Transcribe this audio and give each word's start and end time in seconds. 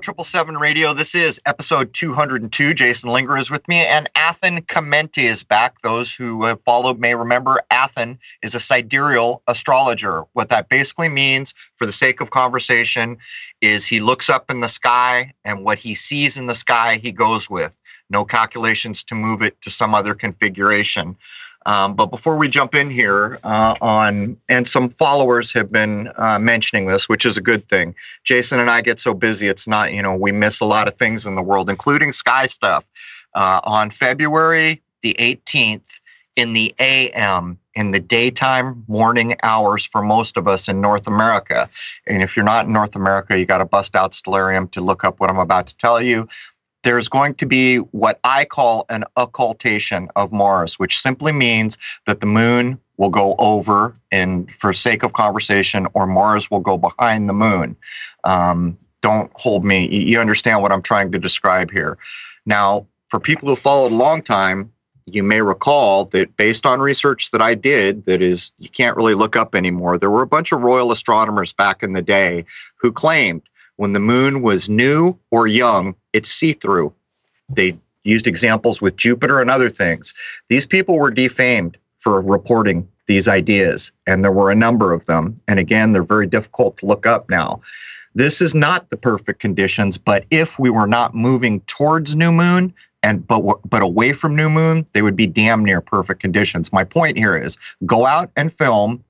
Triple 0.00 0.24
Seven 0.24 0.56
Radio. 0.56 0.94
This 0.94 1.14
is 1.14 1.40
episode 1.44 1.92
202. 1.92 2.72
Jason 2.72 3.10
Linger 3.10 3.36
is 3.36 3.50
with 3.50 3.66
me, 3.68 3.84
and 3.84 4.08
Athen 4.16 4.62
Chimenti 4.62 5.24
is 5.24 5.44
back. 5.44 5.82
Those 5.82 6.14
who 6.14 6.44
have 6.44 6.62
followed 6.64 6.98
may 6.98 7.14
remember 7.14 7.60
Athen 7.70 8.18
is 8.42 8.54
a 8.54 8.60
sidereal 8.60 9.42
astrologer. 9.46 10.22
What 10.32 10.48
that 10.48 10.70
basically 10.70 11.10
means, 11.10 11.52
for 11.76 11.84
the 11.84 11.92
sake 11.92 12.22
of 12.22 12.30
conversation, 12.30 13.18
is 13.60 13.84
he 13.84 14.00
looks 14.00 14.30
up 14.30 14.50
in 14.50 14.60
the 14.60 14.68
sky, 14.68 15.34
and 15.44 15.64
what 15.64 15.78
he 15.78 15.94
sees 15.94 16.38
in 16.38 16.46
the 16.46 16.54
sky, 16.54 16.98
he 17.02 17.12
goes 17.12 17.50
with. 17.50 17.76
No 18.08 18.24
calculations 18.24 19.04
to 19.04 19.14
move 19.14 19.42
it 19.42 19.60
to 19.60 19.70
some 19.70 19.94
other 19.94 20.14
configuration. 20.14 21.16
Um, 21.66 21.94
but 21.94 22.06
before 22.06 22.38
we 22.38 22.48
jump 22.48 22.74
in 22.74 22.90
here 22.90 23.38
uh, 23.44 23.74
on, 23.80 24.36
and 24.48 24.66
some 24.66 24.88
followers 24.90 25.52
have 25.52 25.70
been 25.70 26.10
uh, 26.16 26.38
mentioning 26.38 26.86
this, 26.86 27.08
which 27.08 27.26
is 27.26 27.36
a 27.36 27.42
good 27.42 27.68
thing. 27.68 27.94
Jason 28.24 28.60
and 28.60 28.70
I 28.70 28.80
get 28.80 28.98
so 28.98 29.12
busy, 29.12 29.46
it's 29.46 29.68
not, 29.68 29.92
you 29.92 30.02
know, 30.02 30.14
we 30.14 30.32
miss 30.32 30.60
a 30.60 30.64
lot 30.64 30.88
of 30.88 30.94
things 30.94 31.26
in 31.26 31.34
the 31.34 31.42
world, 31.42 31.68
including 31.68 32.12
sky 32.12 32.46
stuff. 32.46 32.86
Uh, 33.32 33.60
on 33.62 33.90
February 33.90 34.82
the 35.02 35.14
18th, 35.14 36.00
in 36.36 36.52
the 36.52 36.74
AM, 36.78 37.58
in 37.74 37.90
the 37.90 38.00
daytime 38.00 38.84
morning 38.88 39.34
hours 39.42 39.84
for 39.84 40.02
most 40.02 40.36
of 40.36 40.48
us 40.48 40.68
in 40.68 40.80
North 40.80 41.06
America. 41.06 41.68
And 42.06 42.22
if 42.22 42.36
you're 42.36 42.44
not 42.44 42.66
in 42.66 42.72
North 42.72 42.96
America, 42.96 43.38
you 43.38 43.46
got 43.46 43.58
to 43.58 43.64
bust 43.64 43.96
out 43.96 44.12
Stellarium 44.12 44.70
to 44.72 44.80
look 44.80 45.04
up 45.04 45.20
what 45.20 45.30
I'm 45.30 45.38
about 45.38 45.66
to 45.68 45.76
tell 45.76 46.00
you 46.00 46.28
there's 46.82 47.08
going 47.08 47.34
to 47.34 47.46
be 47.46 47.76
what 47.76 48.18
I 48.24 48.44
call 48.44 48.86
an 48.88 49.04
occultation 49.16 50.08
of 50.16 50.32
Mars, 50.32 50.78
which 50.78 50.98
simply 50.98 51.32
means 51.32 51.78
that 52.06 52.20
the 52.20 52.26
moon 52.26 52.78
will 52.96 53.10
go 53.10 53.34
over, 53.38 53.96
and 54.12 54.50
for 54.52 54.72
sake 54.72 55.02
of 55.02 55.14
conversation, 55.14 55.86
or 55.94 56.06
Mars 56.06 56.50
will 56.50 56.60
go 56.60 56.76
behind 56.76 57.28
the 57.28 57.32
moon. 57.32 57.76
Um, 58.24 58.76
don't 59.00 59.30
hold 59.34 59.64
me. 59.64 59.88
You 59.88 60.20
understand 60.20 60.60
what 60.60 60.72
I'm 60.72 60.82
trying 60.82 61.10
to 61.12 61.18
describe 61.18 61.70
here. 61.70 61.96
Now, 62.44 62.86
for 63.08 63.18
people 63.18 63.48
who 63.48 63.56
followed 63.56 63.92
a 63.92 63.94
long 63.94 64.20
time, 64.20 64.70
you 65.06 65.22
may 65.22 65.40
recall 65.40 66.04
that 66.06 66.36
based 66.36 66.66
on 66.66 66.80
research 66.80 67.30
that 67.30 67.40
I 67.40 67.54
did, 67.54 68.04
that 68.04 68.22
is, 68.22 68.52
you 68.58 68.68
can't 68.68 68.96
really 68.96 69.14
look 69.14 69.34
up 69.34 69.54
anymore, 69.54 69.98
there 69.98 70.10
were 70.10 70.22
a 70.22 70.26
bunch 70.26 70.52
of 70.52 70.60
royal 70.60 70.92
astronomers 70.92 71.52
back 71.52 71.82
in 71.82 71.94
the 71.94 72.02
day 72.02 72.44
who 72.76 72.92
claimed 72.92 73.42
when 73.80 73.94
the 73.94 73.98
moon 73.98 74.42
was 74.42 74.68
new 74.68 75.18
or 75.30 75.46
young, 75.46 75.94
it's 76.12 76.30
see 76.30 76.52
through. 76.52 76.92
They 77.48 77.78
used 78.04 78.26
examples 78.26 78.82
with 78.82 78.96
Jupiter 78.96 79.40
and 79.40 79.48
other 79.48 79.70
things. 79.70 80.12
These 80.50 80.66
people 80.66 80.98
were 80.98 81.10
defamed 81.10 81.78
for 81.98 82.20
reporting 82.20 82.86
these 83.06 83.26
ideas, 83.26 83.90
and 84.06 84.22
there 84.22 84.32
were 84.32 84.50
a 84.50 84.54
number 84.54 84.92
of 84.92 85.06
them. 85.06 85.40
And 85.48 85.58
again, 85.58 85.92
they're 85.92 86.02
very 86.02 86.26
difficult 86.26 86.76
to 86.76 86.86
look 86.86 87.06
up 87.06 87.30
now. 87.30 87.62
This 88.14 88.42
is 88.42 88.54
not 88.54 88.90
the 88.90 88.98
perfect 88.98 89.40
conditions, 89.40 89.96
but 89.96 90.26
if 90.30 90.58
we 90.58 90.68
were 90.68 90.86
not 90.86 91.14
moving 91.14 91.60
towards 91.60 92.14
new 92.14 92.32
moon, 92.32 92.74
and 93.02 93.26
but 93.26 93.40
but 93.70 93.80
away 93.80 94.12
from 94.12 94.36
new 94.36 94.50
moon, 94.50 94.86
they 94.92 95.00
would 95.00 95.16
be 95.16 95.26
damn 95.26 95.64
near 95.64 95.80
perfect 95.80 96.20
conditions. 96.20 96.70
My 96.70 96.84
point 96.84 97.16
here 97.16 97.34
is 97.34 97.56
go 97.86 98.04
out 98.04 98.30
and 98.36 98.52
film 98.52 99.02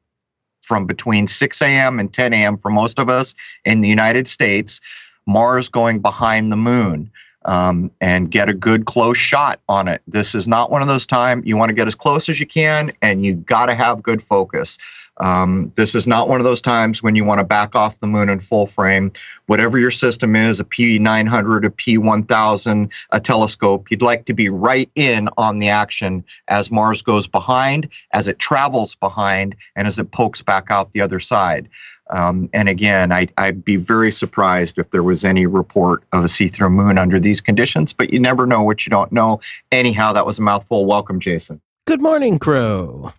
from 0.70 0.86
between 0.86 1.26
6 1.26 1.62
a.m. 1.62 1.98
and 1.98 2.14
10 2.14 2.32
a.m. 2.32 2.56
for 2.56 2.70
most 2.70 3.00
of 3.00 3.08
us 3.08 3.34
in 3.64 3.80
the 3.80 3.88
United 3.88 4.28
States, 4.28 4.80
Mars 5.26 5.68
going 5.68 5.98
behind 5.98 6.52
the 6.52 6.56
moon. 6.56 7.10
Um, 7.46 7.90
and 8.02 8.30
get 8.30 8.50
a 8.50 8.52
good 8.52 8.84
close 8.84 9.16
shot 9.16 9.60
on 9.66 9.88
it. 9.88 10.02
This 10.06 10.34
is 10.34 10.46
not 10.46 10.70
one 10.70 10.82
of 10.82 10.88
those 10.88 11.06
times 11.06 11.44
you 11.46 11.56
want 11.56 11.70
to 11.70 11.74
get 11.74 11.86
as 11.86 11.94
close 11.94 12.28
as 12.28 12.38
you 12.38 12.44
can, 12.46 12.92
and 13.00 13.24
you 13.24 13.36
got 13.36 13.66
to 13.66 13.74
have 13.74 14.02
good 14.02 14.22
focus. 14.22 14.76
Um, 15.20 15.70
this 15.76 15.94
is 15.94 16.06
not 16.06 16.28
one 16.28 16.40
of 16.40 16.44
those 16.44 16.62
times 16.62 17.02
when 17.02 17.14
you 17.14 17.24
want 17.24 17.40
to 17.40 17.46
back 17.46 17.76
off 17.76 18.00
the 18.00 18.06
moon 18.06 18.28
in 18.28 18.40
full 18.40 18.66
frame. 18.66 19.12
Whatever 19.46 19.78
your 19.78 19.90
system 19.90 20.34
is, 20.34 20.60
a 20.60 20.64
P900, 20.64 21.66
a 21.66 21.70
P1000, 21.70 22.92
a 23.10 23.20
telescope, 23.20 23.90
you'd 23.90 24.02
like 24.02 24.24
to 24.26 24.34
be 24.34 24.48
right 24.48 24.90
in 24.94 25.28
on 25.36 25.58
the 25.58 25.68
action 25.68 26.24
as 26.48 26.70
Mars 26.70 27.02
goes 27.02 27.26
behind, 27.26 27.88
as 28.12 28.28
it 28.28 28.38
travels 28.38 28.94
behind, 28.94 29.54
and 29.76 29.86
as 29.86 29.98
it 29.98 30.10
pokes 30.10 30.40
back 30.40 30.70
out 30.70 30.92
the 30.92 31.00
other 31.00 31.20
side. 31.20 31.68
Um, 32.10 32.48
and 32.52 32.68
again, 32.68 33.12
I, 33.12 33.28
would 33.38 33.64
be 33.64 33.76
very 33.76 34.10
surprised 34.10 34.78
if 34.78 34.90
there 34.90 35.02
was 35.02 35.24
any 35.24 35.46
report 35.46 36.02
of 36.12 36.24
a 36.24 36.28
see 36.28 36.48
through 36.48 36.70
moon 36.70 36.98
under 36.98 37.20
these 37.20 37.40
conditions, 37.40 37.92
but 37.92 38.12
you 38.12 38.18
never 38.18 38.46
know 38.46 38.62
what 38.62 38.84
you 38.84 38.90
don't 38.90 39.12
know. 39.12 39.40
Anyhow, 39.70 40.12
that 40.14 40.26
was 40.26 40.38
a 40.38 40.42
mouthful. 40.42 40.86
Welcome, 40.86 41.20
Jason. 41.20 41.60
Good 41.86 42.00
morning, 42.00 42.38
Crow. 42.38 43.12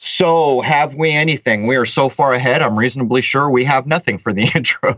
So, 0.00 0.60
have 0.60 0.94
we 0.94 1.10
anything? 1.10 1.66
We 1.66 1.74
are 1.74 1.84
so 1.84 2.08
far 2.08 2.32
ahead. 2.32 2.62
I'm 2.62 2.78
reasonably 2.78 3.20
sure 3.20 3.50
we 3.50 3.64
have 3.64 3.84
nothing 3.88 4.16
for 4.16 4.32
the 4.32 4.48
intro. 4.54 4.96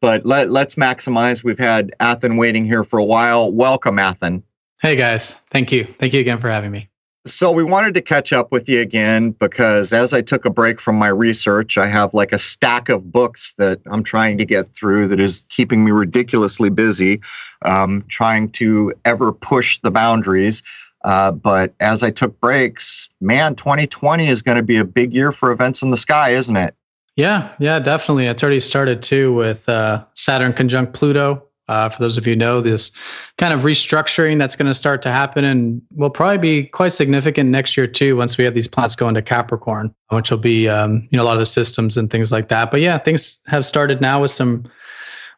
but 0.00 0.24
let, 0.24 0.48
let's 0.48 0.76
maximize. 0.76 1.44
We've 1.44 1.58
had 1.58 1.94
Athen 2.00 2.38
waiting 2.38 2.64
here 2.64 2.82
for 2.82 2.98
a 2.98 3.04
while. 3.04 3.52
Welcome, 3.52 3.98
Athen. 3.98 4.42
Hey, 4.80 4.96
guys. 4.96 5.34
Thank 5.50 5.70
you. 5.72 5.84
Thank 5.84 6.14
you 6.14 6.20
again 6.20 6.38
for 6.38 6.48
having 6.48 6.70
me. 6.70 6.88
So, 7.26 7.52
we 7.52 7.62
wanted 7.62 7.92
to 7.96 8.00
catch 8.00 8.32
up 8.32 8.50
with 8.50 8.66
you 8.66 8.80
again 8.80 9.32
because 9.32 9.92
as 9.92 10.14
I 10.14 10.22
took 10.22 10.46
a 10.46 10.50
break 10.50 10.80
from 10.80 10.96
my 10.96 11.08
research, 11.08 11.76
I 11.76 11.86
have 11.86 12.14
like 12.14 12.32
a 12.32 12.38
stack 12.38 12.88
of 12.88 13.12
books 13.12 13.54
that 13.58 13.80
I'm 13.90 14.02
trying 14.02 14.38
to 14.38 14.46
get 14.46 14.72
through 14.72 15.08
that 15.08 15.20
is 15.20 15.42
keeping 15.50 15.84
me 15.84 15.90
ridiculously 15.90 16.70
busy, 16.70 17.20
um, 17.66 18.04
trying 18.08 18.52
to 18.52 18.94
ever 19.04 19.32
push 19.32 19.78
the 19.80 19.90
boundaries. 19.90 20.62
Uh, 21.04 21.32
but 21.32 21.74
as 21.80 22.02
I 22.02 22.10
took 22.10 22.38
breaks, 22.40 23.08
man, 23.20 23.54
2020 23.54 24.28
is 24.28 24.42
going 24.42 24.56
to 24.56 24.62
be 24.62 24.76
a 24.76 24.84
big 24.84 25.14
year 25.14 25.32
for 25.32 25.50
events 25.50 25.82
in 25.82 25.90
the 25.90 25.96
sky, 25.96 26.30
isn't 26.30 26.56
it? 26.56 26.74
Yeah, 27.16 27.52
yeah, 27.58 27.78
definitely. 27.78 28.26
It's 28.26 28.42
already 28.42 28.60
started 28.60 29.02
too 29.02 29.34
with 29.34 29.68
uh, 29.68 30.04
Saturn 30.14 30.52
conjunct 30.52 30.94
Pluto. 30.94 31.42
Uh, 31.68 31.88
for 31.88 32.02
those 32.02 32.16
of 32.16 32.26
you 32.26 32.34
know, 32.34 32.60
this 32.60 32.90
kind 33.38 33.54
of 33.54 33.60
restructuring 33.60 34.40
that's 34.40 34.56
going 34.56 34.66
to 34.66 34.74
start 34.74 35.02
to 35.02 35.10
happen 35.10 35.44
and 35.44 35.80
will 35.94 36.10
probably 36.10 36.36
be 36.36 36.64
quite 36.64 36.92
significant 36.92 37.48
next 37.48 37.76
year 37.76 37.86
too. 37.86 38.16
Once 38.16 38.36
we 38.36 38.42
have 38.42 38.54
these 38.54 38.66
planets 38.66 38.96
go 38.96 39.06
into 39.06 39.22
Capricorn, 39.22 39.94
which 40.08 40.32
will 40.32 40.38
be 40.38 40.68
um, 40.68 41.06
you 41.12 41.16
know 41.16 41.22
a 41.22 41.26
lot 41.26 41.34
of 41.34 41.38
the 41.38 41.46
systems 41.46 41.96
and 41.96 42.10
things 42.10 42.32
like 42.32 42.48
that. 42.48 42.72
But 42.72 42.80
yeah, 42.80 42.98
things 42.98 43.38
have 43.46 43.64
started 43.64 44.00
now 44.00 44.20
with 44.20 44.32
some 44.32 44.68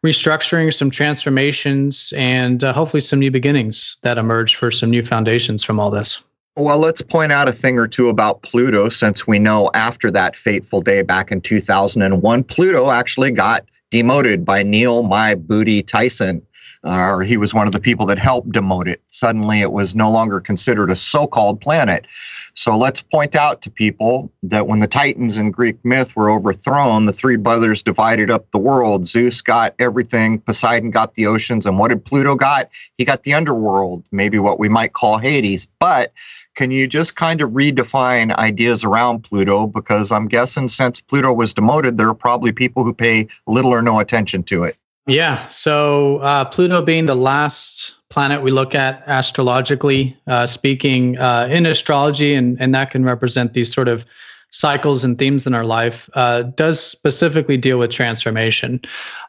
restructuring, 0.05 0.73
some 0.73 0.91
transformations, 0.91 2.13
and 2.17 2.65
uh, 2.65 2.73
hopefully 2.73 3.01
some 3.01 3.19
new 3.19 3.31
beginnings 3.31 3.99
that 4.03 4.19
emerge 4.19 4.57
for 4.57 4.71
some 4.71 4.91
new 4.91 5.05
foundations 5.05 5.63
from 5.63 5.79
all 5.79 5.91
this. 5.91 6.23
Well, 6.57 6.79
let's 6.79 7.01
point 7.01 7.33
out 7.33 7.49
a 7.49 7.53
thing 7.53 7.79
or 7.79 7.89
two 7.89 8.09
about 8.09 8.43
Pluto 8.43 8.91
since 8.91 9.27
we 9.27 9.39
know 9.39 9.71
after 9.75 10.11
that 10.11 10.37
fateful 10.37 10.83
day 10.83 11.03
back 11.03 11.33
in 11.33 11.41
2001, 11.41 12.45
Pluto 12.45 12.91
actually 12.91 13.31
got 13.31 13.65
demoted 13.91 14.45
by 14.45 14.63
Neil 14.63 15.03
My 15.03 15.35
Booty 15.35 15.83
Tyson 15.83 16.43
or 16.85 17.23
he 17.23 17.37
was 17.37 17.55
one 17.55 17.67
of 17.67 17.73
the 17.73 17.81
people 17.81 18.07
that 18.07 18.19
helped 18.19 18.51
demote 18.51 18.89
it. 18.89 19.01
Suddenly, 19.11 19.61
it 19.61 19.73
was 19.73 19.95
no 19.95 20.11
longer 20.11 20.41
considered 20.41 20.91
a 20.91 20.97
so 20.97 21.27
called 21.27 21.61
planet. 21.61 22.07
So 22.55 22.77
let's 22.77 23.01
point 23.01 23.35
out 23.35 23.63
to 23.63 23.71
people 23.71 24.31
that 24.43 24.67
when 24.67 24.81
the 24.81 24.87
Titans 24.87 25.39
in 25.39 25.51
Greek 25.51 25.83
myth 25.85 26.15
were 26.15 26.31
overthrown, 26.31 27.07
the 27.07 27.13
three 27.13 27.37
brothers 27.37 27.83
divided 27.83 28.31
up 28.31 28.51
the 28.51 28.59
world. 28.59 29.07
Zeus 29.07 29.41
got 29.41 29.75
everything, 29.79 30.39
Poseidon 30.41 30.91
got 30.91 31.15
the 31.15 31.27
oceans, 31.27 31.65
and 31.65 31.79
what 31.79 31.89
did 31.89 32.05
Pluto 32.05 32.35
got? 32.35 32.69
He 32.99 33.05
got 33.05 33.23
the 33.23 33.33
underworld, 33.33 34.05
maybe 34.13 34.39
what 34.39 34.59
we 34.59 34.69
might 34.69 34.93
call 34.93 35.19
Hades. 35.19 35.67
But 35.79 36.13
can 36.55 36.71
you 36.71 36.87
just 36.87 37.17
kind 37.17 37.41
of 37.41 37.51
redefine 37.51 38.37
ideas 38.37 38.85
around 38.85 39.21
Pluto? 39.23 39.67
Because 39.67 40.13
I'm 40.13 40.29
guessing 40.29 40.69
since 40.69 41.01
Pluto 41.01 41.33
was 41.33 41.55
demoted, 41.55 41.97
there 41.97 42.09
are 42.09 42.15
probably 42.15 42.53
people 42.53 42.85
who 42.85 42.93
pay 42.93 43.29
little 43.47 43.71
or 43.71 43.81
no 43.81 44.01
attention 44.01 44.43
to 44.45 44.65
it. 44.65 44.77
Yeah. 45.07 45.49
So 45.49 46.19
uh, 46.19 46.45
Pluto 46.45 46.81
being 46.81 47.07
the 47.07 47.17
last 47.17 47.97
planet 48.09 48.43
we 48.43 48.51
look 48.51 48.75
at 48.75 49.03
astrologically 49.07 50.17
uh, 50.27 50.47
speaking 50.47 51.19
uh, 51.19 51.49
in 51.51 51.67
astrology, 51.67 52.35
and, 52.35 52.61
and 52.61 52.75
that 52.75 52.91
can 52.91 53.05
represent 53.05 53.55
these 53.55 53.73
sort 53.73 53.89
of 53.89 54.05
cycles 54.51 55.03
and 55.03 55.19
themes 55.19 55.47
in 55.47 55.55
our 55.55 55.65
life, 55.65 56.11
uh, 56.13 56.43
does 56.43 56.79
specifically 56.79 57.57
deal 57.57 57.79
with 57.79 57.91
transformation. 57.91 58.81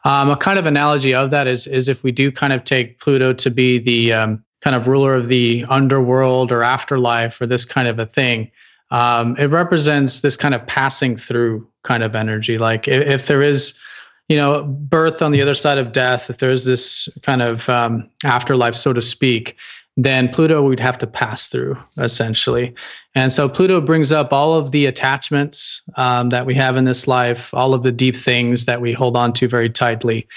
Um, 0.03 0.29
a 0.29 0.35
kind 0.35 0.59
of 0.59 0.65
analogy 0.65 1.13
of 1.13 1.31
that 1.31 1.47
is, 1.47 1.65
is 1.65 1.87
if 1.87 2.03
we 2.03 2.11
do 2.11 2.29
kind 2.29 2.51
of 2.51 2.65
take 2.65 2.99
Pluto 2.99 3.31
to 3.33 3.49
be 3.49 3.79
the 3.79 4.11
um, 4.11 4.43
kind 4.61 4.75
of 4.75 4.85
ruler 4.85 5.13
of 5.13 5.29
the 5.29 5.65
underworld 5.69 6.51
or 6.51 6.61
afterlife 6.61 7.39
or 7.39 7.45
this 7.45 7.63
kind 7.63 7.87
of 7.87 7.99
a 7.99 8.05
thing, 8.05 8.51
um, 8.91 9.37
it 9.37 9.45
represents 9.45 10.21
this 10.21 10.35
kind 10.35 10.53
of 10.53 10.67
passing 10.67 11.15
through 11.15 11.65
kind 11.83 12.03
of 12.03 12.15
energy. 12.15 12.57
Like 12.57 12.87
if, 12.89 13.07
if 13.07 13.27
there 13.27 13.41
is 13.41 13.79
you 14.29 14.37
know, 14.37 14.63
birth 14.63 15.21
on 15.21 15.31
the 15.31 15.41
other 15.41 15.55
side 15.55 15.77
of 15.77 15.91
death, 15.91 16.29
if 16.29 16.37
there's 16.37 16.65
this 16.65 17.09
kind 17.21 17.41
of 17.41 17.69
um, 17.69 18.09
afterlife, 18.23 18.75
so 18.75 18.93
to 18.93 19.01
speak, 19.01 19.57
then 19.95 20.29
Pluto 20.29 20.61
would 20.63 20.79
have 20.79 20.97
to 20.99 21.07
pass 21.07 21.47
through 21.47 21.77
essentially. 21.97 22.73
And 23.15 23.31
so 23.31 23.47
Pluto 23.47 23.79
brings 23.79 24.11
up 24.11 24.33
all 24.33 24.53
of 24.55 24.71
the 24.71 24.85
attachments 24.87 25.81
um, 25.97 26.29
that 26.29 26.45
we 26.45 26.55
have 26.55 26.77
in 26.77 26.85
this 26.85 27.07
life, 27.07 27.53
all 27.53 27.73
of 27.73 27.83
the 27.83 27.91
deep 27.91 28.15
things 28.15 28.65
that 28.65 28.81
we 28.81 28.91
hold 28.91 29.15
on 29.15 29.33
to 29.33 29.47
very 29.47 29.69
tightly, 29.69 30.27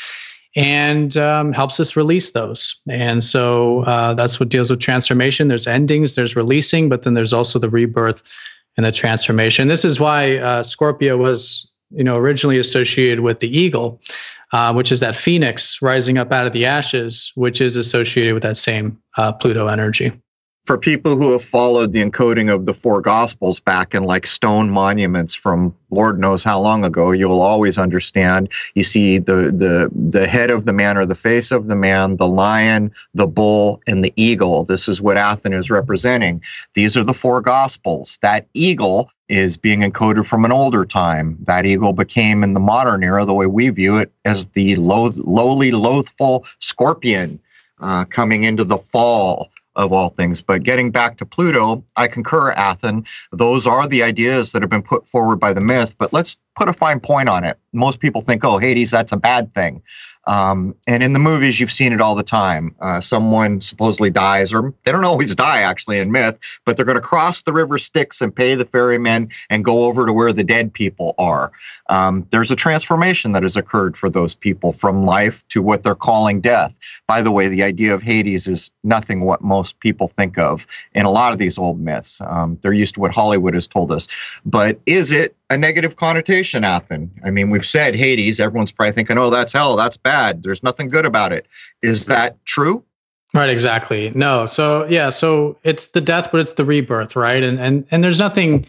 and 0.57 1.17
um, 1.17 1.53
helps 1.53 1.81
us 1.81 1.97
release 1.97 2.33
those. 2.33 2.81
And 2.89 3.23
so 3.25 3.81
uh, 3.85 4.15
that's 4.15 4.39
what 4.39 4.51
deals 4.51 4.71
with 4.71 4.81
transformation. 4.81 5.49
There's 5.49 5.67
endings, 5.67 6.17
there's 6.17 6.37
releasing, 6.37 6.89
but 6.89 7.03
then 7.03 7.15
there's 7.15 7.33
also 7.33 7.59
the 7.59 7.71
rebirth 7.71 8.23
and 8.77 8.85
the 8.85 8.93
transformation. 8.93 9.69
This 9.69 9.85
is 9.85 9.99
why 10.01 10.37
uh, 10.37 10.63
Scorpio 10.63 11.17
was 11.17 11.71
you 11.91 12.05
know, 12.05 12.17
originally 12.17 12.59
associated 12.59 13.21
with 13.21 13.41
the 13.41 13.59
eagle, 13.59 14.01
uh, 14.53 14.73
which 14.73 14.93
is 14.93 15.01
that 15.01 15.17
phoenix 15.17 15.81
rising 15.83 16.19
up 16.19 16.33
out 16.33 16.47
of 16.47 16.53
the 16.53 16.67
ashes, 16.67 17.33
which 17.35 17.61
is 17.61 17.77
associated 17.77 18.35
with 18.35 18.43
that 18.43 18.57
same 18.57 19.01
uh, 19.17 19.33
Pluto 19.33 19.67
energy 19.67 20.13
for 20.67 20.77
people 20.77 21.17
who 21.17 21.31
have 21.31 21.43
followed 21.43 21.93
the 21.93 22.03
encoding 22.03 22.53
of 22.53 22.67
the 22.67 22.75
four 22.75 23.01
gospels 23.01 23.61
back 23.61 23.95
in 23.95 24.03
like 24.05 24.27
stone 24.27 24.69
monuments 24.69 25.33
from 25.35 25.75
lord 25.91 26.19
knows 26.19 26.43
how 26.43 26.61
long 26.61 26.85
ago 26.85 27.13
you'll 27.13 27.41
always 27.41 27.79
understand. 27.79 28.53
You 28.75 28.83
see 28.83 29.19
the 29.19 29.53
the 29.57 29.91
the 29.95 30.27
head 30.27 30.51
of 30.51 30.67
the 30.67 30.73
man 30.73 30.99
or 30.99 31.07
the 31.07 31.15
face 31.15 31.53
of 31.53 31.69
the 31.69 31.77
man 31.77 32.17
the 32.17 32.27
lion 32.27 32.93
the 33.15 33.27
bull 33.27 33.81
and 33.87 34.05
the 34.05 34.13
eagle. 34.17 34.65
This 34.65 34.89
is 34.89 35.01
what 35.01 35.17
athens 35.17 35.55
is 35.55 35.71
representing. 35.71 36.43
These 36.75 36.97
are 36.97 37.05
the 37.05 37.15
four 37.15 37.41
gospels. 37.41 38.19
That 38.23 38.49
eagle 38.53 39.11
is 39.29 39.57
being 39.57 39.81
encoded 39.81 40.27
from 40.27 40.45
an 40.45 40.53
older 40.53 40.85
time. 40.85 41.37
That 41.43 41.67
eagle 41.67 41.93
became 41.93 42.43
in 42.43 42.55
the 42.55 42.61
modern 42.61 43.03
era 43.03 43.25
the 43.25 43.35
way 43.35 43.47
we 43.47 43.71
view 43.71 43.99
it 43.99 44.13
as 44.25 44.47
the 44.47 44.77
low, 44.77 45.11
lowly 45.17 45.71
loathful 45.73 46.45
scorpion 46.61 47.41
uh, 47.81 48.05
coming 48.05 48.45
into 48.45 48.65
the 48.65 48.79
fall 48.79 49.51
of 49.77 49.93
all 49.93 50.09
things. 50.09 50.43
But 50.43 50.65
getting 50.65 50.91
back 50.91 51.19
to 51.19 51.27
Pluto, 51.27 51.85
I 51.97 52.09
concur, 52.09 52.51
Athen. 52.53 53.07
Those 53.31 53.67
are 53.67 53.87
the 53.87 54.03
ideas 54.03 54.53
that 54.53 54.63
have 54.63 54.71
been 54.71 54.83
put 54.83 55.09
forward 55.09 55.37
by 55.37 55.53
the 55.53 55.61
myth, 55.61 55.95
but 55.99 56.13
let's 56.13 56.37
put 56.57 56.69
a 56.69 56.73
fine 56.73 56.99
point 56.99 57.29
on 57.29 57.45
it. 57.45 57.59
Most 57.73 58.01
people 58.01 58.23
think, 58.23 58.45
oh, 58.45 58.59
Hades, 58.59 58.91
that's 58.91 59.13
a 59.13 59.17
bad 59.17 59.55
thing. 59.55 59.83
Um, 60.27 60.75
and 60.89 61.03
in 61.03 61.13
the 61.13 61.19
movies, 61.19 61.61
you've 61.61 61.71
seen 61.71 61.93
it 61.93 62.01
all 62.01 62.15
the 62.15 62.23
time. 62.23 62.75
Uh, 62.81 63.01
someone 63.01 63.61
supposedly 63.61 64.11
dies, 64.11 64.53
or 64.53 64.73
they 64.85 64.93
don't 64.93 65.05
always 65.05 65.35
die 65.35 65.61
actually 65.61 65.99
in 65.99 66.11
myth, 66.11 66.39
but 66.65 66.77
they're 66.77 66.85
going 66.85 66.97
to 66.97 67.01
cross 67.01 67.43
the 67.43 67.53
river 67.53 67.79
Styx 67.79 68.21
and 68.21 68.35
pay 68.35 68.55
the 68.55 68.65
ferrymen 68.65 69.31
and 69.51 69.65
go 69.65 69.85
over 69.85 70.05
to 70.05 70.13
where 70.13 70.33
the 70.33 70.43
dead 70.43 70.73
people 70.73 71.15
are. 71.19 71.53
Um, 71.89 72.27
there's 72.31 72.51
a 72.51 72.57
transformation 72.57 73.33
that 73.33 73.45
has 73.45 73.57
occurred 73.57 73.97
for 73.97 74.11
those 74.11 74.35
people 74.35 74.73
from 74.73 75.07
life 75.07 75.47
to 75.49 75.63
what 75.63 75.85
they're 75.85 75.95
calling 75.95 76.41
death. 76.41 76.77
By 77.07 77.23
the 77.23 77.31
way, 77.31 77.47
the 77.49 77.63
idea 77.63 77.95
of 77.95 78.03
Hades 78.03 78.49
is 78.49 78.71
nothing 78.83 79.21
what 79.21 79.43
most 79.43 79.79
people 79.79 80.09
think 80.09 80.39
of 80.39 80.67
in 80.95 81.07
a 81.07 81.11
lot 81.11 81.33
of 81.33 81.39
these 81.39 81.57
old 81.57 81.81
myths. 81.81 82.21
Um, 82.27 82.59
they're 82.63 82.73
used 82.73 82.95
to 82.95 83.01
what 83.01 83.15
Hollywood 83.15 83.55
has 83.55 83.69
told 83.69 83.93
us. 83.93 84.09
But 84.45 84.81
is 84.87 85.13
it 85.13 85.36
a 85.51 85.57
negative 85.57 85.97
connotation 85.97 86.65
Athen. 86.65 87.11
I 87.25 87.31
mean, 87.31 87.51
we've 87.51 87.67
said 87.67 87.95
Hades, 87.95 88.41
everyone's 88.41 88.73
probably 88.73 88.93
thinking, 88.93 89.19
oh, 89.19 89.31
that's 89.31 89.53
hell, 89.53 89.77
that's 89.77 89.97
bad. 89.97 90.43
There's 90.43 90.63
nothing 90.63 90.89
good 90.89 91.07
about 91.07 91.33
it. 91.33 91.47
Is 91.83 92.07
that 92.07 92.45
true? 92.47 92.83
Right, 93.35 93.51
exactly. 93.51 94.13
No. 94.15 94.47
So 94.47 94.87
yeah, 94.89 95.11
so 95.11 95.59
it's 95.63 95.89
the 95.89 96.01
death, 96.01 96.31
but 96.33 96.41
it's 96.41 96.53
the 96.53 96.65
rebirth, 96.65 97.17
right? 97.17 97.43
And 97.43 97.61
and 97.61 97.87
and 97.91 98.03
there's 98.03 98.19
nothing, 98.19 98.65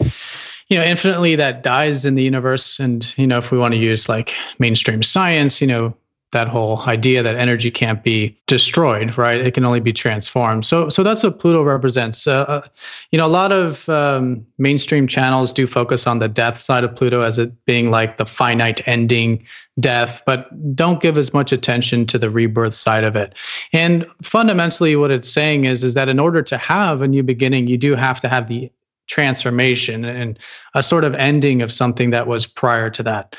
you 0.67 0.77
know, 0.77 0.83
infinitely 0.83 1.35
that 1.35 1.63
dies 1.63 2.05
in 2.05 2.15
the 2.15 2.23
universe. 2.23 2.79
And, 2.79 3.17
you 3.17 3.27
know, 3.27 3.37
if 3.37 3.51
we 3.51 3.57
want 3.57 3.73
to 3.73 3.79
use 3.79 4.09
like 4.09 4.35
mainstream 4.59 5.03
science, 5.03 5.61
you 5.61 5.67
know, 5.67 5.95
that 6.31 6.49
whole 6.49 6.81
idea 6.81 7.23
that 7.23 7.37
energy 7.37 7.71
can't 7.71 8.03
be 8.03 8.37
destroyed, 8.47 9.17
right? 9.17 9.39
It 9.39 9.53
can 9.53 9.63
only 9.63 9.79
be 9.79 9.93
transformed. 9.93 10.65
So, 10.65 10.89
so 10.89 11.01
that's 11.01 11.23
what 11.23 11.39
Pluto 11.39 11.63
represents. 11.63 12.27
Uh, 12.27 12.41
uh, 12.41 12.67
you 13.11 13.17
know, 13.17 13.25
a 13.25 13.29
lot 13.29 13.53
of 13.53 13.87
um, 13.87 14.45
mainstream 14.57 15.07
channels 15.07 15.53
do 15.53 15.65
focus 15.65 16.05
on 16.05 16.19
the 16.19 16.27
death 16.27 16.57
side 16.57 16.83
of 16.83 16.93
Pluto 16.93 17.21
as 17.21 17.39
it 17.39 17.65
being 17.65 17.91
like 17.91 18.17
the 18.17 18.25
finite 18.25 18.85
ending 18.87 19.41
death, 19.79 20.21
but 20.25 20.49
don't 20.75 21.01
give 21.01 21.17
as 21.17 21.33
much 21.33 21.53
attention 21.53 22.05
to 22.07 22.17
the 22.17 22.29
rebirth 22.29 22.73
side 22.73 23.05
of 23.05 23.15
it. 23.15 23.33
And 23.71 24.05
fundamentally, 24.21 24.97
what 24.97 25.11
it's 25.11 25.31
saying 25.31 25.63
is, 25.63 25.83
is 25.83 25.93
that 25.93 26.09
in 26.09 26.19
order 26.19 26.41
to 26.41 26.57
have 26.57 27.01
a 27.01 27.07
new 27.07 27.23
beginning, 27.23 27.67
you 27.67 27.77
do 27.77 27.95
have 27.95 28.19
to 28.21 28.27
have 28.27 28.47
the 28.47 28.69
transformation 29.07 30.03
and 30.03 30.37
a 30.73 30.83
sort 30.83 31.05
of 31.05 31.15
ending 31.15 31.61
of 31.61 31.71
something 31.71 32.09
that 32.09 32.27
was 32.27 32.45
prior 32.45 32.89
to 32.89 33.03
that. 33.03 33.35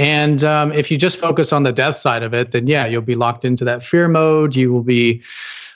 And 0.00 0.42
um, 0.44 0.72
if 0.72 0.90
you 0.90 0.96
just 0.96 1.18
focus 1.18 1.52
on 1.52 1.62
the 1.62 1.72
death 1.72 1.94
side 1.94 2.22
of 2.22 2.32
it, 2.32 2.52
then 2.52 2.66
yeah, 2.66 2.86
you'll 2.86 3.02
be 3.02 3.14
locked 3.14 3.44
into 3.44 3.66
that 3.66 3.84
fear 3.84 4.08
mode. 4.08 4.56
You 4.56 4.72
will 4.72 4.82
be 4.82 5.22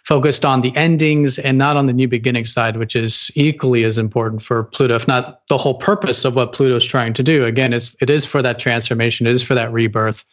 focused 0.05 0.47
on 0.47 0.63
the 0.63 0.75
endings 0.75 1.39
and 1.39 1.59
not 1.59 1.77
on 1.77 1.85
the 1.85 1.93
new 1.93 2.09
beginning 2.09 2.47
side, 2.47 2.79
which 2.79 2.97
is 2.97 3.31
equally 3.35 3.85
as 3.85 3.99
important 3.99 4.41
for 4.41 4.65
Pluto, 4.65 4.95
if 4.95 5.07
not 5.07 5.47
the 5.49 5.59
whole 5.59 5.75
purpose 5.75 6.25
of 6.25 6.37
what 6.37 6.53
Pluto 6.53 6.77
is 6.77 6.87
trying 6.87 7.13
to 7.13 7.23
do. 7.23 7.45
Again, 7.45 7.75
it's, 7.75 7.95
it 8.01 8.09
is 8.09 8.25
for 8.25 8.41
that 8.41 8.59
transformation, 8.59 9.27
it 9.27 9.33
is 9.33 9.43
for 9.43 9.55
that 9.55 9.71
rebirth, 9.71 10.25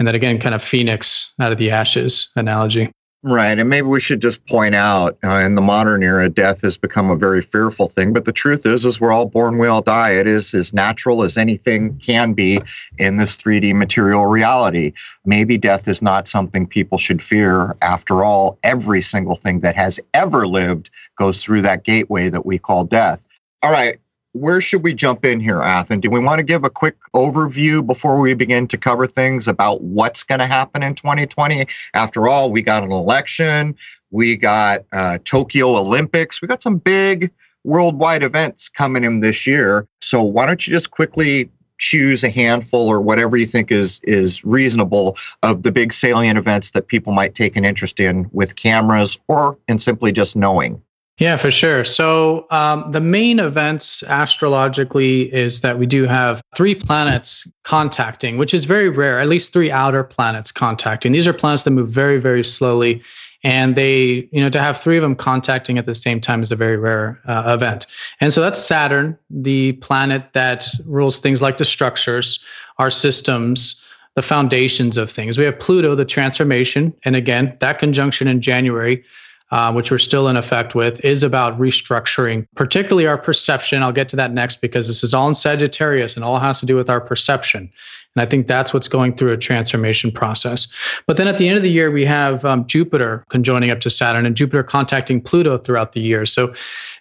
and 0.00 0.08
that 0.08 0.16
again, 0.16 0.40
kind 0.40 0.56
of 0.56 0.60
phoenix 0.60 1.32
out 1.38 1.52
of 1.52 1.58
the 1.58 1.70
ashes 1.70 2.32
analogy. 2.34 2.90
Right. 3.24 3.58
And 3.58 3.68
maybe 3.68 3.88
we 3.88 3.98
should 3.98 4.22
just 4.22 4.46
point 4.46 4.76
out 4.76 5.18
uh, 5.24 5.38
in 5.38 5.56
the 5.56 5.60
modern 5.60 6.04
era, 6.04 6.28
death 6.28 6.62
has 6.62 6.76
become 6.76 7.10
a 7.10 7.16
very 7.16 7.42
fearful 7.42 7.88
thing. 7.88 8.12
But 8.12 8.26
the 8.26 8.32
truth 8.32 8.64
is, 8.64 8.86
is 8.86 9.00
we're 9.00 9.10
all 9.10 9.26
born, 9.26 9.58
we 9.58 9.66
all 9.66 9.82
die. 9.82 10.12
It 10.12 10.28
is 10.28 10.54
as 10.54 10.72
natural 10.72 11.24
as 11.24 11.36
anything 11.36 11.98
can 11.98 12.32
be 12.32 12.60
in 12.98 13.16
this 13.16 13.36
3D 13.36 13.74
material 13.74 14.26
reality. 14.26 14.92
Maybe 15.24 15.58
death 15.58 15.88
is 15.88 16.00
not 16.00 16.28
something 16.28 16.64
people 16.64 16.96
should 16.96 17.20
fear. 17.20 17.74
After 17.82 18.22
all, 18.22 18.56
every 18.62 19.02
single 19.02 19.34
thing 19.34 19.60
that 19.60 19.74
has 19.74 19.98
ever 20.14 20.46
lived 20.46 20.88
goes 21.16 21.42
through 21.42 21.62
that 21.62 21.82
gateway 21.82 22.28
that 22.28 22.46
we 22.46 22.56
call 22.56 22.84
death. 22.84 23.26
All 23.64 23.72
right 23.72 23.98
where 24.32 24.60
should 24.60 24.82
we 24.82 24.94
jump 24.94 25.24
in 25.24 25.40
here, 25.40 25.60
Athen? 25.60 26.00
Do 26.00 26.10
we 26.10 26.20
want 26.20 26.38
to 26.38 26.42
give 26.42 26.64
a 26.64 26.70
quick 26.70 26.96
overview 27.14 27.84
before 27.84 28.20
we 28.20 28.34
begin 28.34 28.68
to 28.68 28.76
cover 28.76 29.06
things 29.06 29.48
about 29.48 29.82
what's 29.82 30.22
going 30.22 30.40
to 30.40 30.46
happen 30.46 30.82
in 30.82 30.94
2020? 30.94 31.66
After 31.94 32.28
all, 32.28 32.50
we 32.50 32.62
got 32.62 32.84
an 32.84 32.92
election, 32.92 33.74
we 34.10 34.36
got 34.36 34.84
uh, 34.92 35.18
Tokyo 35.24 35.76
Olympics, 35.76 36.42
we 36.42 36.48
got 36.48 36.62
some 36.62 36.76
big 36.76 37.30
worldwide 37.64 38.22
events 38.22 38.68
coming 38.68 39.04
in 39.04 39.20
this 39.20 39.46
year. 39.46 39.86
So 40.00 40.22
why 40.22 40.46
don't 40.46 40.66
you 40.66 40.72
just 40.72 40.90
quickly 40.90 41.50
choose 41.78 42.24
a 42.24 42.30
handful 42.30 42.88
or 42.88 43.00
whatever 43.00 43.36
you 43.36 43.46
think 43.46 43.70
is 43.70 44.00
is 44.02 44.44
reasonable 44.44 45.16
of 45.44 45.62
the 45.62 45.70
big 45.70 45.92
salient 45.92 46.36
events 46.36 46.72
that 46.72 46.88
people 46.88 47.12
might 47.12 47.34
take 47.36 47.56
an 47.56 47.64
interest 47.64 48.00
in 48.00 48.28
with 48.32 48.56
cameras 48.56 49.16
or 49.28 49.56
in 49.68 49.78
simply 49.78 50.10
just 50.10 50.34
knowing 50.34 50.82
yeah, 51.18 51.36
for 51.36 51.50
sure. 51.50 51.84
So 51.84 52.46
um, 52.50 52.90
the 52.92 53.00
main 53.00 53.40
events 53.40 54.02
astrologically 54.04 55.32
is 55.34 55.60
that 55.62 55.78
we 55.78 55.86
do 55.86 56.04
have 56.06 56.40
three 56.56 56.74
planets 56.74 57.50
contacting, 57.64 58.38
which 58.38 58.54
is 58.54 58.64
very 58.64 58.88
rare. 58.88 59.18
At 59.18 59.28
least 59.28 59.52
three 59.52 59.70
outer 59.70 60.04
planets 60.04 60.52
contacting. 60.52 61.12
These 61.12 61.26
are 61.26 61.32
planets 61.32 61.64
that 61.64 61.72
move 61.72 61.88
very, 61.88 62.18
very 62.18 62.44
slowly, 62.44 63.02
and 63.42 63.74
they, 63.74 64.28
you 64.30 64.40
know, 64.40 64.50
to 64.50 64.60
have 64.60 64.80
three 64.80 64.96
of 64.96 65.02
them 65.02 65.16
contacting 65.16 65.76
at 65.76 65.86
the 65.86 65.94
same 65.94 66.20
time 66.20 66.42
is 66.42 66.52
a 66.52 66.56
very 66.56 66.76
rare 66.76 67.20
uh, 67.26 67.44
event. 67.46 67.86
And 68.20 68.32
so 68.32 68.40
that's 68.40 68.58
Saturn, 68.58 69.18
the 69.28 69.72
planet 69.74 70.32
that 70.34 70.68
rules 70.84 71.20
things 71.20 71.42
like 71.42 71.56
the 71.56 71.64
structures, 71.64 72.44
our 72.78 72.90
systems 72.90 73.84
the 74.14 74.22
foundations 74.22 74.96
of 74.96 75.08
things. 75.08 75.38
We 75.38 75.44
have 75.44 75.60
Pluto, 75.60 75.94
the 75.94 76.04
transformation. 76.04 76.92
And 77.04 77.14
again, 77.14 77.56
that 77.60 77.78
conjunction 77.78 78.26
in 78.26 78.40
January 78.40 79.04
uh, 79.50 79.72
which 79.72 79.90
we're 79.90 79.98
still 79.98 80.28
in 80.28 80.36
effect 80.36 80.74
with, 80.74 81.02
is 81.04 81.22
about 81.22 81.58
restructuring, 81.58 82.46
particularly 82.54 83.06
our 83.06 83.18
perception. 83.18 83.82
I'll 83.82 83.92
get 83.92 84.08
to 84.10 84.16
that 84.16 84.32
next 84.32 84.60
because 84.60 84.88
this 84.88 85.02
is 85.02 85.14
all 85.14 85.28
in 85.28 85.34
Sagittarius 85.34 86.16
and 86.16 86.24
all 86.24 86.38
has 86.38 86.60
to 86.60 86.66
do 86.66 86.76
with 86.76 86.90
our 86.90 87.00
perception. 87.00 87.70
And 88.18 88.26
I 88.26 88.28
think 88.28 88.48
that's 88.48 88.74
what's 88.74 88.88
going 88.88 89.14
through 89.14 89.32
a 89.32 89.36
transformation 89.36 90.10
process. 90.10 90.66
But 91.06 91.18
then 91.18 91.28
at 91.28 91.38
the 91.38 91.48
end 91.48 91.56
of 91.56 91.62
the 91.62 91.70
year, 91.70 91.88
we 91.92 92.04
have 92.04 92.44
um, 92.44 92.66
Jupiter 92.66 93.24
conjoining 93.28 93.70
up 93.70 93.78
to 93.82 93.90
Saturn 93.90 94.26
and 94.26 94.36
Jupiter 94.36 94.64
contacting 94.64 95.20
Pluto 95.20 95.56
throughout 95.56 95.92
the 95.92 96.00
year. 96.00 96.26
So 96.26 96.52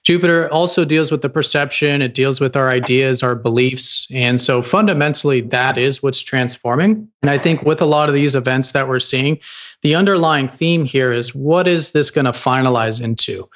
Jupiter 0.04 0.48
also 0.54 0.86
deals 0.86 1.10
with 1.10 1.24
the 1.24 1.30
perception, 1.30 2.04
it 2.04 2.14
deals 2.14 2.40
with 2.40 2.56
our 2.56 2.70
ideas, 2.70 3.24
our 3.24 3.34
beliefs. 3.34 4.08
And 4.14 4.40
so 4.40 4.62
fundamentally, 4.62 5.42
that 5.42 5.76
is 5.76 6.04
what's 6.04 6.22
transforming. 6.22 7.08
And 7.24 7.32
I 7.32 7.40
think 7.40 7.64
with 7.64 7.82
a 7.82 7.88
lot 7.88 8.10
of 8.10 8.14
these 8.14 8.36
events 8.36 8.74
that 8.74 8.88
we're 8.88 9.00
seeing, 9.00 9.40
the 9.82 9.96
underlying 9.96 10.48
theme 10.48 10.86
here 10.86 11.12
is 11.12 11.34
what 11.34 11.68
is 11.68 11.94
this 11.94 12.12
going 12.12 12.26
to 12.26 12.32
finalize 12.32 13.02
into? 13.02 13.50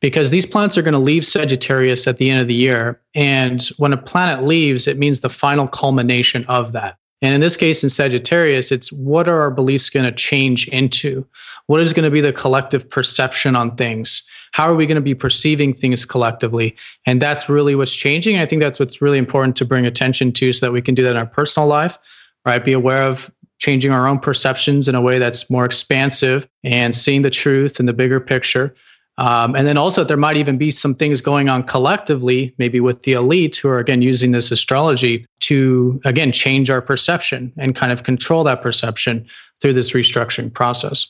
Because 0.00 0.32
these 0.32 0.46
planets 0.46 0.76
are 0.76 0.82
going 0.82 0.94
to 0.94 0.98
leave 0.98 1.24
Sagittarius 1.24 2.08
at 2.08 2.18
the 2.18 2.28
end 2.28 2.40
of 2.40 2.48
the 2.48 2.54
year. 2.54 3.00
And 3.14 3.62
when 3.78 3.92
a 3.92 3.96
planet 3.96 4.42
leaves, 4.42 4.88
it 4.88 4.98
means 4.98 5.20
the 5.20 5.30
final 5.30 5.68
culmination 5.68 6.44
of 6.46 6.72
that. 6.72 6.98
And 7.24 7.34
in 7.34 7.40
this 7.40 7.56
case, 7.56 7.82
in 7.82 7.88
Sagittarius, 7.88 8.70
it's 8.70 8.92
what 8.92 9.30
are 9.30 9.40
our 9.40 9.50
beliefs 9.50 9.88
going 9.88 10.04
to 10.04 10.12
change 10.12 10.68
into? 10.68 11.26
What 11.68 11.80
is 11.80 11.94
going 11.94 12.04
to 12.04 12.10
be 12.10 12.20
the 12.20 12.34
collective 12.34 12.90
perception 12.90 13.56
on 13.56 13.76
things? 13.76 14.28
How 14.52 14.70
are 14.70 14.74
we 14.74 14.84
going 14.84 14.96
to 14.96 15.00
be 15.00 15.14
perceiving 15.14 15.72
things 15.72 16.04
collectively? 16.04 16.76
And 17.06 17.22
that's 17.22 17.48
really 17.48 17.76
what's 17.76 17.94
changing. 17.94 18.36
I 18.36 18.44
think 18.44 18.60
that's 18.60 18.78
what's 18.78 19.00
really 19.00 19.16
important 19.16 19.56
to 19.56 19.64
bring 19.64 19.86
attention 19.86 20.32
to 20.32 20.52
so 20.52 20.66
that 20.66 20.72
we 20.72 20.82
can 20.82 20.94
do 20.94 21.02
that 21.02 21.12
in 21.12 21.16
our 21.16 21.24
personal 21.24 21.66
life, 21.66 21.96
right? 22.44 22.62
Be 22.62 22.74
aware 22.74 23.04
of 23.04 23.30
changing 23.56 23.90
our 23.90 24.06
own 24.06 24.18
perceptions 24.18 24.86
in 24.86 24.94
a 24.94 25.00
way 25.00 25.18
that's 25.18 25.50
more 25.50 25.64
expansive 25.64 26.46
and 26.62 26.94
seeing 26.94 27.22
the 27.22 27.30
truth 27.30 27.80
and 27.80 27.88
the 27.88 27.94
bigger 27.94 28.20
picture. 28.20 28.74
Um, 29.16 29.54
and 29.54 29.66
then 29.66 29.76
also, 29.76 30.02
there 30.02 30.16
might 30.16 30.36
even 30.36 30.58
be 30.58 30.70
some 30.72 30.94
things 30.94 31.20
going 31.20 31.48
on 31.48 31.62
collectively, 31.62 32.52
maybe 32.58 32.80
with 32.80 33.02
the 33.02 33.12
elite 33.12 33.54
who 33.56 33.68
are 33.68 33.78
again 33.78 34.02
using 34.02 34.32
this 34.32 34.50
astrology 34.50 35.24
to 35.40 36.00
again 36.04 36.32
change 36.32 36.68
our 36.68 36.82
perception 36.82 37.52
and 37.56 37.76
kind 37.76 37.92
of 37.92 38.02
control 38.02 38.42
that 38.44 38.60
perception 38.60 39.24
through 39.60 39.74
this 39.74 39.92
restructuring 39.92 40.52
process. 40.52 41.06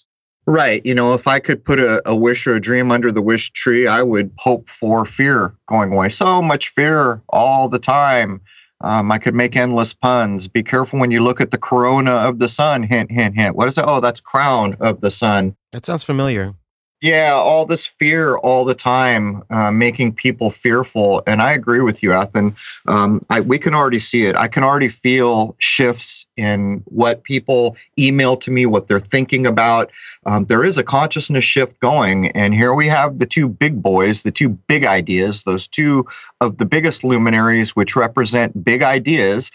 Right. 0.47 0.85
You 0.85 0.95
know, 0.95 1.15
if 1.15 1.27
I 1.27 1.39
could 1.39 1.65
put 1.65 1.81
a, 1.81 2.03
a 2.07 2.15
wish 2.15 2.47
or 2.47 2.55
a 2.55 2.61
dream 2.61 2.91
under 2.91 3.11
the 3.11 3.23
wish 3.23 3.51
tree, 3.53 3.87
I 3.87 4.03
would 4.03 4.31
hope 4.37 4.69
for 4.69 5.07
fear 5.07 5.55
going 5.71 5.91
away. 5.91 6.11
So 6.11 6.43
much 6.43 6.69
fear 6.69 7.23
all 7.31 7.71
the 7.71 7.79
time 7.79 8.43
Um, 8.83 9.11
I 9.11 9.19
could 9.19 9.35
make 9.35 9.57
endless 9.57 9.95
puns. 9.95 10.47
Be 10.47 10.63
careful 10.63 10.99
when 11.01 11.11
you 11.11 11.21
look 11.21 11.41
at 11.41 11.51
the 11.51 11.59
corona 11.59 12.11
of 12.11 12.39
the 12.39 12.51
sun. 12.51 12.83
Hint, 12.83 13.11
hint, 13.11 13.35
hint. 13.35 13.57
What 13.57 13.67
is 13.69 13.79
it? 13.79 13.85
Oh, 13.87 14.01
that's 14.01 14.21
crown 14.21 14.77
of 14.81 15.01
the 15.01 15.11
sun. 15.11 15.57
That 15.73 15.87
sounds 15.87 16.05
familiar. 16.05 16.55
Yeah, 17.03 17.33
all 17.35 17.67
this 17.67 17.85
fear 17.85 18.39
all 18.39 18.65
the 18.65 18.75
time, 18.75 19.43
uh, 19.51 19.71
making 19.71 20.15
people 20.15 20.51
fearful. 20.51 21.23
And 21.27 21.43
I 21.43 21.53
agree 21.53 21.81
with 21.81 22.03
you, 22.03 22.15
Athen. 22.15 22.57
Um, 22.87 23.21
I, 23.29 23.41
we 23.43 23.59
can 23.59 23.75
already 23.75 23.99
see 23.99 24.25
it. 24.25 24.35
I 24.37 24.49
can 24.49 24.65
already 24.65 24.89
feel 24.89 25.55
shifts 25.59 26.27
in 26.39 26.83
what 26.87 27.23
people 27.23 27.77
email 27.99 28.37
to 28.39 28.51
me, 28.51 28.65
what 28.65 28.89
they're 28.89 29.01
thinking 29.01 29.47
about. 29.47 29.91
Um, 30.25 30.47
there 30.47 30.65
is 30.65 30.79
a 30.79 30.83
consciousness 30.83 31.45
shift 31.45 31.79
going. 31.81 32.29
And 32.29 32.55
here 32.55 32.73
we 32.73 32.87
have 32.87 33.19
the 33.19 33.27
two 33.27 33.51
big 33.51 33.83
boys, 33.83 34.23
the 34.23 34.31
two 34.31 34.49
big 34.49 34.87
ideas, 34.87 35.45
those 35.45 35.69
two 35.69 36.07
of 36.41 36.57
the 36.57 36.65
biggest 36.67 37.05
luminaries, 37.05 37.77
which 37.77 37.97
represent 37.97 38.65
big 38.65 38.83
ideas. 38.83 39.51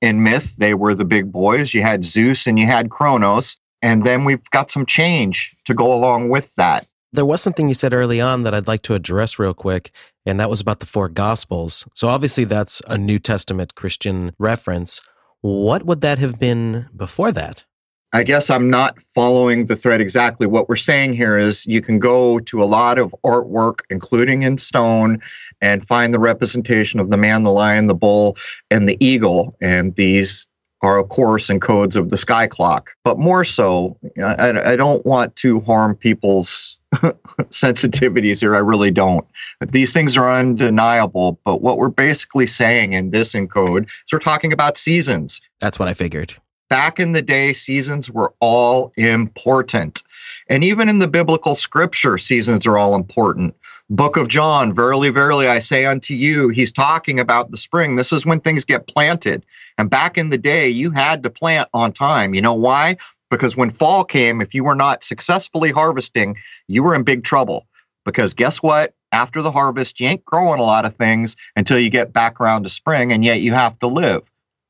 In 0.00 0.22
myth, 0.22 0.56
they 0.56 0.72
were 0.72 0.94
the 0.94 1.04
big 1.04 1.30
boys. 1.30 1.74
You 1.74 1.82
had 1.82 2.02
Zeus 2.04 2.46
and 2.46 2.58
you 2.58 2.66
had 2.66 2.90
Kronos. 2.90 3.58
And 3.84 4.04
then 4.04 4.24
we've 4.24 4.42
got 4.50 4.70
some 4.70 4.86
change 4.86 5.54
to 5.66 5.74
go 5.74 5.92
along 5.92 6.30
with 6.30 6.54
that. 6.54 6.86
There 7.12 7.26
was 7.26 7.42
something 7.42 7.68
you 7.68 7.74
said 7.74 7.92
early 7.92 8.18
on 8.18 8.42
that 8.42 8.54
I'd 8.54 8.66
like 8.66 8.80
to 8.84 8.94
address 8.94 9.38
real 9.38 9.52
quick, 9.52 9.92
and 10.24 10.40
that 10.40 10.48
was 10.48 10.62
about 10.62 10.80
the 10.80 10.86
four 10.86 11.10
gospels. 11.10 11.84
So 11.92 12.08
obviously 12.08 12.44
that's 12.44 12.80
a 12.88 12.96
New 12.96 13.18
Testament 13.18 13.74
Christian 13.74 14.32
reference. 14.38 15.02
What 15.42 15.84
would 15.84 16.00
that 16.00 16.16
have 16.18 16.40
been 16.40 16.86
before 16.96 17.30
that? 17.32 17.66
I 18.14 18.22
guess 18.22 18.48
I'm 18.48 18.70
not 18.70 18.98
following 19.14 19.66
the 19.66 19.76
thread 19.76 20.00
exactly. 20.00 20.46
What 20.46 20.68
we're 20.68 20.76
saying 20.76 21.12
here 21.12 21.36
is 21.36 21.66
you 21.66 21.82
can 21.82 21.98
go 21.98 22.38
to 22.38 22.62
a 22.62 22.64
lot 22.64 22.98
of 22.98 23.14
artwork, 23.22 23.80
including 23.90 24.42
in 24.42 24.56
stone, 24.56 25.18
and 25.60 25.86
find 25.86 26.14
the 26.14 26.18
representation 26.18 27.00
of 27.00 27.10
the 27.10 27.18
man, 27.18 27.42
the 27.42 27.52
lion, 27.52 27.88
the 27.88 27.94
bull, 27.94 28.38
and 28.70 28.88
the 28.88 28.96
eagle. 29.04 29.56
And 29.60 29.94
these 29.96 30.46
are, 30.84 30.98
of 30.98 31.08
course, 31.08 31.50
in 31.50 31.60
codes 31.60 31.96
of 31.96 32.10
the 32.10 32.16
sky 32.16 32.46
clock. 32.46 32.90
But 33.04 33.18
more 33.18 33.44
so, 33.44 33.96
I, 34.22 34.72
I 34.72 34.76
don't 34.76 35.04
want 35.04 35.36
to 35.36 35.60
harm 35.60 35.96
people's 35.96 36.78
sensitivities 37.50 38.40
here. 38.40 38.54
I 38.54 38.60
really 38.60 38.90
don't. 38.90 39.26
These 39.68 39.92
things 39.92 40.16
are 40.16 40.30
undeniable. 40.30 41.38
But 41.44 41.62
what 41.62 41.78
we're 41.78 41.88
basically 41.88 42.46
saying 42.46 42.92
in 42.92 43.10
this 43.10 43.34
encode 43.34 43.86
is 43.86 44.12
we're 44.12 44.18
talking 44.18 44.52
about 44.52 44.76
seasons. 44.76 45.40
That's 45.60 45.78
what 45.78 45.88
I 45.88 45.94
figured. 45.94 46.34
Back 46.68 46.98
in 46.98 47.12
the 47.12 47.22
day, 47.22 47.52
seasons 47.52 48.10
were 48.10 48.32
all 48.40 48.92
important. 48.96 50.02
And 50.48 50.64
even 50.64 50.88
in 50.88 50.98
the 50.98 51.08
biblical 51.08 51.54
scripture, 51.54 52.18
seasons 52.18 52.66
are 52.66 52.78
all 52.78 52.94
important. 52.94 53.54
Book 53.90 54.16
of 54.16 54.28
John, 54.28 54.74
verily, 54.74 55.10
verily, 55.10 55.46
I 55.46 55.58
say 55.58 55.84
unto 55.84 56.14
you, 56.14 56.48
he's 56.48 56.72
talking 56.72 57.20
about 57.20 57.50
the 57.50 57.58
spring. 57.58 57.96
This 57.96 58.12
is 58.12 58.24
when 58.24 58.40
things 58.40 58.64
get 58.64 58.86
planted. 58.86 59.44
And 59.76 59.90
back 59.90 60.16
in 60.16 60.30
the 60.30 60.38
day, 60.38 60.68
you 60.68 60.90
had 60.90 61.22
to 61.22 61.30
plant 61.30 61.68
on 61.74 61.92
time. 61.92 62.34
You 62.34 62.40
know 62.40 62.54
why? 62.54 62.96
because 63.34 63.56
when 63.56 63.70
fall 63.70 64.04
came, 64.04 64.40
if 64.40 64.54
you 64.54 64.62
were 64.62 64.74
not 64.76 65.02
successfully 65.02 65.72
harvesting, 65.72 66.36
you 66.68 66.82
were 66.82 66.94
in 66.94 67.02
big 67.02 67.24
trouble. 67.24 67.66
Because 68.04 68.32
guess 68.32 68.58
what? 68.58 68.94
After 69.10 69.42
the 69.42 69.50
harvest, 69.50 69.98
you 69.98 70.08
ain't 70.08 70.24
growing 70.24 70.60
a 70.60 70.64
lot 70.64 70.84
of 70.84 70.94
things 70.94 71.36
until 71.56 71.78
you 71.78 71.90
get 71.90 72.12
back 72.12 72.40
around 72.40 72.62
to 72.62 72.68
spring, 72.68 73.12
and 73.12 73.24
yet 73.24 73.40
you 73.40 73.52
have 73.52 73.78
to 73.80 73.86
live. 73.86 74.22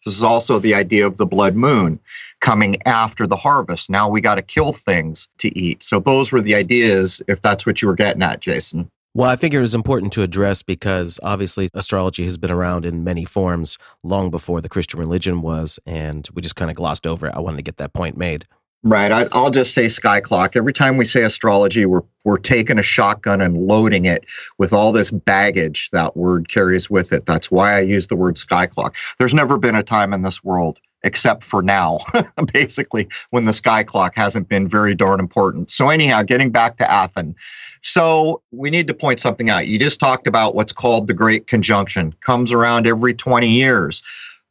This 0.05 0.17
is 0.17 0.23
also 0.23 0.59
the 0.59 0.75
idea 0.75 1.07
of 1.07 1.17
the 1.17 1.27
blood 1.27 1.57
moon 1.57 1.99
coming 2.41 2.77
after 2.87 3.27
the 3.27 3.37
harvest. 3.37 3.89
Now 3.89 4.09
we 4.09 4.21
got 4.21 4.35
to 4.37 4.43
kill 4.43 4.73
things 4.73 5.29
to 5.39 5.59
eat. 5.59 5.83
So 5.83 5.99
those 5.99 6.31
were 6.31 6.43
the 6.43 6.55
ideas, 6.55 7.23
if 7.27 7.43
that's 7.43 7.67
what 7.67 7.81
you 7.81 7.89
were 7.89 7.95
getting 7.95 8.23
at, 8.23 8.41
Jason. 8.41 8.91
Well, 9.17 9.31
I 9.31 9.37
figure 9.37 9.61
it 9.61 9.63
was 9.63 9.77
important 9.77 10.13
to 10.15 10.23
address 10.23 10.63
because 10.63 11.21
obviously 11.23 11.69
astrology 11.73 12.25
has 12.25 12.37
been 12.37 12.51
around 12.51 12.85
in 12.85 13.05
many 13.05 13.25
forms 13.25 13.79
long 14.03 14.29
before 14.29 14.61
the 14.61 14.69
Christian 14.69 14.99
religion 14.99 15.41
was, 15.41 15.79
and 15.87 16.29
we 16.35 16.43
just 16.43 16.57
kind 16.57 16.69
of 16.69 16.77
glossed 16.77 17.07
over 17.07 17.29
it. 17.29 17.35
I 17.35 17.39
wanted 17.39 17.59
to 17.59 17.63
get 17.63 17.77
that 17.77 17.93
point 17.93 18.17
made. 18.17 18.45
Right. 18.83 19.13
I, 19.13 19.27
will 19.33 19.51
just 19.51 19.73
say 19.73 19.89
sky 19.89 20.21
clock. 20.21 20.57
Every 20.57 20.73
time 20.73 20.97
we 20.97 21.05
say 21.05 21.23
astrology, 21.23 21.87
we're 21.87 22.03
we're 22.25 22.39
taking 22.39 22.79
a 22.79 22.83
shotgun 22.83 23.41
and 23.41 23.67
loading 23.67 24.05
it 24.05 24.25
with 24.59 24.73
all 24.73 24.93
this 24.93 25.11
baggage 25.11 25.91
that 25.93 26.17
word 26.17 26.49
carries 26.49 26.91
with 26.91 27.13
it. 27.13 27.25
That's 27.25 27.51
why 27.51 27.77
I 27.77 27.81
use 27.81 28.09
the 28.09 28.17
word 28.17 28.37
sky 28.37 28.67
clock. 28.67 28.97
There's 29.19 29.33
never 29.33 29.59
been 29.59 29.75
a 29.75 29.83
time 29.83 30.13
in 30.13 30.23
this 30.23 30.43
world 30.43 30.81
except 31.05 31.45
for 31.45 31.63
now, 31.63 31.99
basically, 32.53 33.09
when 33.31 33.45
the 33.45 33.53
sky 33.53 33.85
clock 33.85 34.15
hasn't 34.17 34.49
been 34.49 34.67
very 34.69 34.95
darn 34.95 35.21
important. 35.21 35.71
So, 35.71 35.89
anyhow, 35.91 36.23
getting 36.23 36.51
back 36.51 36.79
to 36.79 36.91
Athens. 36.91 37.37
So, 37.85 38.41
we 38.51 38.71
need 38.71 38.89
to 38.89 38.95
point 38.95 39.21
something 39.21 39.51
out. 39.51 39.69
You 39.69 39.79
just 39.79 40.01
talked 40.01 40.27
about 40.27 40.55
what's 40.55 40.73
called 40.73 41.07
the 41.07 41.15
Great 41.15 41.47
Conjunction, 41.47 42.15
comes 42.23 42.53
around 42.53 42.87
every 42.87 43.13
20 43.13 43.47
years. 43.47 44.03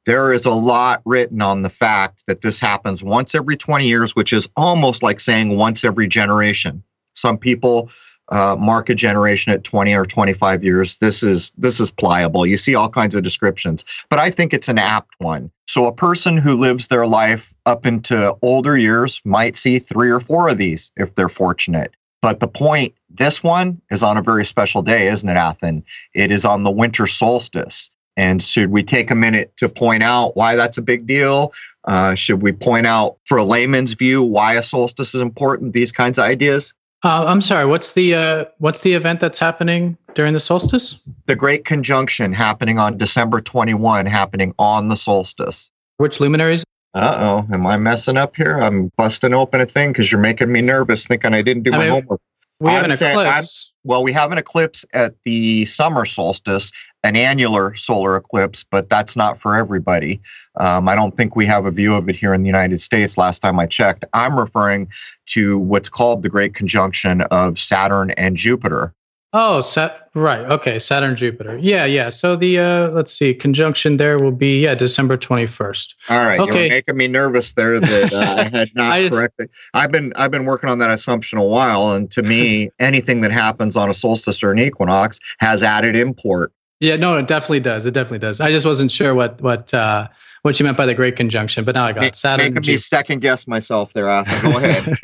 There 0.06 0.34
is 0.34 0.46
a 0.46 0.52
lot 0.52 1.02
written 1.06 1.42
on 1.42 1.64
the 1.64 1.70
fact 1.70 2.24
that 2.28 2.42
this 2.42 2.60
happens 2.60 3.04
once 3.04 3.34
every 3.34 3.56
20 3.56 3.88
years, 3.88 4.16
which 4.16 4.34
is 4.34 4.48
almost 4.56 5.02
like 5.02 5.20
saying 5.20 5.58
once 5.58 5.84
every 5.84 6.08
generation. 6.08 6.84
Some 7.16 7.38
people 7.38 7.90
uh, 8.30 8.56
mark 8.60 8.90
a 8.90 8.96
generation 8.96 9.52
at 9.52 9.64
20 9.64 9.94
or 9.96 10.06
25 10.06 10.64
years. 10.64 10.96
This 10.96 11.24
is 11.24 11.52
this 11.58 11.80
is 11.80 11.92
pliable. 11.92 12.46
You 12.46 12.58
see 12.58 12.76
all 12.76 12.90
kinds 12.90 13.16
of 13.16 13.24
descriptions, 13.24 13.84
but 14.10 14.20
I 14.20 14.30
think 14.30 14.54
it's 14.54 14.70
an 14.70 14.78
apt 14.78 15.12
one. 15.18 15.52
So 15.68 15.86
a 15.86 15.94
person 15.94 16.38
who 16.38 16.56
lives 16.56 16.88
their 16.88 17.08
life 17.08 17.54
up 17.66 17.86
into 17.86 18.36
older 18.42 18.78
years 18.78 19.22
might 19.26 19.58
see 19.58 19.80
three 19.80 20.10
or 20.10 20.20
four 20.20 20.50
of 20.50 20.58
these 20.58 20.92
if 20.98 21.16
they're 21.16 21.30
fortunate. 21.30 21.94
But 22.24 22.40
the 22.40 22.48
point, 22.48 22.96
this 23.10 23.44
one 23.44 23.82
is 23.92 24.02
on 24.02 24.16
a 24.16 24.22
very 24.22 24.46
special 24.46 24.82
day, 24.82 25.08
isn't 25.08 25.28
it, 25.28 25.36
Athen? 25.36 25.84
It 26.16 26.32
is 26.32 26.46
on 26.46 26.64
the 26.64 26.72
winter 26.72 27.06
solstice. 27.06 27.92
And 28.16 28.42
should 28.42 28.72
we 28.72 28.82
take 28.82 29.12
a 29.12 29.16
minute 29.16 29.52
to 29.58 29.68
point 29.68 30.04
out 30.04 30.38
why 30.38 30.56
that's 30.56 30.78
a 30.78 30.82
big 30.82 31.06
deal? 31.06 31.52
Uh, 31.84 32.16
should 32.16 32.42
we 32.42 32.54
point 32.54 32.88
out, 32.88 33.18
for 33.26 33.38
a 33.38 33.44
layman's 33.44 33.92
view, 33.92 34.24
why 34.24 34.54
a 34.54 34.64
solstice 34.64 35.14
is 35.14 35.20
important? 35.20 35.74
These 35.74 35.92
kinds 35.92 36.18
of 36.18 36.24
ideas. 36.24 36.74
Uh, 37.04 37.26
I'm 37.28 37.42
sorry. 37.42 37.66
What's 37.66 37.92
the 37.92 38.16
uh, 38.16 38.46
what's 38.60 38.80
the 38.80 38.94
event 38.94 39.20
that's 39.20 39.40
happening 39.40 39.98
during 40.14 40.32
the 40.32 40.40
solstice? 40.40 41.06
The 41.26 41.36
Great 41.36 41.66
Conjunction 41.66 42.32
happening 42.32 42.80
on 42.80 42.98
December 42.98 43.42
21, 43.42 44.06
happening 44.06 44.56
on 44.58 44.88
the 44.88 44.96
solstice. 44.96 45.70
Which 45.98 46.22
luminaries? 46.22 46.64
Uh 46.94 47.44
oh, 47.50 47.54
am 47.54 47.66
I 47.66 47.78
messing 47.78 48.18
up 48.18 48.36
here? 48.36 48.60
I'm 48.60 48.92
busting 48.98 49.34
open 49.34 49.62
a 49.62 49.66
thing 49.66 49.92
because 49.92 50.12
you're 50.12 50.22
making 50.22 50.52
me 50.52 50.62
nervous, 50.62 51.08
thinking 51.08 51.34
I 51.34 51.42
didn't 51.42 51.64
do 51.64 51.74
I 51.74 51.78
my 51.78 51.84
mean, 51.84 51.92
homework. 51.92 52.22
We 52.60 52.72
have 52.72 52.86
I'm 52.86 52.92
an 52.92 52.98
eclipse. 52.98 53.72
I'm, 53.74 53.90
well, 53.90 54.04
we 54.04 54.14
have 54.14 54.32
an 54.32 54.38
eclipse 54.38 54.86
at 54.94 55.16
the 55.24 55.66
summer 55.66 56.06
solstice, 56.06 56.72
an 57.04 57.16
annular 57.16 57.74
solar 57.74 58.16
eclipse, 58.16 58.64
but 58.64 58.90
that's 58.90 59.16
not 59.16 59.40
for 59.40 59.58
everybody. 59.58 60.22
Um, 60.60 60.88
I 60.88 60.96
don't 60.96 61.18
think 61.18 61.36
we 61.36 61.46
have 61.48 61.66
a 61.66 61.72
view 61.72 61.96
of 61.96 62.08
it 62.10 62.16
here 62.16 62.34
in 62.34 62.44
the 62.44 62.48
United 62.48 62.80
States 62.80 63.18
last 63.18 63.40
time 63.40 63.60
I 63.60 63.66
checked. 63.66 64.06
I'm 64.14 64.40
referring 64.40 64.88
to 65.28 65.58
what's 65.58 65.90
called 65.90 66.22
the 66.22 66.30
Great 66.30 66.54
Conjunction 66.54 67.22
of 67.24 67.60
Saturn 67.60 68.12
and 68.12 68.38
Jupiter. 68.38 68.94
Oh, 69.36 69.62
Sat- 69.62 70.10
right. 70.14 70.46
Okay, 70.52 70.78
Saturn, 70.78 71.16
Jupiter. 71.16 71.58
Yeah, 71.58 71.86
yeah. 71.86 72.10
So 72.10 72.36
the 72.36 72.60
uh, 72.60 72.90
let's 72.90 73.12
see, 73.12 73.34
conjunction 73.34 73.98
there 73.98 74.20
will 74.20 74.32
be 74.32 74.60
yeah 74.62 74.76
December 74.76 75.18
twenty 75.18 75.48
first. 75.48 75.96
All 76.10 76.20
right. 76.20 76.40
Okay. 76.40 76.68
You're 76.68 76.70
making 76.70 76.98
me 76.98 77.08
nervous 77.08 77.54
there 77.54 77.80
that 77.80 78.14
uh, 78.14 78.42
I 78.42 78.44
had 78.44 78.70
not 78.76 78.92
I 78.92 79.10
corrected. 79.10 79.50
I've 79.74 79.92
been 79.92 80.14
I've 80.16 80.30
been 80.30 80.46
working 80.46 80.70
on 80.70 80.78
that 80.80 80.92
assumption 80.92 81.40
a 81.40 81.44
while, 81.44 81.92
and 81.92 82.12
to 82.12 82.22
me, 82.22 82.70
anything 82.80 83.22
that 83.22 83.32
happens 83.32 83.76
on 83.76 83.90
a 83.90 83.94
solstice 83.94 84.44
or 84.44 84.52
an 84.52 84.60
equinox 84.60 85.20
has 85.40 85.64
added 85.64 85.96
import. 85.96 86.52
Yeah, 86.80 86.98
no, 86.98 87.18
it 87.18 87.28
definitely 87.28 87.62
does. 87.62 87.88
It 87.88 87.92
definitely 87.96 88.20
does. 88.20 88.40
I 88.40 88.52
just 88.52 88.68
wasn't 88.68 88.92
sure 88.92 89.16
what 89.16 89.42
what 89.42 89.74
uh, 89.74 90.10
what 90.44 90.60
you 90.60 90.66
meant 90.66 90.76
by 90.76 90.86
the 90.86 90.94
Great 90.94 91.16
Conjunction, 91.16 91.64
but 91.64 91.74
now 91.74 91.86
I 91.86 91.94
got 91.94 92.02
Make, 92.02 92.16
Saturn. 92.16 92.54
Making 92.54 92.74
me 92.74 92.78
second 92.78 93.22
guess 93.22 93.48
myself 93.48 93.94
there. 93.94 94.06
Go 94.42 94.58
ahead. 94.58 94.94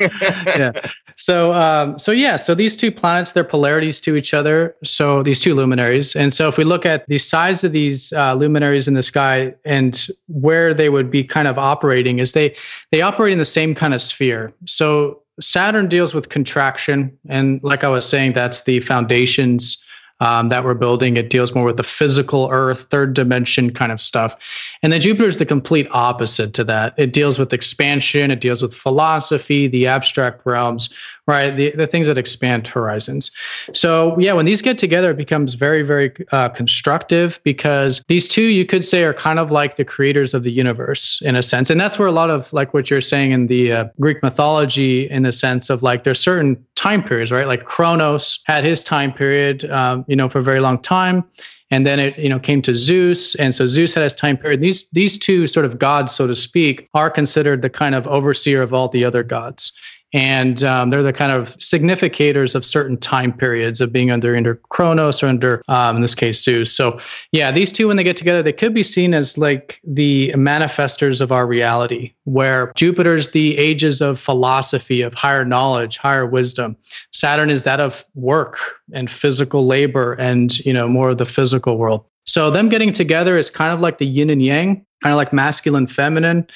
yeah. 0.58 0.72
So 1.16 1.54
um, 1.54 1.98
so 1.98 2.12
yeah. 2.12 2.36
So 2.36 2.54
these 2.54 2.76
two 2.76 2.92
planets, 2.92 3.32
they're 3.32 3.42
polarities 3.42 4.02
to 4.02 4.16
each 4.16 4.34
other. 4.34 4.76
So 4.84 5.22
these 5.22 5.40
two 5.40 5.54
luminaries, 5.54 6.14
and 6.14 6.32
so 6.32 6.48
if 6.48 6.58
we 6.58 6.64
look 6.64 6.84
at 6.84 7.06
the 7.06 7.16
size 7.16 7.64
of 7.64 7.72
these 7.72 8.12
uh, 8.12 8.34
luminaries 8.34 8.86
in 8.86 8.94
the 8.94 9.02
sky 9.02 9.54
and 9.64 10.06
where 10.28 10.74
they 10.74 10.90
would 10.90 11.10
be 11.10 11.24
kind 11.24 11.48
of 11.48 11.58
operating, 11.58 12.18
is 12.18 12.32
they 12.32 12.54
they 12.92 13.00
operate 13.00 13.32
in 13.32 13.38
the 13.38 13.46
same 13.46 13.74
kind 13.74 13.94
of 13.94 14.02
sphere. 14.02 14.52
So 14.66 15.22
Saturn 15.40 15.88
deals 15.88 16.12
with 16.12 16.28
contraction, 16.28 17.16
and 17.30 17.60
like 17.62 17.82
I 17.82 17.88
was 17.88 18.06
saying, 18.06 18.34
that's 18.34 18.64
the 18.64 18.80
foundations 18.80 19.82
um, 20.20 20.48
that 20.50 20.64
we're 20.64 20.74
building. 20.74 21.16
It 21.16 21.30
deals 21.30 21.54
more 21.54 21.64
with 21.64 21.76
the 21.76 21.82
physical 21.82 22.48
earth, 22.52 22.82
third 22.82 23.14
dimension 23.14 23.72
kind 23.72 23.90
of 23.90 24.00
stuff. 24.00 24.36
And 24.82 24.92
then 24.92 25.00
Jupiter 25.00 25.28
is 25.28 25.38
the 25.38 25.46
complete 25.46 25.88
opposite 25.90 26.54
to 26.54 26.64
that. 26.64 26.94
It 26.96 27.12
deals 27.12 27.38
with 27.38 27.52
expansion, 27.52 28.30
it 28.30 28.40
deals 28.40 28.62
with 28.62 28.74
philosophy, 28.74 29.66
the 29.66 29.86
abstract 29.86 30.44
realms, 30.44 30.94
right? 31.26 31.56
The, 31.56 31.70
the 31.70 31.86
things 31.86 32.06
that 32.06 32.18
expand 32.18 32.66
horizons. 32.66 33.30
So, 33.72 34.18
yeah, 34.18 34.32
when 34.32 34.46
these 34.46 34.60
get 34.60 34.78
together, 34.78 35.12
it 35.12 35.16
becomes 35.16 35.54
very, 35.54 35.82
very 35.82 36.12
uh, 36.32 36.48
constructive 36.48 37.40
because 37.44 38.02
these 38.08 38.28
two, 38.28 38.42
you 38.42 38.66
could 38.66 38.84
say, 38.84 39.04
are 39.04 39.14
kind 39.14 39.38
of 39.38 39.52
like 39.52 39.76
the 39.76 39.84
creators 39.84 40.34
of 40.34 40.42
the 40.42 40.50
universe 40.50 41.22
in 41.22 41.36
a 41.36 41.42
sense. 41.42 41.70
And 41.70 41.80
that's 41.80 41.98
where 41.98 42.08
a 42.08 42.12
lot 42.12 42.30
of 42.30 42.52
like 42.52 42.74
what 42.74 42.90
you're 42.90 43.00
saying 43.00 43.32
in 43.32 43.46
the 43.46 43.72
uh, 43.72 43.84
Greek 44.00 44.22
mythology, 44.22 45.08
in 45.08 45.22
the 45.22 45.32
sense 45.32 45.70
of 45.70 45.82
like 45.82 46.04
there's 46.04 46.20
certain 46.20 46.62
time 46.80 47.02
periods, 47.02 47.30
right? 47.30 47.46
Like 47.46 47.64
Kronos 47.64 48.40
had 48.46 48.64
his 48.64 48.82
time 48.82 49.12
period, 49.12 49.70
um, 49.70 50.02
you 50.08 50.16
know, 50.16 50.30
for 50.30 50.38
a 50.38 50.42
very 50.42 50.60
long 50.60 50.80
time, 50.80 51.22
and 51.70 51.84
then 51.84 52.00
it 52.00 52.18
you 52.18 52.28
know 52.28 52.38
came 52.38 52.62
to 52.62 52.74
Zeus, 52.74 53.34
and 53.34 53.54
so 53.54 53.66
Zeus 53.66 53.92
had 53.92 54.02
his 54.02 54.14
time 54.14 54.38
period. 54.38 54.60
These 54.60 54.88
these 54.90 55.18
two 55.18 55.46
sort 55.46 55.66
of 55.66 55.78
gods, 55.78 56.14
so 56.14 56.26
to 56.26 56.34
speak, 56.34 56.88
are 56.94 57.10
considered 57.10 57.60
the 57.60 57.68
kind 57.68 57.94
of 57.94 58.06
overseer 58.06 58.62
of 58.62 58.72
all 58.72 58.88
the 58.88 59.04
other 59.04 59.22
gods 59.22 59.72
and 60.12 60.64
um, 60.64 60.90
they're 60.90 61.02
the 61.02 61.12
kind 61.12 61.32
of 61.32 61.56
significators 61.58 62.54
of 62.54 62.64
certain 62.64 62.96
time 62.96 63.32
periods 63.32 63.80
of 63.80 63.92
being 63.92 64.10
under 64.10 64.36
under 64.36 64.56
Kronos 64.56 65.22
or 65.22 65.26
under 65.26 65.62
um, 65.68 65.96
in 65.96 66.02
this 66.02 66.14
case 66.14 66.42
Zeus. 66.42 66.72
So 66.72 66.98
yeah, 67.32 67.52
these 67.52 67.72
two 67.72 67.88
when 67.88 67.96
they 67.96 68.04
get 68.04 68.16
together, 68.16 68.42
they 68.42 68.52
could 68.52 68.74
be 68.74 68.82
seen 68.82 69.14
as 69.14 69.38
like 69.38 69.80
the 69.84 70.32
manifestors 70.32 71.20
of 71.20 71.30
our 71.30 71.46
reality, 71.46 72.12
where 72.24 72.72
Jupiter's 72.74 73.30
the 73.30 73.56
ages 73.56 74.00
of 74.00 74.18
philosophy, 74.18 75.02
of 75.02 75.14
higher 75.14 75.44
knowledge, 75.44 75.96
higher 75.96 76.26
wisdom. 76.26 76.76
Saturn 77.12 77.50
is 77.50 77.64
that 77.64 77.80
of 77.80 78.04
work 78.14 78.58
and 78.92 79.10
physical 79.10 79.66
labor, 79.66 80.14
and 80.14 80.58
you 80.60 80.72
know 80.72 80.88
more 80.88 81.10
of 81.10 81.18
the 81.18 81.26
physical 81.26 81.78
world. 81.78 82.04
So 82.26 82.50
them 82.50 82.68
getting 82.68 82.92
together 82.92 83.38
is 83.38 83.50
kind 83.50 83.72
of 83.72 83.80
like 83.80 83.98
the 83.98 84.06
yin 84.06 84.30
and 84.30 84.42
yang, 84.42 84.84
kind 85.02 85.12
of 85.12 85.16
like 85.16 85.32
masculine, 85.32 85.86
feminine 85.86 86.46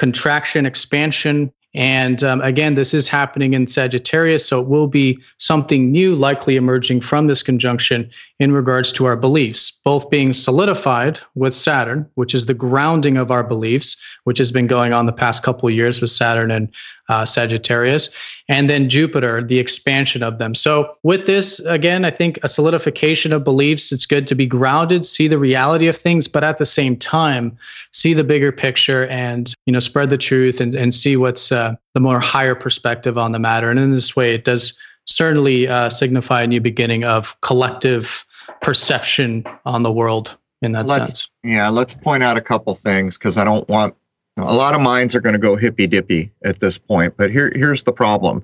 contraction, 0.00 0.64
expansion, 0.64 1.52
and 1.74 2.22
um, 2.24 2.40
again, 2.40 2.74
this 2.74 2.92
is 2.92 3.06
happening 3.06 3.54
in 3.54 3.66
Sagittarius, 3.66 4.44
so 4.46 4.60
it 4.60 4.68
will 4.68 4.88
be 4.88 5.18
something 5.38 5.90
new 5.90 6.16
likely 6.16 6.56
emerging 6.56 7.00
from 7.00 7.28
this 7.28 7.42
conjunction 7.42 8.10
in 8.40 8.52
regards 8.52 8.90
to 8.90 9.04
our 9.04 9.16
beliefs, 9.16 9.70
both 9.84 10.08
being 10.08 10.32
solidified 10.32 11.20
with 11.34 11.54
Saturn, 11.54 12.08
which 12.14 12.34
is 12.34 12.46
the 12.46 12.54
grounding 12.54 13.18
of 13.18 13.30
our 13.30 13.44
beliefs, 13.44 14.00
which 14.24 14.38
has 14.38 14.50
been 14.50 14.66
going 14.66 14.94
on 14.94 15.04
the 15.04 15.12
past 15.12 15.42
couple 15.42 15.68
of 15.68 15.74
years 15.74 16.00
with 16.00 16.10
Saturn 16.10 16.50
and 16.50 16.74
uh, 17.10 17.26
Sagittarius, 17.26 18.08
and 18.48 18.70
then 18.70 18.88
Jupiter, 18.88 19.42
the 19.42 19.58
expansion 19.58 20.22
of 20.22 20.38
them. 20.38 20.54
So, 20.54 20.96
with 21.02 21.26
this, 21.26 21.60
again, 21.66 22.06
I 22.06 22.10
think 22.10 22.38
a 22.42 22.48
solidification 22.48 23.32
of 23.34 23.44
beliefs, 23.44 23.92
it's 23.92 24.06
good 24.06 24.26
to 24.28 24.34
be 24.34 24.46
grounded, 24.46 25.04
see 25.04 25.28
the 25.28 25.38
reality 25.38 25.86
of 25.86 25.96
things, 25.96 26.26
but 26.26 26.42
at 26.42 26.56
the 26.56 26.64
same 26.64 26.96
time, 26.96 27.58
see 27.92 28.14
the 28.14 28.24
bigger 28.24 28.52
picture 28.52 29.06
and, 29.08 29.52
you 29.66 29.72
know, 29.72 29.80
spread 29.80 30.08
the 30.08 30.16
truth 30.16 30.62
and, 30.62 30.74
and 30.74 30.94
see 30.94 31.16
what's 31.16 31.52
uh, 31.52 31.74
the 31.92 32.00
more 32.00 32.20
higher 32.20 32.54
perspective 32.54 33.18
on 33.18 33.32
the 33.32 33.38
matter. 33.38 33.70
And 33.70 33.78
in 33.78 33.92
this 33.92 34.16
way, 34.16 34.34
it 34.34 34.44
does 34.44 34.80
certainly 35.04 35.68
uh, 35.68 35.90
signify 35.90 36.42
a 36.42 36.46
new 36.46 36.60
beginning 36.60 37.04
of 37.04 37.38
collective 37.42 38.24
perception 38.60 39.44
on 39.64 39.82
the 39.82 39.92
world 39.92 40.38
in 40.62 40.72
that 40.72 40.86
let's, 40.86 41.06
sense. 41.06 41.32
Yeah, 41.42 41.68
let's 41.68 41.94
point 41.94 42.22
out 42.22 42.36
a 42.36 42.40
couple 42.40 42.74
things 42.74 43.18
because 43.18 43.38
I 43.38 43.44
don't 43.44 43.68
want 43.68 43.94
a 44.36 44.54
lot 44.54 44.74
of 44.74 44.80
minds 44.80 45.14
are 45.14 45.20
going 45.20 45.32
to 45.34 45.38
go 45.38 45.56
hippy 45.56 45.86
dippy 45.86 46.30
at 46.44 46.60
this 46.60 46.78
point. 46.78 47.14
But 47.16 47.30
here, 47.30 47.52
here's 47.54 47.84
the 47.84 47.92
problem: 47.92 48.42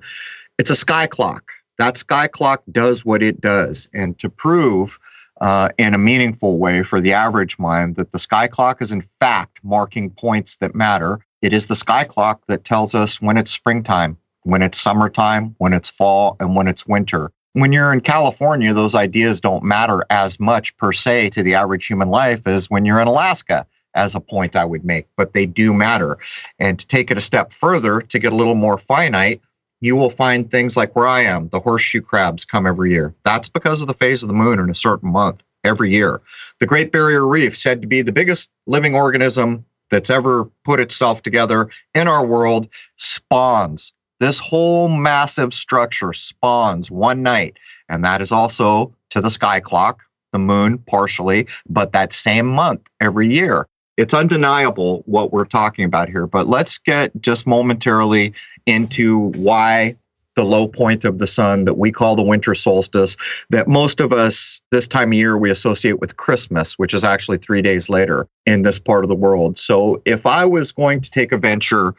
it's 0.57 0.69
a 0.69 0.75
sky 0.75 1.07
clock. 1.07 1.51
That 1.77 1.97
sky 1.97 2.27
clock 2.27 2.63
does 2.71 3.05
what 3.05 3.21
it 3.21 3.39
does, 3.39 3.87
and 3.93 4.17
to 4.19 4.29
prove 4.29 4.99
uh, 5.41 5.69
in 5.77 5.93
a 5.93 5.97
meaningful 5.97 6.57
way 6.57 6.83
for 6.83 6.99
the 6.99 7.13
average 7.13 7.59
mind 7.59 7.95
that 7.95 8.11
the 8.11 8.19
sky 8.19 8.47
clock 8.47 8.81
is 8.81 8.91
in 8.91 9.01
fact 9.19 9.59
marking 9.63 10.09
points 10.09 10.57
that 10.57 10.73
matter. 10.73 11.19
It 11.43 11.53
is 11.53 11.67
the 11.67 11.75
sky 11.75 12.03
clock 12.03 12.41
that 12.47 12.63
tells 12.63 12.95
us 12.95 13.21
when 13.21 13.37
it's 13.37 13.51
springtime, 13.51 14.17
when 14.41 14.63
it's 14.63 14.79
summertime, 14.79 15.53
when 15.59 15.73
it's 15.73 15.89
fall, 15.89 16.35
and 16.39 16.55
when 16.55 16.67
it's 16.67 16.87
winter 16.87 17.31
when 17.57 17.73
you're 17.73 17.91
in 17.91 18.01
California, 18.01 18.71
those 18.71 18.93
ideas 18.93 19.41
don't 19.41 19.63
matter 19.63 20.03
as 20.11 20.39
much 20.39 20.77
per 20.77 20.93
se 20.93 21.29
to 21.29 21.41
the 21.41 21.55
average 21.55 21.87
human 21.87 22.09
life 22.09 22.45
as 22.45 22.69
when 22.69 22.85
you're 22.85 22.99
in 22.99 23.07
Alaska, 23.07 23.65
as 23.95 24.13
a 24.13 24.19
point 24.19 24.55
I 24.55 24.63
would 24.63 24.85
make, 24.85 25.07
but 25.17 25.33
they 25.33 25.47
do 25.47 25.73
matter. 25.73 26.19
And 26.59 26.77
to 26.77 26.85
take 26.85 27.09
it 27.09 27.17
a 27.17 27.21
step 27.21 27.51
further, 27.51 27.99
to 27.99 28.19
get 28.19 28.31
a 28.31 28.35
little 28.35 28.53
more 28.53 28.77
finite, 28.77 29.41
you 29.81 29.95
will 29.95 30.11
find 30.11 30.51
things 30.51 30.77
like 30.77 30.95
where 30.95 31.07
I 31.07 31.21
am, 31.21 31.49
the 31.49 31.59
horseshoe 31.59 32.01
crabs 32.01 32.45
come 32.45 32.67
every 32.67 32.91
year. 32.91 33.15
That's 33.25 33.49
because 33.49 33.81
of 33.81 33.87
the 33.87 33.95
phase 33.95 34.21
of 34.21 34.29
the 34.29 34.35
moon 34.35 34.59
in 34.59 34.69
a 34.69 34.75
certain 34.75 35.11
month 35.11 35.43
every 35.63 35.89
year. 35.89 36.21
The 36.59 36.67
Great 36.67 36.91
Barrier 36.91 37.25
Reef, 37.25 37.57
said 37.57 37.81
to 37.81 37.87
be 37.87 38.03
the 38.03 38.11
biggest 38.11 38.51
living 38.67 38.93
organism 38.93 39.65
that's 39.89 40.11
ever 40.11 40.45
put 40.63 40.79
itself 40.79 41.23
together 41.23 41.71
in 41.95 42.07
our 42.07 42.23
world, 42.23 42.67
spawns 42.97 43.93
this 44.19 44.39
whole 44.39 44.87
massive 44.87 45.53
structure 45.53 46.13
spawns 46.13 46.89
one 46.89 47.23
night, 47.23 47.57
and 47.89 48.03
that 48.03 48.21
is 48.21 48.31
also 48.31 48.93
to 49.09 49.21
the 49.21 49.31
sky 49.31 49.59
clock, 49.59 50.01
the 50.33 50.39
moon 50.39 50.77
partially, 50.79 51.47
but 51.69 51.93
that 51.93 52.13
same 52.13 52.47
month 52.47 52.81
every 52.99 53.27
year. 53.27 53.67
It's 53.97 54.13
undeniable 54.13 55.03
what 55.05 55.33
we're 55.33 55.45
talking 55.45 55.85
about 55.85 56.09
here, 56.09 56.27
but 56.27 56.47
let's 56.47 56.77
get 56.77 57.11
just 57.21 57.47
momentarily 57.47 58.33
into 58.65 59.31
why 59.35 59.95
the 60.35 60.43
low 60.43 60.67
point 60.67 61.03
of 61.03 61.17
the 61.17 61.25
sun 61.25 61.65
that 61.65 61.79
we 61.79 61.91
call 61.91 62.15
the 62.15 62.23
winter 62.23 62.53
solstice, 62.53 63.17
that 63.49 63.67
most 63.67 63.99
of 63.99 64.13
us 64.13 64.61
this 64.71 64.87
time 64.87 65.09
of 65.09 65.15
year 65.15 65.35
we 65.35 65.49
associate 65.49 65.99
with 65.99 66.15
Christmas, 66.17 66.77
which 66.77 66.93
is 66.93 67.03
actually 67.03 67.39
three 67.39 67.61
days 67.61 67.89
later 67.89 68.27
in 68.45 68.61
this 68.61 68.77
part 68.77 69.03
of 69.03 69.09
the 69.09 69.15
world. 69.15 69.57
So 69.57 69.99
if 70.05 70.27
I 70.27 70.45
was 70.45 70.71
going 70.71 71.01
to 71.01 71.09
take 71.09 71.31
a 71.31 71.37
venture 71.37 71.95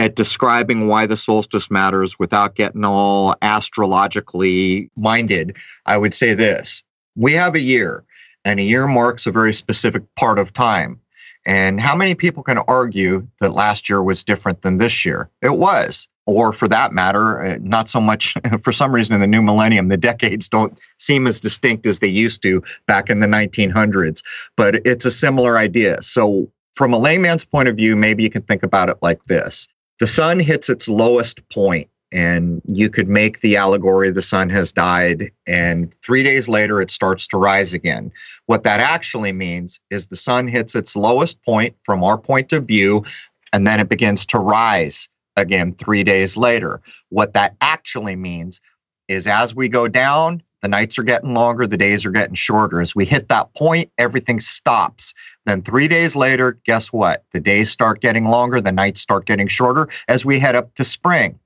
at 0.00 0.16
describing 0.16 0.86
why 0.88 1.06
the 1.06 1.16
solstice 1.16 1.70
matters 1.70 2.18
without 2.18 2.54
getting 2.54 2.84
all 2.84 3.34
astrologically 3.42 4.90
minded, 4.96 5.56
I 5.86 5.98
would 5.98 6.14
say 6.14 6.34
this. 6.34 6.82
We 7.16 7.32
have 7.34 7.54
a 7.54 7.60
year, 7.60 8.04
and 8.44 8.58
a 8.58 8.64
year 8.64 8.86
marks 8.86 9.26
a 9.26 9.32
very 9.32 9.52
specific 9.52 10.02
part 10.16 10.38
of 10.38 10.52
time. 10.52 11.00
And 11.46 11.80
how 11.80 11.96
many 11.96 12.14
people 12.14 12.42
can 12.42 12.58
argue 12.58 13.26
that 13.40 13.52
last 13.52 13.88
year 13.88 14.02
was 14.02 14.24
different 14.24 14.62
than 14.62 14.76
this 14.76 15.04
year? 15.04 15.30
It 15.42 15.56
was. 15.56 16.08
Or 16.26 16.52
for 16.52 16.68
that 16.68 16.92
matter, 16.92 17.42
uh, 17.42 17.56
not 17.60 17.88
so 17.88 18.00
much 18.00 18.34
for 18.62 18.72
some 18.72 18.92
reason 18.92 19.14
in 19.14 19.20
the 19.20 19.26
new 19.26 19.42
millennium, 19.42 19.88
the 19.88 19.96
decades 19.96 20.48
don't 20.48 20.78
seem 20.98 21.26
as 21.26 21.40
distinct 21.40 21.86
as 21.86 21.98
they 21.98 22.08
used 22.08 22.42
to 22.42 22.62
back 22.86 23.10
in 23.10 23.20
the 23.20 23.26
1900s. 23.26 24.22
But 24.56 24.86
it's 24.86 25.04
a 25.04 25.10
similar 25.10 25.58
idea. 25.58 26.02
So, 26.02 26.50
from 26.74 26.92
a 26.92 26.98
layman's 26.98 27.44
point 27.44 27.68
of 27.68 27.76
view, 27.76 27.96
maybe 27.96 28.22
you 28.22 28.30
can 28.30 28.42
think 28.42 28.62
about 28.62 28.88
it 28.88 28.96
like 29.02 29.24
this 29.24 29.66
the 30.00 30.06
sun 30.06 30.40
hits 30.40 30.68
its 30.68 30.88
lowest 30.88 31.46
point 31.50 31.88
and 32.12 32.60
you 32.66 32.90
could 32.90 33.08
make 33.08 33.40
the 33.40 33.56
allegory 33.56 34.10
the 34.10 34.22
sun 34.22 34.48
has 34.48 34.72
died 34.72 35.30
and 35.46 35.92
3 36.02 36.24
days 36.24 36.48
later 36.48 36.80
it 36.80 36.90
starts 36.90 37.26
to 37.28 37.36
rise 37.36 37.72
again. 37.72 38.10
What 38.46 38.64
that 38.64 38.80
actually 38.80 39.32
means 39.32 39.78
is 39.90 40.06
the 40.06 40.16
sun 40.16 40.48
hits 40.48 40.74
its 40.74 40.96
lowest 40.96 41.40
point 41.44 41.76
from 41.84 42.02
our 42.02 42.18
point 42.18 42.52
of 42.52 42.64
view 42.64 43.04
and 43.52 43.66
then 43.66 43.78
it 43.78 43.88
begins 43.88 44.26
to 44.26 44.38
rise 44.38 45.08
again 45.36 45.74
3 45.74 46.02
days 46.02 46.36
later. 46.36 46.80
What 47.10 47.34
that 47.34 47.54
actually 47.60 48.16
means 48.16 48.60
is 49.06 49.26
as 49.26 49.54
we 49.54 49.68
go 49.68 49.86
down 49.86 50.42
the 50.62 50.68
nights 50.68 50.98
are 50.98 51.02
getting 51.02 51.34
longer, 51.34 51.66
the 51.66 51.76
days 51.76 52.04
are 52.04 52.10
getting 52.10 52.34
shorter. 52.34 52.80
As 52.80 52.94
we 52.94 53.04
hit 53.04 53.28
that 53.28 53.52
point, 53.54 53.90
everything 53.98 54.40
stops. 54.40 55.14
Then 55.46 55.62
three 55.62 55.88
days 55.88 56.14
later, 56.14 56.58
guess 56.64 56.92
what? 56.92 57.24
The 57.32 57.40
days 57.40 57.70
start 57.70 58.00
getting 58.00 58.26
longer, 58.26 58.60
the 58.60 58.72
nights 58.72 59.00
start 59.00 59.24
getting 59.26 59.48
shorter 59.48 59.88
as 60.08 60.24
we 60.24 60.38
head 60.38 60.56
up 60.56 60.74
to 60.74 60.84
spring. 60.84 61.38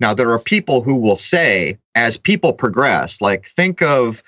Now, 0.00 0.14
there 0.14 0.30
are 0.30 0.38
people 0.38 0.80
who 0.82 0.96
will 0.96 1.16
say, 1.16 1.78
as 1.94 2.16
people 2.16 2.52
progress, 2.52 3.20
like 3.20 3.46
think 3.46 3.82
of 3.82 4.22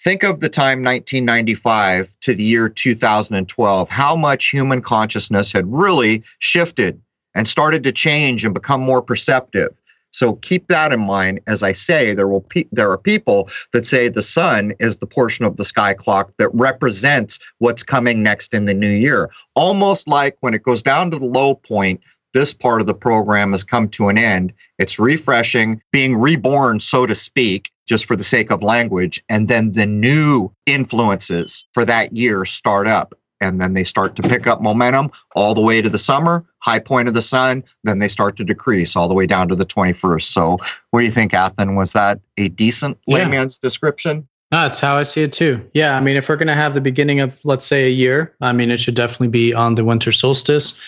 think 0.00 0.22
of 0.22 0.40
the 0.40 0.48
time 0.48 0.84
1995 0.84 2.16
to 2.20 2.34
the 2.34 2.44
year 2.44 2.68
2012, 2.68 3.88
how 3.88 4.14
much 4.14 4.50
human 4.50 4.82
consciousness 4.82 5.50
had 5.50 5.66
really 5.66 6.22
shifted 6.38 7.00
and 7.34 7.48
started 7.48 7.82
to 7.84 7.92
change 7.92 8.44
and 8.44 8.54
become 8.54 8.80
more 8.80 9.02
perceptive. 9.02 9.74
So 10.16 10.36
keep 10.36 10.68
that 10.68 10.94
in 10.94 11.00
mind. 11.00 11.40
As 11.46 11.62
I 11.62 11.72
say, 11.72 12.14
there 12.14 12.26
will 12.26 12.40
pe- 12.40 12.64
there 12.72 12.90
are 12.90 12.96
people 12.96 13.50
that 13.74 13.84
say 13.84 14.08
the 14.08 14.22
sun 14.22 14.72
is 14.80 14.96
the 14.96 15.06
portion 15.06 15.44
of 15.44 15.58
the 15.58 15.64
sky 15.64 15.92
clock 15.92 16.32
that 16.38 16.48
represents 16.54 17.38
what's 17.58 17.82
coming 17.82 18.22
next 18.22 18.54
in 18.54 18.64
the 18.64 18.72
new 18.72 18.88
year. 18.88 19.30
Almost 19.56 20.08
like 20.08 20.38
when 20.40 20.54
it 20.54 20.62
goes 20.62 20.80
down 20.80 21.10
to 21.10 21.18
the 21.18 21.26
low 21.26 21.54
point, 21.54 22.00
this 22.32 22.54
part 22.54 22.80
of 22.80 22.86
the 22.86 22.94
program 22.94 23.50
has 23.50 23.62
come 23.62 23.90
to 23.90 24.08
an 24.08 24.16
end. 24.16 24.54
It's 24.78 24.98
refreshing, 24.98 25.82
being 25.92 26.16
reborn, 26.16 26.80
so 26.80 27.04
to 27.04 27.14
speak, 27.14 27.70
just 27.86 28.06
for 28.06 28.16
the 28.16 28.24
sake 28.24 28.50
of 28.50 28.62
language. 28.62 29.22
And 29.28 29.48
then 29.48 29.72
the 29.72 29.86
new 29.86 30.50
influences 30.64 31.66
for 31.74 31.84
that 31.84 32.16
year 32.16 32.46
start 32.46 32.86
up 32.86 33.14
and 33.40 33.60
then 33.60 33.74
they 33.74 33.84
start 33.84 34.16
to 34.16 34.22
pick 34.22 34.46
up 34.46 34.62
momentum 34.62 35.10
all 35.34 35.54
the 35.54 35.60
way 35.60 35.82
to 35.82 35.88
the 35.88 35.98
summer, 35.98 36.44
high 36.58 36.78
point 36.78 37.08
of 37.08 37.14
the 37.14 37.22
sun, 37.22 37.62
then 37.84 37.98
they 37.98 38.08
start 38.08 38.36
to 38.36 38.44
decrease 38.44 38.96
all 38.96 39.08
the 39.08 39.14
way 39.14 39.26
down 39.26 39.48
to 39.48 39.54
the 39.56 39.66
21st. 39.66 40.22
So, 40.22 40.58
what 40.90 41.00
do 41.00 41.06
you 41.06 41.12
think, 41.12 41.34
Athen? 41.34 41.74
Was 41.74 41.92
that 41.92 42.20
a 42.36 42.48
decent 42.48 42.98
layman's 43.06 43.58
yeah. 43.62 43.66
description? 43.66 44.28
That's 44.62 44.80
how 44.80 44.96
I 44.96 45.02
see 45.02 45.22
it 45.22 45.32
too. 45.32 45.64
Yeah. 45.74 45.96
I 45.96 46.00
mean, 46.00 46.16
if 46.16 46.28
we're 46.28 46.36
going 46.36 46.48
to 46.48 46.54
have 46.54 46.74
the 46.74 46.80
beginning 46.80 47.20
of, 47.20 47.38
let's 47.44 47.64
say, 47.64 47.86
a 47.86 47.90
year, 47.90 48.34
I 48.40 48.52
mean, 48.52 48.70
it 48.70 48.80
should 48.80 48.94
definitely 48.94 49.28
be 49.28 49.52
on 49.52 49.74
the 49.74 49.84
winter 49.84 50.12
solstice. 50.12 50.80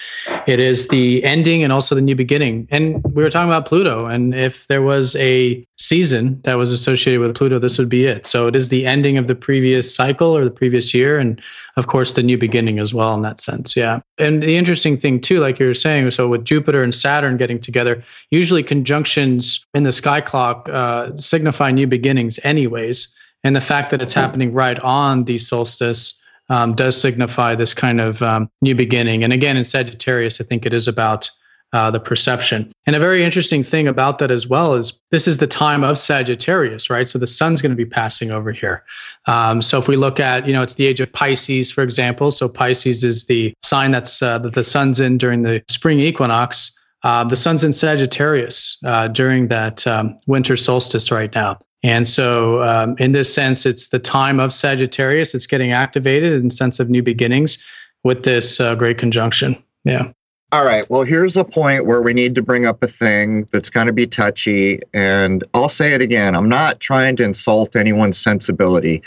It 0.46 0.59
is 0.59 0.88
the 0.88 1.22
ending 1.22 1.62
and 1.62 1.72
also 1.72 1.94
the 1.94 2.00
new 2.00 2.14
beginning. 2.14 2.66
And 2.70 3.02
we 3.14 3.22
were 3.22 3.31
talking 3.31 3.48
about 3.48 3.66
Pluto. 3.66 4.07
And 4.07 4.35
if 4.35 4.66
there 4.68 4.83
was 4.83 5.16
a 5.16 5.66
season 5.76 6.40
that 6.42 6.54
was 6.54 6.72
associated 6.72 7.20
with 7.20 7.37
Pluto, 7.37 7.59
this 7.59 7.78
would 7.78 7.88
be 7.88 8.07
it. 8.07 8.26
So 8.26 8.46
it 8.46 8.57
is 8.57 8.68
the 8.68 8.87
ending 8.87 9.18
of 9.18 9.26
the 9.26 9.35
previous 9.35 9.94
cycle 9.94 10.37
or 10.37 10.44
the 10.44 10.50
previous 10.50 10.94
year. 10.94 11.18
And 11.18 11.40
of 11.76 11.87
course, 11.87 12.12
the 12.12 12.22
new 12.22 12.38
beginning 12.38 12.78
as 12.78 12.94
well 12.94 13.14
in 13.14 13.22
that 13.22 13.40
sense. 13.40 13.76
Yeah. 13.76 14.00
And 14.18 14.42
the 14.42 14.57
interesting 14.57 14.96
thing 14.96 15.20
too, 15.20 15.40
like 15.40 15.59
you 15.61 15.66
were 15.66 15.74
saying, 15.74 16.11
so 16.11 16.26
with 16.26 16.44
Jupiter 16.44 16.83
and 16.83 16.94
Saturn 16.94 17.37
getting 17.37 17.61
together, 17.61 18.02
usually 18.31 18.62
conjunctions 18.62 19.64
in 19.74 19.85
the 19.85 19.92
sky 19.92 20.20
clock 20.20 20.68
uh, 20.72 21.16
signify 21.16 21.70
new 21.70 21.87
beginnings, 21.87 22.40
anyways. 22.42 23.16
And 23.44 23.55
the 23.55 23.61
fact 23.61 23.90
that 23.90 24.03
it's 24.03 24.12
happening 24.12 24.53
right 24.53 24.79
on 24.81 25.24
the 25.24 25.38
solstice 25.38 26.20
um, 26.51 26.74
does 26.74 27.01
signify 27.01 27.55
this 27.55 27.74
kind 27.74 28.01
of 28.01 28.22
um, 28.22 28.51
new 28.62 28.74
beginning. 28.74 29.22
And 29.22 29.33
again, 29.33 29.57
in 29.57 29.64
Sagittarius, 29.64 30.40
I 30.40 30.44
think 30.44 30.64
it 30.66 30.72
is 30.72 30.88
about 30.88 31.31
uh, 31.72 31.90
the 31.90 32.01
perception. 32.01 32.70
And 32.87 32.96
a 32.96 32.98
very 32.98 33.22
interesting 33.22 33.62
thing 33.62 33.87
about 33.87 34.18
that 34.18 34.31
as 34.31 34.46
well 34.46 34.74
is 34.74 34.98
this 35.11 35.29
is 35.29 35.38
the 35.38 35.46
time 35.46 35.85
of 35.85 35.98
Sagittarius, 35.98 36.88
right? 36.88 37.07
So 37.07 37.18
the 37.18 37.27
sun's 37.27 37.61
going 37.61 37.70
to 37.70 37.77
be 37.77 37.85
passing 37.85 38.31
over 38.31 38.53
here. 38.53 38.83
Um, 39.27 39.61
so 39.61 39.79
if 39.79 39.87
we 39.87 39.96
look 39.96 40.18
at, 40.18 40.46
you 40.46 40.55
know, 40.55 40.62
it's 40.62 40.74
the 40.74 40.87
age 40.87 41.01
of 41.01 41.12
Pisces, 41.12 41.70
for 41.70 41.83
example. 41.83 42.31
So 42.31 42.48
Pisces 42.48 43.05
is 43.05 43.27
the 43.27 43.53
sign 43.62 43.90
that's 43.90 44.22
uh, 44.22 44.38
that 44.38 44.55
the 44.55 44.64
sun's 44.64 44.98
in 44.98 45.18
during 45.18 45.42
the 45.42 45.62
spring 45.68 46.01
equinox. 46.01 46.74
Uh, 47.03 47.22
the 47.24 47.37
sun's 47.37 47.62
in 47.62 47.72
Sagittarius 47.72 48.79
uh, 48.85 49.09
during 49.09 49.48
that 49.48 49.87
um, 49.87 50.16
winter 50.27 50.57
solstice 50.57 51.12
right 51.12 51.33
now. 51.35 51.59
And 51.82 52.08
so, 52.08 52.62
um, 52.62 52.96
in 52.98 53.12
this 53.12 53.32
sense, 53.32 53.64
it's 53.64 53.88
the 53.88 54.00
time 54.00 54.40
of 54.40 54.52
Sagittarius. 54.52 55.34
It's 55.34 55.46
getting 55.46 55.72
activated 55.72 56.32
in 56.32 56.50
sense 56.50 56.80
of 56.80 56.90
new 56.90 57.02
beginnings 57.02 57.64
with 58.04 58.24
this 58.24 58.58
uh, 58.60 58.74
great 58.74 58.98
conjunction. 58.98 59.62
Yeah. 59.84 60.12
All 60.50 60.64
right. 60.64 60.88
Well, 60.88 61.02
here's 61.02 61.36
a 61.36 61.44
point 61.44 61.84
where 61.84 62.00
we 62.00 62.14
need 62.14 62.34
to 62.36 62.42
bring 62.42 62.64
up 62.64 62.82
a 62.82 62.86
thing 62.86 63.46
that's 63.52 63.68
going 63.68 63.86
to 63.86 63.92
be 63.92 64.06
touchy. 64.06 64.80
And 64.94 65.44
I'll 65.52 65.68
say 65.68 65.92
it 65.92 66.00
again 66.00 66.34
I'm 66.34 66.48
not 66.48 66.80
trying 66.80 67.16
to 67.16 67.22
insult 67.22 67.76
anyone's 67.76 68.18
sensibility. 68.18 69.02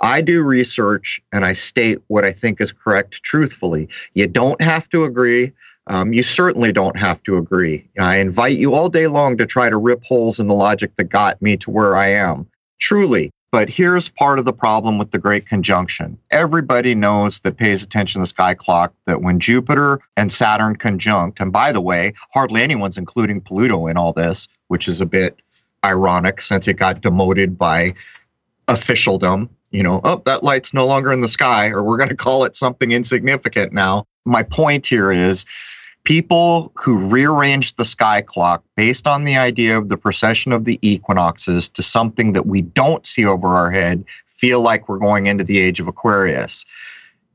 I 0.00 0.22
do 0.22 0.42
research 0.42 1.20
and 1.32 1.44
I 1.44 1.52
state 1.52 1.98
what 2.06 2.24
I 2.24 2.32
think 2.32 2.62
is 2.62 2.72
correct 2.72 3.22
truthfully. 3.22 3.90
You 4.14 4.26
don't 4.26 4.60
have 4.62 4.88
to 4.88 5.04
agree. 5.04 5.52
Um, 5.88 6.12
you 6.12 6.22
certainly 6.22 6.72
don't 6.72 6.98
have 6.98 7.22
to 7.24 7.36
agree. 7.36 7.88
I 7.98 8.16
invite 8.16 8.58
you 8.58 8.74
all 8.74 8.88
day 8.88 9.06
long 9.06 9.36
to 9.36 9.46
try 9.46 9.70
to 9.70 9.76
rip 9.76 10.04
holes 10.04 10.40
in 10.40 10.48
the 10.48 10.54
logic 10.54 10.96
that 10.96 11.04
got 11.04 11.40
me 11.40 11.56
to 11.58 11.70
where 11.70 11.96
I 11.96 12.08
am. 12.08 12.46
Truly. 12.80 13.30
But 13.52 13.70
here's 13.70 14.08
part 14.08 14.38
of 14.38 14.44
the 14.44 14.52
problem 14.52 14.98
with 14.98 15.12
the 15.12 15.18
Great 15.18 15.46
Conjunction. 15.46 16.18
Everybody 16.30 16.94
knows 16.94 17.40
that 17.40 17.56
pays 17.56 17.82
attention 17.82 18.18
to 18.18 18.24
the 18.24 18.26
sky 18.26 18.52
clock 18.52 18.92
that 19.06 19.22
when 19.22 19.38
Jupiter 19.38 20.00
and 20.16 20.32
Saturn 20.32 20.76
conjunct, 20.76 21.40
and 21.40 21.52
by 21.52 21.72
the 21.72 21.80
way, 21.80 22.12
hardly 22.34 22.62
anyone's 22.62 22.98
including 22.98 23.40
Pluto 23.40 23.86
in 23.86 23.96
all 23.96 24.12
this, 24.12 24.48
which 24.68 24.88
is 24.88 25.00
a 25.00 25.06
bit 25.06 25.40
ironic 25.84 26.40
since 26.40 26.66
it 26.66 26.74
got 26.74 27.00
demoted 27.00 27.56
by 27.56 27.94
officialdom. 28.68 29.48
You 29.70 29.84
know, 29.84 30.00
oh, 30.04 30.22
that 30.26 30.42
light's 30.42 30.74
no 30.74 30.86
longer 30.86 31.12
in 31.12 31.20
the 31.20 31.28
sky, 31.28 31.68
or 31.68 31.82
we're 31.82 31.98
going 31.98 32.08
to 32.08 32.16
call 32.16 32.44
it 32.44 32.56
something 32.56 32.90
insignificant 32.90 33.72
now. 33.72 34.04
My 34.24 34.42
point 34.42 34.86
here 34.86 35.12
is 35.12 35.46
people 36.06 36.70
who 36.76 36.96
rearranged 37.08 37.76
the 37.76 37.84
sky 37.84 38.22
clock 38.22 38.62
based 38.76 39.08
on 39.08 39.24
the 39.24 39.36
idea 39.36 39.76
of 39.76 39.88
the 39.88 39.96
precession 39.96 40.52
of 40.52 40.64
the 40.64 40.78
equinoxes 40.80 41.68
to 41.68 41.82
something 41.82 42.32
that 42.32 42.46
we 42.46 42.62
don't 42.62 43.04
see 43.04 43.26
over 43.26 43.48
our 43.48 43.72
head 43.72 44.04
feel 44.24 44.60
like 44.60 44.88
we're 44.88 45.00
going 45.00 45.26
into 45.26 45.42
the 45.42 45.58
age 45.58 45.80
of 45.80 45.88
Aquarius. 45.88 46.64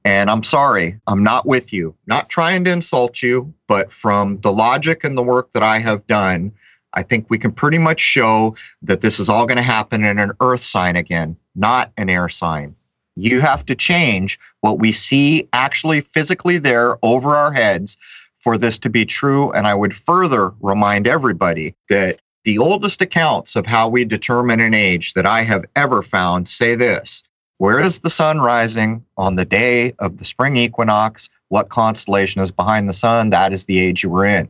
And 0.06 0.32
I'm 0.32 0.42
sorry, 0.42 0.98
I'm 1.06 1.22
not 1.22 1.46
with 1.46 1.74
you. 1.74 1.94
Not 2.08 2.30
trying 2.30 2.64
to 2.64 2.72
insult 2.72 3.22
you, 3.22 3.54
but 3.68 3.92
from 3.92 4.40
the 4.40 4.54
logic 4.54 5.04
and 5.04 5.18
the 5.18 5.24
work 5.24 5.52
that 5.52 5.64
I 5.64 5.80
have 5.80 6.08
done, 6.08 6.54
I 6.94 7.04
think 7.04 7.26
we 7.30 7.38
can 7.38 7.52
pretty 7.52 7.78
much 7.78 8.00
show 8.00 8.56
that 8.84 9.02
this 9.02 9.20
is 9.20 9.28
all 9.28 9.46
going 9.46 9.58
to 9.58 9.64
happen 9.64 10.06
in 10.06 10.18
an 10.18 10.32
earth 10.40 10.64
sign 10.64 10.96
again, 10.96 11.36
not 11.56 11.92
an 11.98 12.10
air 12.10 12.30
sign. 12.30 12.74
You 13.18 13.42
have 13.42 13.66
to 13.66 13.76
change 13.76 14.40
what 14.62 14.80
we 14.80 14.94
see 14.94 15.50
actually 15.52 16.00
physically 16.00 16.58
there 16.58 16.98
over 17.04 17.36
our 17.36 17.52
heads 17.52 17.98
for 18.42 18.58
this 18.58 18.78
to 18.80 18.90
be 18.90 19.06
true. 19.06 19.52
And 19.52 19.68
I 19.68 19.76
would 19.76 19.96
further 19.96 20.52
remind 20.62 21.08
everybody 21.08 21.76
that 21.90 22.20
the 22.44 22.58
oldest 22.58 23.02
accounts 23.02 23.56
of 23.56 23.66
how 23.66 23.88
we 23.88 24.04
determine 24.04 24.60
an 24.60 24.74
age 24.74 25.14
that 25.14 25.26
I 25.26 25.44
have 25.44 25.66
ever 25.76 26.02
found 26.02 26.50
say 26.50 26.76
this 26.76 27.24
Where 27.58 27.80
is 27.80 28.00
the 28.00 28.10
sun 28.10 28.40
rising 28.40 29.06
on 29.18 29.36
the 29.36 29.46
day 29.46 29.94
of 30.00 30.18
the 30.18 30.26
spring 30.26 30.58
equinox? 30.58 31.30
What 31.50 31.70
constellation 31.70 32.42
is 32.42 32.52
behind 32.52 32.90
the 32.90 32.94
sun? 32.94 33.30
That 33.30 33.54
is 33.54 33.66
the 33.66 33.80
age 33.80 34.04
you 34.04 34.10
were 34.10 34.26
in. 34.26 34.50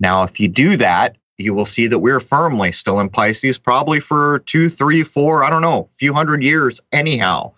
Now, 0.00 0.24
if 0.24 0.38
you 0.38 0.48
do 0.48 0.76
that, 0.76 1.16
you 1.38 1.54
will 1.54 1.64
see 1.64 1.86
that 1.86 2.00
we're 2.00 2.20
firmly 2.20 2.72
still 2.72 3.00
in 3.00 3.08
Pisces, 3.08 3.58
probably 3.58 4.00
for 4.00 4.40
two, 4.40 4.68
three, 4.68 5.02
four, 5.02 5.42
I 5.42 5.50
don't 5.50 5.62
know, 5.62 5.88
a 5.92 5.96
few 5.96 6.12
hundred 6.12 6.42
years, 6.42 6.80
anyhow. 6.92 7.52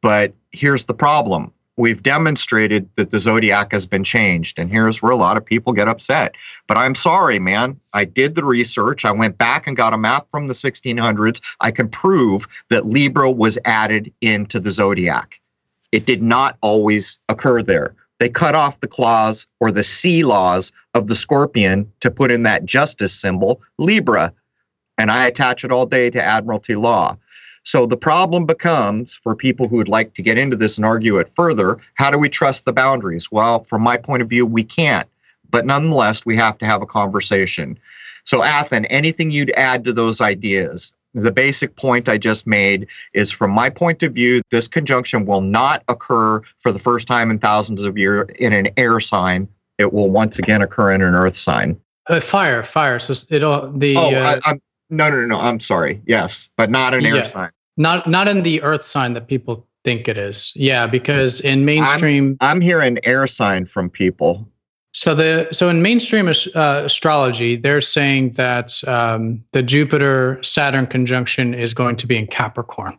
But 0.00 0.34
here's 0.52 0.84
the 0.84 0.94
problem 0.94 1.52
we've 1.76 2.02
demonstrated 2.02 2.88
that 2.96 3.10
the 3.10 3.18
zodiac 3.18 3.72
has 3.72 3.86
been 3.86 4.04
changed. 4.04 4.58
And 4.58 4.70
here's 4.70 5.02
where 5.02 5.12
a 5.12 5.16
lot 5.16 5.36
of 5.36 5.44
people 5.44 5.72
get 5.72 5.88
upset. 5.88 6.34
But 6.66 6.76
I'm 6.76 6.94
sorry, 6.94 7.38
man. 7.38 7.78
I 7.92 8.04
did 8.04 8.34
the 8.34 8.44
research. 8.44 9.04
I 9.04 9.12
went 9.12 9.38
back 9.38 9.66
and 9.66 9.76
got 9.76 9.94
a 9.94 9.98
map 9.98 10.26
from 10.30 10.48
the 10.48 10.54
1600s. 10.54 11.40
I 11.60 11.70
can 11.70 11.88
prove 11.88 12.46
that 12.70 12.86
Libra 12.86 13.30
was 13.30 13.58
added 13.64 14.12
into 14.20 14.60
the 14.60 14.70
zodiac. 14.70 15.40
It 15.92 16.06
did 16.06 16.22
not 16.22 16.56
always 16.60 17.18
occur 17.28 17.62
there. 17.62 17.94
They 18.20 18.28
cut 18.28 18.54
off 18.54 18.80
the 18.80 18.88
claws 18.88 19.46
or 19.60 19.72
the 19.72 19.84
sea 19.84 20.24
laws 20.24 20.72
of 20.94 21.08
the 21.08 21.16
scorpion 21.16 21.90
to 22.00 22.10
put 22.10 22.30
in 22.30 22.44
that 22.44 22.64
justice 22.64 23.12
symbol, 23.12 23.60
Libra. 23.78 24.32
And 24.96 25.10
I 25.10 25.26
attach 25.26 25.64
it 25.64 25.72
all 25.72 25.86
day 25.86 26.10
to 26.10 26.22
Admiralty 26.22 26.76
law. 26.76 27.16
So 27.64 27.86
the 27.86 27.96
problem 27.96 28.44
becomes 28.44 29.14
for 29.14 29.34
people 29.34 29.68
who 29.68 29.76
would 29.76 29.88
like 29.88 30.14
to 30.14 30.22
get 30.22 30.38
into 30.38 30.56
this 30.56 30.76
and 30.76 30.84
argue 30.84 31.18
it 31.18 31.30
further 31.30 31.78
how 31.94 32.10
do 32.10 32.18
we 32.18 32.28
trust 32.28 32.64
the 32.64 32.72
boundaries? 32.72 33.32
Well, 33.32 33.64
from 33.64 33.82
my 33.82 33.96
point 33.96 34.22
of 34.22 34.28
view, 34.28 34.46
we 34.46 34.62
can't. 34.62 35.08
But 35.50 35.66
nonetheless, 35.66 36.26
we 36.26 36.36
have 36.36 36.58
to 36.58 36.66
have 36.66 36.82
a 36.82 36.86
conversation. 36.86 37.78
So, 38.24 38.42
Athen, 38.42 38.84
anything 38.86 39.30
you'd 39.30 39.52
add 39.52 39.84
to 39.84 39.92
those 39.92 40.20
ideas? 40.20 40.92
The 41.14 41.30
basic 41.30 41.76
point 41.76 42.08
I 42.08 42.18
just 42.18 42.46
made 42.46 42.88
is 43.12 43.30
from 43.30 43.52
my 43.52 43.70
point 43.70 44.02
of 44.02 44.12
view, 44.12 44.42
this 44.50 44.66
conjunction 44.66 45.26
will 45.26 45.42
not 45.42 45.84
occur 45.88 46.40
for 46.58 46.72
the 46.72 46.78
first 46.78 47.06
time 47.06 47.30
in 47.30 47.38
thousands 47.38 47.84
of 47.84 47.96
years 47.96 48.26
in 48.38 48.52
an 48.52 48.68
air 48.76 48.98
sign. 48.98 49.48
It 49.78 49.92
will 49.92 50.10
once 50.10 50.38
again 50.38 50.60
occur 50.60 50.92
in 50.92 51.02
an 51.02 51.14
earth 51.14 51.36
sign. 51.36 51.80
Uh, 52.08 52.20
fire, 52.20 52.62
fire. 52.62 52.98
So 52.98 53.14
it'll 53.30 53.70
the. 53.72 53.96
Oh, 53.96 54.14
uh, 54.14 54.40
I, 54.44 54.52
no, 54.90 55.08
no, 55.08 55.20
no, 55.20 55.26
no. 55.26 55.40
I'm 55.40 55.60
sorry. 55.60 56.02
Yes, 56.06 56.50
but 56.56 56.70
not 56.70 56.94
an 56.94 57.06
air 57.06 57.16
yeah. 57.16 57.22
sign. 57.22 57.50
Not 57.76 58.08
not 58.08 58.28
in 58.28 58.42
the 58.42 58.62
earth 58.62 58.82
sign 58.82 59.14
that 59.14 59.26
people 59.28 59.66
think 59.84 60.08
it 60.08 60.16
is. 60.16 60.52
Yeah, 60.54 60.86
because 60.86 61.40
in 61.40 61.64
mainstream 61.64 62.36
I'm, 62.40 62.56
I'm 62.56 62.60
hearing 62.60 62.98
air 63.04 63.26
sign 63.26 63.66
from 63.66 63.90
people. 63.90 64.48
So 64.92 65.12
the 65.12 65.48
so 65.50 65.68
in 65.68 65.82
mainstream 65.82 66.28
uh, 66.28 66.82
astrology, 66.84 67.56
they're 67.56 67.80
saying 67.80 68.30
that 68.32 68.82
um, 68.86 69.44
the 69.50 69.62
Jupiter 69.62 70.40
Saturn 70.42 70.86
conjunction 70.86 71.52
is 71.52 71.74
going 71.74 71.96
to 71.96 72.06
be 72.06 72.16
in 72.16 72.28
Capricorn, 72.28 72.96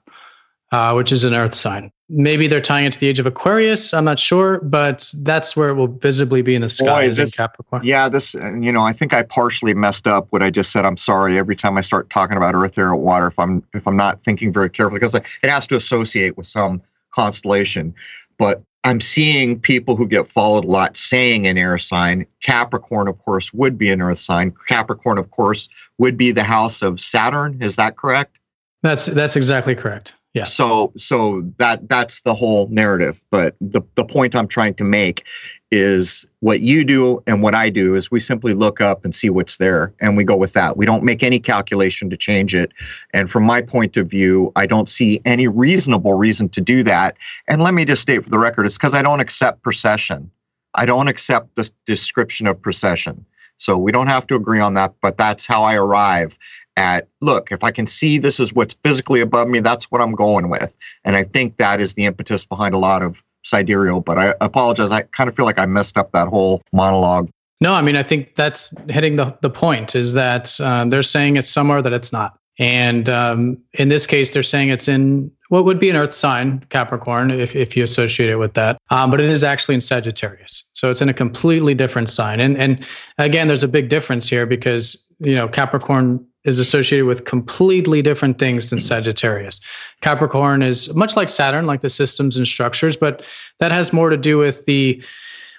uh, 0.71 0.93
which 0.93 1.11
is 1.11 1.23
an 1.23 1.33
Earth 1.33 1.53
sign. 1.53 1.91
Maybe 2.07 2.47
they're 2.47 2.61
tying 2.61 2.85
it 2.85 2.93
to 2.93 2.99
the 2.99 3.07
age 3.07 3.17
of 3.17 3.25
Aquarius. 3.25 3.91
I'm 3.91 4.05
not 4.05 4.19
sure, 4.19 4.59
but 4.61 5.11
that's 5.23 5.57
where 5.57 5.69
it 5.69 5.73
will 5.73 5.87
visibly 5.87 6.43
be 6.43 6.53
in 6.53 6.61
the 6.61 6.69
sky. 6.69 7.07
Boy, 7.07 7.13
this, 7.13 7.33
in 7.33 7.43
Capricorn. 7.43 7.81
Yeah, 7.83 8.09
this. 8.09 8.35
You 8.35 8.71
know, 8.71 8.83
I 8.83 8.93
think 8.93 9.11
I 9.11 9.23
partially 9.23 9.73
messed 9.73 10.05
up 10.05 10.27
what 10.29 10.43
I 10.43 10.51
just 10.51 10.71
said. 10.71 10.85
I'm 10.85 10.97
sorry. 10.97 11.39
Every 11.39 11.55
time 11.55 11.77
I 11.77 11.81
start 11.81 12.11
talking 12.11 12.37
about 12.37 12.53
Earth, 12.53 12.77
air, 12.77 12.93
water, 12.93 13.27
if 13.27 13.39
I'm 13.39 13.63
if 13.73 13.87
I'm 13.87 13.97
not 13.97 14.23
thinking 14.23 14.53
very 14.53 14.69
carefully, 14.69 14.99
because 14.99 15.15
it 15.15 15.25
has 15.43 15.65
to 15.67 15.75
associate 15.75 16.37
with 16.37 16.45
some 16.45 16.79
constellation. 17.11 17.95
But 18.37 18.61
I'm 18.83 19.01
seeing 19.01 19.59
people 19.59 19.95
who 19.95 20.07
get 20.07 20.27
followed 20.27 20.63
a 20.63 20.67
lot 20.67 20.95
saying 20.95 21.47
an 21.47 21.57
air 21.57 21.79
sign. 21.79 22.27
Capricorn, 22.43 23.07
of 23.07 23.17
course, 23.17 23.51
would 23.51 23.79
be 23.79 23.89
an 23.89 23.99
Earth 23.99 24.19
sign. 24.19 24.53
Capricorn, 24.67 25.17
of 25.17 25.31
course, 25.31 25.69
would 25.97 26.17
be 26.17 26.31
the 26.31 26.43
house 26.43 26.83
of 26.83 26.99
Saturn. 26.99 27.57
Is 27.61 27.77
that 27.77 27.97
correct? 27.97 28.37
That's 28.83 29.07
that's 29.07 29.35
exactly 29.35 29.73
correct. 29.73 30.13
Yeah. 30.35 30.43
So 30.43 30.91
so 30.97 31.49
that 31.59 31.87
that's 31.87 32.23
the 32.23 32.33
whole 32.33 32.67
narrative. 32.67 33.21
But 33.31 33.55
the, 33.61 33.81
the 33.95 34.03
point 34.03 34.35
I'm 34.35 34.49
trying 34.49 34.73
to 34.75 34.83
make 34.83 35.25
is 35.71 36.25
what 36.41 36.59
you 36.59 36.83
do 36.83 37.23
and 37.25 37.41
what 37.41 37.55
I 37.55 37.69
do 37.69 37.95
is 37.95 38.11
we 38.11 38.19
simply 38.19 38.53
look 38.53 38.81
up 38.81 39.05
and 39.05 39.15
see 39.15 39.29
what's 39.29 39.55
there 39.57 39.93
and 40.01 40.17
we 40.17 40.25
go 40.25 40.35
with 40.35 40.51
that. 40.51 40.75
We 40.75 40.85
don't 40.85 41.03
make 41.03 41.23
any 41.23 41.39
calculation 41.39 42.09
to 42.09 42.17
change 42.17 42.53
it. 42.53 42.73
And 43.13 43.31
from 43.31 43.43
my 43.43 43.61
point 43.61 43.95
of 43.95 44.09
view, 44.09 44.51
I 44.57 44.65
don't 44.65 44.89
see 44.89 45.21
any 45.23 45.47
reasonable 45.47 46.15
reason 46.15 46.49
to 46.49 46.59
do 46.59 46.83
that. 46.83 47.15
And 47.47 47.63
let 47.63 47.73
me 47.73 47.85
just 47.85 48.01
state 48.01 48.21
for 48.21 48.29
the 48.29 48.39
record, 48.39 48.65
it's 48.65 48.77
because 48.77 48.93
I 48.93 49.01
don't 49.01 49.21
accept 49.21 49.63
precession. 49.63 50.29
I 50.73 50.85
don't 50.85 51.07
accept 51.07 51.55
the 51.55 51.71
description 51.85 52.45
of 52.45 52.61
precession. 52.61 53.25
So 53.55 53.77
we 53.77 53.93
don't 53.93 54.07
have 54.07 54.27
to 54.27 54.35
agree 54.35 54.59
on 54.59 54.73
that, 54.73 54.93
but 55.01 55.17
that's 55.17 55.47
how 55.47 55.63
I 55.63 55.75
arrive 55.75 56.37
at 56.77 57.07
look, 57.21 57.51
if 57.51 57.63
I 57.63 57.71
can 57.71 57.87
see 57.87 58.17
this 58.17 58.39
is 58.39 58.53
what's 58.53 58.75
physically 58.83 59.21
above 59.21 59.47
me, 59.47 59.59
that's 59.59 59.85
what 59.85 60.01
I'm 60.01 60.13
going 60.13 60.49
with. 60.49 60.73
And 61.03 61.15
I 61.15 61.23
think 61.23 61.57
that 61.57 61.79
is 61.81 61.93
the 61.93 62.05
impetus 62.05 62.45
behind 62.45 62.75
a 62.75 62.77
lot 62.77 63.01
of 63.01 63.23
sidereal. 63.43 64.01
But 64.01 64.17
I 64.17 64.33
apologize. 64.41 64.91
I 64.91 65.03
kind 65.03 65.29
of 65.29 65.35
feel 65.35 65.45
like 65.45 65.59
I 65.59 65.65
messed 65.65 65.97
up 65.97 66.11
that 66.11 66.27
whole 66.27 66.61
monologue. 66.73 67.29
No, 67.61 67.73
I 67.73 67.81
mean, 67.81 67.95
I 67.95 68.03
think 68.03 68.35
that's 68.35 68.73
hitting 68.89 69.15
the, 69.15 69.37
the 69.41 69.49
point 69.49 69.95
is 69.95 70.13
that 70.13 70.59
uh, 70.59 70.85
they're 70.85 71.03
saying 71.03 71.37
it's 71.37 71.49
somewhere 71.49 71.81
that 71.81 71.93
it's 71.93 72.11
not. 72.11 72.37
And 72.57 73.09
um, 73.09 73.57
in 73.73 73.89
this 73.89 74.07
case, 74.07 74.31
they're 74.31 74.43
saying 74.43 74.69
it's 74.69 74.87
in 74.87 75.31
what 75.49 75.65
would 75.65 75.79
be 75.79 75.89
an 75.89 75.95
earth 75.95 76.13
sign, 76.13 76.65
Capricorn, 76.69 77.29
if, 77.31 77.55
if 77.55 77.75
you 77.75 77.83
associate 77.83 78.29
it 78.29 78.37
with 78.37 78.53
that. 78.53 78.77
Um, 78.89 79.11
but 79.11 79.19
it 79.19 79.29
is 79.29 79.43
actually 79.43 79.75
in 79.75 79.81
Sagittarius. 79.81 80.63
So 80.73 80.89
it's 80.89 81.01
in 81.01 81.09
a 81.09 81.13
completely 81.13 81.73
different 81.73 82.09
sign. 82.09 82.39
And, 82.39 82.57
and 82.57 82.85
again, 83.17 83.47
there's 83.47 83.63
a 83.63 83.67
big 83.67 83.89
difference 83.89 84.29
here 84.29 84.45
because, 84.45 85.05
you 85.19 85.35
know, 85.35 85.47
Capricorn 85.47 86.25
is 86.45 86.59
associated 86.59 87.05
with 87.05 87.25
completely 87.25 88.01
different 88.01 88.39
things 88.39 88.69
than 88.69 88.79
Sagittarius. 88.79 89.59
Capricorn 90.01 90.61
is 90.61 90.93
much 90.95 91.15
like 91.15 91.29
Saturn, 91.29 91.65
like 91.65 91.81
the 91.81 91.89
systems 91.89 92.37
and 92.37 92.47
structures, 92.47 92.95
but 92.95 93.23
that 93.59 93.71
has 93.71 93.91
more 93.91 94.09
to 94.09 94.17
do 94.17 94.37
with 94.37 94.65
the 94.65 95.01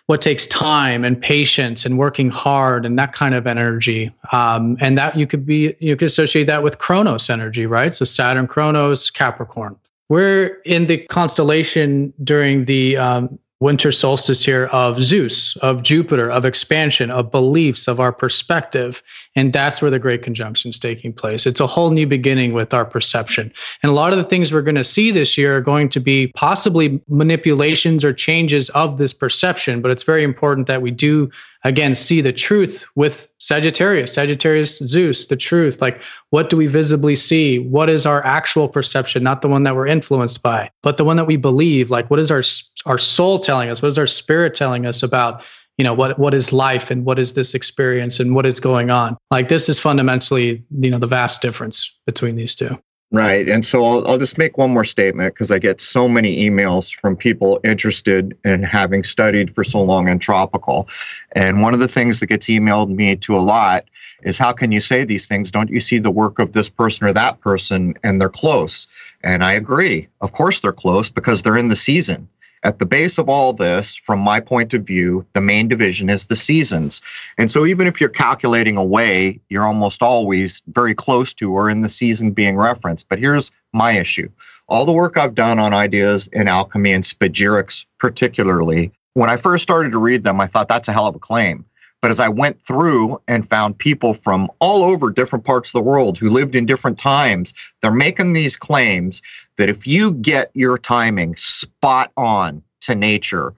what 0.07 0.22
takes 0.22 0.46
time 0.46 1.05
and 1.05 1.20
patience 1.20 1.85
and 1.85 1.99
working 1.99 2.31
hard 2.31 2.87
and 2.87 2.96
that 2.96 3.12
kind 3.12 3.35
of 3.35 3.46
energy. 3.46 4.12
Um, 4.31 4.77
and 4.81 4.96
that 4.96 5.16
you 5.16 5.27
could 5.27 5.44
be 5.44 5.75
you 5.81 5.96
could 5.96 6.07
associate 6.07 6.44
that 6.44 6.62
with 6.62 6.79
Kronos 6.79 7.29
energy, 7.29 7.66
right? 7.66 7.92
So 7.92 8.05
Saturn, 8.05 8.46
Kronos, 8.46 9.11
Capricorn. 9.11 9.77
We're 10.09 10.61
in 10.64 10.87
the 10.87 10.99
constellation 11.07 12.12
during 12.22 12.66
the 12.66 12.96
um, 12.96 13.38
winter 13.60 13.90
solstice 13.90 14.44
here 14.44 14.66
of 14.66 15.02
Zeus, 15.02 15.56
of 15.58 15.82
Jupiter, 15.82 16.30
of 16.30 16.44
expansion, 16.44 17.10
of 17.10 17.30
beliefs, 17.30 17.88
of 17.88 17.98
our 17.98 18.12
perspective. 18.12 19.02
And 19.34 19.52
that's 19.52 19.80
where 19.80 19.90
the 19.90 19.98
great 19.98 20.22
conjunction 20.22 20.68
is 20.68 20.78
taking 20.78 21.12
place. 21.12 21.46
It's 21.46 21.60
a 21.60 21.66
whole 21.66 21.90
new 21.90 22.06
beginning 22.06 22.52
with 22.52 22.74
our 22.74 22.84
perception. 22.84 23.50
And 23.82 23.90
a 23.90 23.94
lot 23.94 24.12
of 24.12 24.18
the 24.18 24.24
things 24.24 24.52
we're 24.52 24.60
going 24.60 24.74
to 24.74 24.84
see 24.84 25.10
this 25.10 25.38
year 25.38 25.56
are 25.56 25.62
going 25.62 25.88
to 25.90 26.00
be 26.00 26.28
possibly 26.28 27.00
manipulations 27.08 28.04
or 28.04 28.12
changes 28.12 28.68
of 28.70 28.98
this 28.98 29.14
perception. 29.14 29.80
But 29.80 29.90
it's 29.90 30.04
very 30.04 30.22
important 30.22 30.66
that 30.66 30.82
we 30.82 30.90
do 30.90 31.30
again 31.66 31.94
see 31.94 32.20
the 32.20 32.33
truth 32.33 32.87
with 32.94 33.31
sagittarius. 33.38 34.14
Sagittarius 34.14 34.79
zeus 34.79 35.26
the 35.26 35.37
truth. 35.37 35.81
Like 35.81 36.00
what 36.31 36.50
do 36.50 36.57
we 36.57 36.66
visibly 36.66 37.16
see? 37.16 37.59
What 37.59 37.90
is 37.90 38.07
our 38.07 38.24
actual 38.24 38.68
perception? 38.68 39.22
Not 39.22 39.42
the 39.42 39.48
one 39.48 39.64
that 39.64 39.74
we're 39.74 39.87
influenced 39.87 40.42
by 40.42 40.70
but 40.83 40.96
the 40.96 41.05
one 41.05 41.16
that 41.16 41.26
we 41.26 41.37
believe. 41.37 41.90
Like 41.90 42.11
what 42.11 42.20
is 42.20 42.31
our 42.31 42.42
our 42.87 42.98
soul 42.98 43.38
telling 43.38 43.68
us? 43.68 43.83
What 43.83 43.88
is 43.88 43.98
our 43.98 44.07
spirit 44.07 44.55
telling 44.55 44.87
us 44.87 45.02
about 45.02 45.42
you 45.76 45.85
know 45.85 45.92
what 45.92 46.18
what 46.18 46.35
is 46.35 46.52
life 46.52 46.90
and 46.90 47.05
what 47.05 47.18
is 47.18 47.35
this 47.35 47.55
experience 47.55 48.20
and 48.20 48.35
what 48.35 48.46
is 48.46 48.61
going 48.61 48.90
on? 48.90 49.16
Like 49.31 49.48
this 49.48 49.68
is 49.68 49.81
fundamentally 49.81 50.64
you 50.79 50.90
know 50.90 50.98
the 50.98 51.07
vast 51.07 51.42
difference 51.42 51.98
between 52.07 52.37
these 52.37 52.55
two 52.55 52.79
Right. 53.12 53.48
And 53.48 53.64
so 53.64 53.84
I'll, 53.84 54.06
I'll 54.08 54.18
just 54.18 54.36
make 54.36 54.58
one 54.58 54.72
more 54.72 54.84
statement 54.84 55.32
because 55.34 55.52
I 55.52 55.60
get 55.60 55.80
so 55.80 56.08
many 56.08 56.44
emails 56.44 56.92
from 56.92 57.16
people 57.16 57.60
interested 57.62 58.36
in 58.44 58.64
having 58.64 59.04
studied 59.04 59.54
for 59.54 59.62
so 59.62 59.80
long 59.80 60.08
in 60.08 60.18
tropical. 60.18 60.88
And 61.32 61.62
one 61.62 61.72
of 61.72 61.78
the 61.78 61.86
things 61.86 62.18
that 62.18 62.26
gets 62.26 62.48
emailed 62.48 62.88
me 62.88 63.14
to 63.14 63.36
a 63.36 63.38
lot 63.38 63.84
is 64.24 64.38
how 64.38 64.52
can 64.52 64.72
you 64.72 64.80
say 64.80 65.04
these 65.04 65.28
things? 65.28 65.52
Don't 65.52 65.70
you 65.70 65.78
see 65.78 65.98
the 65.98 66.10
work 66.10 66.40
of 66.40 66.52
this 66.52 66.68
person 66.68 67.06
or 67.06 67.12
that 67.12 67.40
person 67.40 67.94
and 68.02 68.20
they're 68.20 68.28
close? 68.28 68.88
And 69.22 69.44
I 69.44 69.52
agree. 69.52 70.08
Of 70.20 70.32
course 70.32 70.60
they're 70.60 70.72
close 70.72 71.08
because 71.08 71.42
they're 71.42 71.56
in 71.56 71.68
the 71.68 71.76
season. 71.76 72.28
At 72.66 72.81
the 72.81 72.85
base 72.85 73.16
of 73.16 73.29
all 73.29 73.52
this, 73.52 73.94
from 73.94 74.18
my 74.18 74.40
point 74.40 74.74
of 74.74 74.83
view, 74.83 75.24
the 75.35 75.40
main 75.40 75.68
division 75.68 76.11
is 76.11 76.26
the 76.26 76.35
seasons. 76.35 77.00
And 77.38 77.48
so 77.48 77.64
even 77.64 77.87
if 77.87 78.00
you're 78.00 78.11
calculating 78.11 78.76
away, 78.76 79.40
you're 79.50 79.62
almost 79.62 80.02
always 80.02 80.64
very 80.66 80.92
close 80.92 81.33
to 81.35 81.52
or 81.52 81.70
in 81.70 81.83
the 81.83 81.88
season 81.88 82.33
being 82.33 82.57
referenced. 82.57 83.09
But 83.09 83.20
here's 83.20 83.52
my 83.72 83.92
issue. 83.92 84.29
All 84.68 84.85
the 84.85 84.90
work 84.90 85.16
I've 85.16 85.37
done 85.37 85.61
on 85.61 85.74
ideas 85.74 86.26
in 86.33 86.48
alchemy 86.48 86.92
and 86.92 87.05
spagyrics 87.05 87.85
particularly, 87.98 88.90
when 89.14 89.31
I 89.31 89.37
first 89.37 89.62
started 89.62 89.92
to 89.92 89.98
read 89.98 90.24
them, 90.24 90.40
I 90.40 90.48
thought 90.48 90.66
that's 90.66 90.88
a 90.88 90.92
hell 90.92 91.07
of 91.07 91.14
a 91.14 91.20
claim. 91.20 91.64
But 92.06 92.12
as 92.12 92.20
I 92.20 92.28
went 92.28 92.64
through 92.64 93.20
and 93.26 93.48
found 93.48 93.78
people 93.78 94.14
from 94.14 94.48
all 94.60 94.84
over 94.84 95.10
different 95.10 95.44
parts 95.44 95.70
of 95.70 95.72
the 95.72 95.82
world 95.82 96.16
who 96.16 96.30
lived 96.30 96.54
in 96.54 96.64
different 96.64 96.98
times, 97.00 97.52
they're 97.82 97.90
making 97.90 98.32
these 98.32 98.56
claims 98.56 99.22
that 99.58 99.68
if 99.68 99.88
you 99.88 100.12
get 100.12 100.52
your 100.54 100.78
timing 100.78 101.34
spot 101.34 102.12
on 102.16 102.62
to 102.82 102.94
nature, 102.94 103.54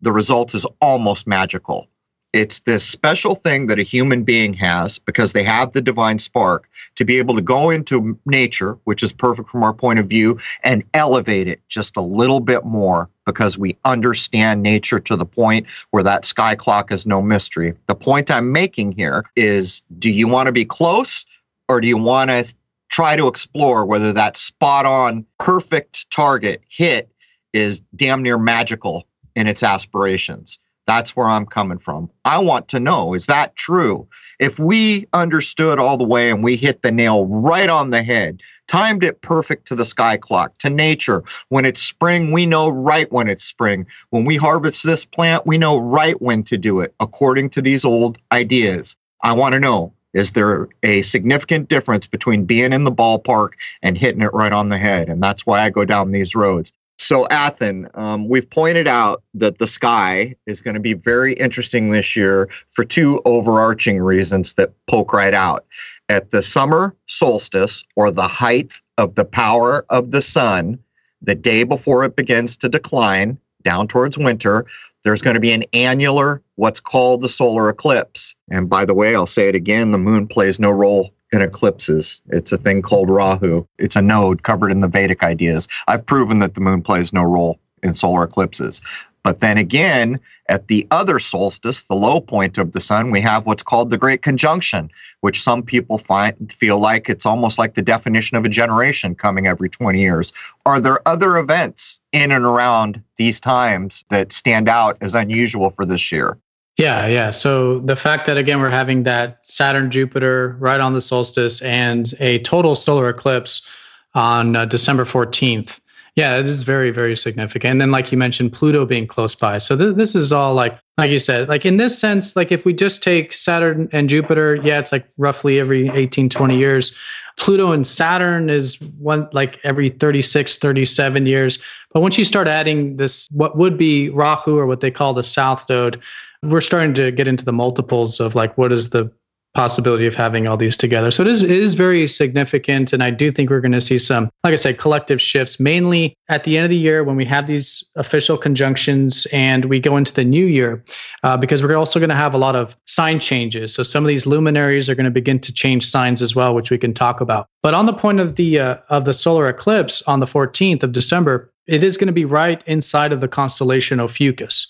the 0.00 0.12
result 0.12 0.54
is 0.54 0.64
almost 0.80 1.26
magical. 1.26 1.89
It's 2.32 2.60
this 2.60 2.88
special 2.88 3.34
thing 3.34 3.66
that 3.66 3.80
a 3.80 3.82
human 3.82 4.22
being 4.22 4.54
has 4.54 5.00
because 5.00 5.32
they 5.32 5.42
have 5.42 5.72
the 5.72 5.82
divine 5.82 6.20
spark 6.20 6.68
to 6.94 7.04
be 7.04 7.18
able 7.18 7.34
to 7.34 7.42
go 7.42 7.70
into 7.70 8.16
nature, 8.24 8.78
which 8.84 9.02
is 9.02 9.12
perfect 9.12 9.50
from 9.50 9.64
our 9.64 9.74
point 9.74 9.98
of 9.98 10.06
view, 10.06 10.38
and 10.62 10.84
elevate 10.94 11.48
it 11.48 11.60
just 11.68 11.96
a 11.96 12.00
little 12.00 12.38
bit 12.38 12.64
more 12.64 13.10
because 13.26 13.58
we 13.58 13.76
understand 13.84 14.62
nature 14.62 15.00
to 15.00 15.16
the 15.16 15.26
point 15.26 15.66
where 15.90 16.04
that 16.04 16.24
sky 16.24 16.54
clock 16.54 16.92
is 16.92 17.04
no 17.04 17.20
mystery. 17.20 17.74
The 17.88 17.96
point 17.96 18.30
I'm 18.30 18.52
making 18.52 18.92
here 18.92 19.24
is 19.34 19.82
do 19.98 20.08
you 20.08 20.28
want 20.28 20.46
to 20.46 20.52
be 20.52 20.64
close 20.64 21.26
or 21.68 21.80
do 21.80 21.88
you 21.88 21.98
want 21.98 22.30
to 22.30 22.54
try 22.90 23.16
to 23.16 23.26
explore 23.26 23.84
whether 23.84 24.12
that 24.12 24.36
spot 24.36 24.86
on 24.86 25.26
perfect 25.38 26.08
target 26.12 26.62
hit 26.68 27.10
is 27.52 27.80
damn 27.96 28.22
near 28.22 28.38
magical 28.38 29.08
in 29.34 29.48
its 29.48 29.64
aspirations? 29.64 30.60
That's 30.90 31.14
where 31.14 31.28
I'm 31.28 31.46
coming 31.46 31.78
from. 31.78 32.10
I 32.24 32.40
want 32.42 32.66
to 32.66 32.80
know 32.80 33.14
is 33.14 33.26
that 33.26 33.54
true? 33.54 34.08
If 34.40 34.58
we 34.58 35.06
understood 35.12 35.78
all 35.78 35.96
the 35.96 36.02
way 36.02 36.32
and 36.32 36.42
we 36.42 36.56
hit 36.56 36.82
the 36.82 36.90
nail 36.90 37.28
right 37.28 37.68
on 37.68 37.90
the 37.90 38.02
head, 38.02 38.42
timed 38.66 39.04
it 39.04 39.22
perfect 39.22 39.68
to 39.68 39.76
the 39.76 39.84
sky 39.84 40.16
clock, 40.16 40.58
to 40.58 40.68
nature, 40.68 41.22
when 41.48 41.64
it's 41.64 41.80
spring, 41.80 42.32
we 42.32 42.44
know 42.44 42.68
right 42.68 43.10
when 43.12 43.28
it's 43.28 43.44
spring. 43.44 43.86
When 44.08 44.24
we 44.24 44.34
harvest 44.34 44.82
this 44.82 45.04
plant, 45.04 45.46
we 45.46 45.58
know 45.58 45.78
right 45.78 46.20
when 46.20 46.42
to 46.42 46.58
do 46.58 46.80
it 46.80 46.92
according 46.98 47.50
to 47.50 47.62
these 47.62 47.84
old 47.84 48.18
ideas. 48.32 48.96
I 49.22 49.32
want 49.32 49.52
to 49.52 49.60
know 49.60 49.92
is 50.12 50.32
there 50.32 50.66
a 50.82 51.02
significant 51.02 51.68
difference 51.68 52.08
between 52.08 52.46
being 52.46 52.72
in 52.72 52.82
the 52.82 52.90
ballpark 52.90 53.50
and 53.80 53.96
hitting 53.96 54.22
it 54.22 54.34
right 54.34 54.52
on 54.52 54.70
the 54.70 54.78
head? 54.78 55.08
And 55.08 55.22
that's 55.22 55.46
why 55.46 55.60
I 55.60 55.70
go 55.70 55.84
down 55.84 56.10
these 56.10 56.34
roads. 56.34 56.72
So, 57.00 57.26
Athen, 57.30 57.88
um, 57.94 58.28
we've 58.28 58.48
pointed 58.48 58.86
out 58.86 59.22
that 59.32 59.56
the 59.56 59.66
sky 59.66 60.36
is 60.46 60.60
going 60.60 60.74
to 60.74 60.80
be 60.80 60.92
very 60.92 61.32
interesting 61.32 61.88
this 61.88 62.14
year 62.14 62.46
for 62.72 62.84
two 62.84 63.22
overarching 63.24 64.02
reasons 64.02 64.54
that 64.56 64.74
poke 64.86 65.14
right 65.14 65.32
out. 65.32 65.64
At 66.10 66.30
the 66.30 66.42
summer 66.42 66.94
solstice, 67.06 67.82
or 67.96 68.10
the 68.10 68.28
height 68.28 68.74
of 68.98 69.14
the 69.14 69.24
power 69.24 69.86
of 69.88 70.10
the 70.10 70.20
sun, 70.20 70.78
the 71.22 71.34
day 71.34 71.64
before 71.64 72.04
it 72.04 72.16
begins 72.16 72.54
to 72.58 72.68
decline 72.68 73.38
down 73.62 73.88
towards 73.88 74.18
winter, 74.18 74.66
there's 75.02 75.22
going 75.22 75.34
to 75.34 75.40
be 75.40 75.52
an 75.52 75.64
annular, 75.72 76.42
what's 76.56 76.80
called 76.80 77.22
the 77.22 77.30
solar 77.30 77.70
eclipse. 77.70 78.36
And 78.50 78.68
by 78.68 78.84
the 78.84 78.94
way, 78.94 79.16
I'll 79.16 79.26
say 79.26 79.48
it 79.48 79.54
again 79.54 79.92
the 79.92 79.98
moon 79.98 80.26
plays 80.26 80.60
no 80.60 80.70
role 80.70 81.14
in 81.32 81.42
eclipses. 81.42 82.20
It's 82.28 82.52
a 82.52 82.58
thing 82.58 82.82
called 82.82 83.08
Rahu. 83.08 83.64
It's 83.78 83.96
a 83.96 84.02
node 84.02 84.42
covered 84.42 84.72
in 84.72 84.80
the 84.80 84.88
Vedic 84.88 85.22
ideas. 85.22 85.68
I've 85.88 86.04
proven 86.04 86.38
that 86.40 86.54
the 86.54 86.60
moon 86.60 86.82
plays 86.82 87.12
no 87.12 87.22
role 87.22 87.58
in 87.82 87.94
solar 87.94 88.24
eclipses. 88.24 88.80
But 89.22 89.40
then 89.40 89.58
again, 89.58 90.18
at 90.48 90.68
the 90.68 90.86
other 90.90 91.18
solstice, 91.18 91.82
the 91.84 91.94
low 91.94 92.20
point 92.20 92.56
of 92.56 92.72
the 92.72 92.80
sun, 92.80 93.10
we 93.10 93.20
have 93.20 93.46
what's 93.46 93.62
called 93.62 93.90
the 93.90 93.98
Great 93.98 94.22
Conjunction, 94.22 94.90
which 95.20 95.42
some 95.42 95.62
people 95.62 95.98
find 95.98 96.50
feel 96.50 96.78
like 96.78 97.08
it's 97.08 97.26
almost 97.26 97.58
like 97.58 97.74
the 97.74 97.82
definition 97.82 98.36
of 98.36 98.44
a 98.46 98.48
generation 98.48 99.14
coming 99.14 99.46
every 99.46 99.68
20 99.68 100.00
years. 100.00 100.32
Are 100.64 100.80
there 100.80 101.06
other 101.06 101.36
events 101.36 102.00
in 102.12 102.32
and 102.32 102.46
around 102.46 103.02
these 103.16 103.40
times 103.40 104.04
that 104.08 104.32
stand 104.32 104.68
out 104.68 104.96
as 105.02 105.14
unusual 105.14 105.70
for 105.70 105.84
this 105.84 106.10
year? 106.10 106.38
Yeah, 106.76 107.06
yeah. 107.08 107.30
So 107.30 107.80
the 107.80 107.96
fact 107.96 108.26
that 108.26 108.36
again 108.36 108.60
we're 108.60 108.70
having 108.70 109.02
that 109.02 109.38
Saturn 109.42 109.90
Jupiter 109.90 110.56
right 110.60 110.80
on 110.80 110.94
the 110.94 111.02
solstice 111.02 111.60
and 111.62 112.14
a 112.20 112.38
total 112.40 112.74
solar 112.74 113.08
eclipse 113.08 113.68
on 114.14 114.56
uh, 114.56 114.64
December 114.64 115.04
14th. 115.04 115.80
Yeah, 116.16 116.40
this 116.40 116.50
is 116.50 116.62
very 116.62 116.90
very 116.90 117.16
significant. 117.16 117.72
And 117.72 117.80
then 117.80 117.90
like 117.90 118.10
you 118.10 118.18
mentioned 118.18 118.52
Pluto 118.52 118.84
being 118.86 119.06
close 119.06 119.34
by. 119.34 119.58
So 119.58 119.76
th- 119.76 119.96
this 119.96 120.14
is 120.14 120.32
all 120.32 120.54
like 120.54 120.78
like 120.96 121.10
you 121.10 121.18
said, 121.18 121.48
like 121.48 121.66
in 121.66 121.76
this 121.76 121.98
sense 121.98 122.34
like 122.34 122.50
if 122.50 122.64
we 122.64 122.72
just 122.72 123.02
take 123.02 123.32
Saturn 123.32 123.88
and 123.92 124.08
Jupiter, 124.08 124.56
yeah, 124.56 124.78
it's 124.78 124.92
like 124.92 125.08
roughly 125.18 125.60
every 125.60 125.88
18 125.88 126.28
20 126.28 126.56
years. 126.56 126.96
Pluto 127.36 127.72
and 127.72 127.86
Saturn 127.86 128.50
is 128.50 128.80
one 128.98 129.28
like 129.32 129.58
every 129.64 129.88
36, 129.88 130.58
37 130.58 131.26
years. 131.26 131.58
But 131.92 132.00
once 132.02 132.18
you 132.18 132.24
start 132.24 132.48
adding 132.48 132.96
this, 132.96 133.28
what 133.32 133.56
would 133.56 133.78
be 133.78 134.10
Rahu 134.10 134.58
or 134.58 134.66
what 134.66 134.80
they 134.80 134.90
call 134.90 135.14
the 135.14 135.24
South 135.24 135.68
Node, 135.68 136.00
we're 136.42 136.60
starting 136.60 136.94
to 136.94 137.10
get 137.10 137.28
into 137.28 137.44
the 137.44 137.52
multiples 137.52 138.20
of 138.20 138.34
like 138.34 138.56
what 138.56 138.72
is 138.72 138.90
the 138.90 139.10
possibility 139.54 140.06
of 140.06 140.14
having 140.14 140.46
all 140.46 140.56
these 140.56 140.76
together. 140.76 141.10
So 141.10 141.22
it 141.22 141.28
is 141.28 141.42
it 141.42 141.50
is 141.50 141.74
very 141.74 142.06
significant, 142.06 142.92
and 142.92 143.02
I 143.02 143.10
do 143.10 143.30
think 143.30 143.50
we're 143.50 143.60
going 143.60 143.72
to 143.72 143.80
see 143.80 143.98
some, 143.98 144.30
like 144.44 144.52
I 144.52 144.56
said, 144.56 144.78
collective 144.78 145.20
shifts. 145.20 145.58
Mainly 145.58 146.14
at 146.28 146.44
the 146.44 146.56
end 146.56 146.64
of 146.64 146.70
the 146.70 146.76
year 146.76 147.02
when 147.02 147.16
we 147.16 147.24
have 147.24 147.46
these 147.46 147.84
official 147.96 148.38
conjunctions 148.38 149.26
and 149.32 149.64
we 149.64 149.80
go 149.80 149.96
into 149.96 150.14
the 150.14 150.24
new 150.24 150.46
year, 150.46 150.84
uh, 151.24 151.36
because 151.36 151.62
we're 151.62 151.74
also 151.74 151.98
going 151.98 152.10
to 152.10 152.14
have 152.14 152.32
a 152.32 152.38
lot 152.38 152.54
of 152.54 152.76
sign 152.86 153.18
changes. 153.18 153.74
So 153.74 153.82
some 153.82 154.04
of 154.04 154.08
these 154.08 154.26
luminaries 154.26 154.88
are 154.88 154.94
going 154.94 155.04
to 155.04 155.10
begin 155.10 155.40
to 155.40 155.52
change 155.52 155.84
signs 155.84 156.22
as 156.22 156.36
well, 156.36 156.54
which 156.54 156.70
we 156.70 156.78
can 156.78 156.94
talk 156.94 157.20
about. 157.20 157.46
But 157.62 157.74
on 157.74 157.86
the 157.86 157.92
point 157.92 158.20
of 158.20 158.36
the 158.36 158.60
uh, 158.60 158.76
of 158.88 159.04
the 159.04 159.14
solar 159.14 159.48
eclipse 159.48 160.02
on 160.02 160.20
the 160.20 160.26
14th 160.26 160.84
of 160.84 160.92
December, 160.92 161.50
it 161.70 161.84
is 161.84 161.96
going 161.96 162.08
to 162.08 162.12
be 162.12 162.24
right 162.24 162.62
inside 162.66 163.12
of 163.12 163.20
the 163.20 163.28
constellation 163.28 164.00
Ophiuchus. 164.00 164.66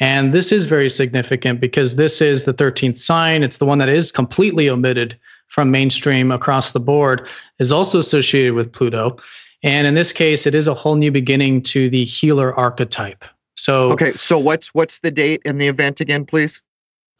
And 0.00 0.34
this 0.34 0.50
is 0.50 0.66
very 0.66 0.90
significant 0.90 1.60
because 1.60 1.94
this 1.94 2.20
is 2.20 2.44
the 2.44 2.52
13th 2.52 2.98
sign. 2.98 3.44
It's 3.44 3.58
the 3.58 3.66
one 3.66 3.78
that 3.78 3.88
is 3.88 4.10
completely 4.10 4.68
omitted 4.68 5.16
from 5.46 5.70
mainstream 5.70 6.32
across 6.32 6.72
the 6.72 6.80
board, 6.80 7.28
is 7.58 7.70
also 7.72 7.98
associated 7.98 8.54
with 8.54 8.72
Pluto. 8.72 9.16
And 9.62 9.86
in 9.86 9.94
this 9.94 10.12
case, 10.12 10.46
it 10.46 10.54
is 10.54 10.66
a 10.66 10.74
whole 10.74 10.96
new 10.96 11.12
beginning 11.12 11.62
to 11.64 11.88
the 11.88 12.04
healer 12.04 12.54
archetype. 12.54 13.24
So 13.56 13.92
Okay, 13.92 14.12
so 14.14 14.38
what's 14.38 14.68
what's 14.74 15.00
the 15.00 15.10
date 15.10 15.42
and 15.44 15.60
the 15.60 15.68
event 15.68 16.00
again, 16.00 16.24
please? 16.24 16.62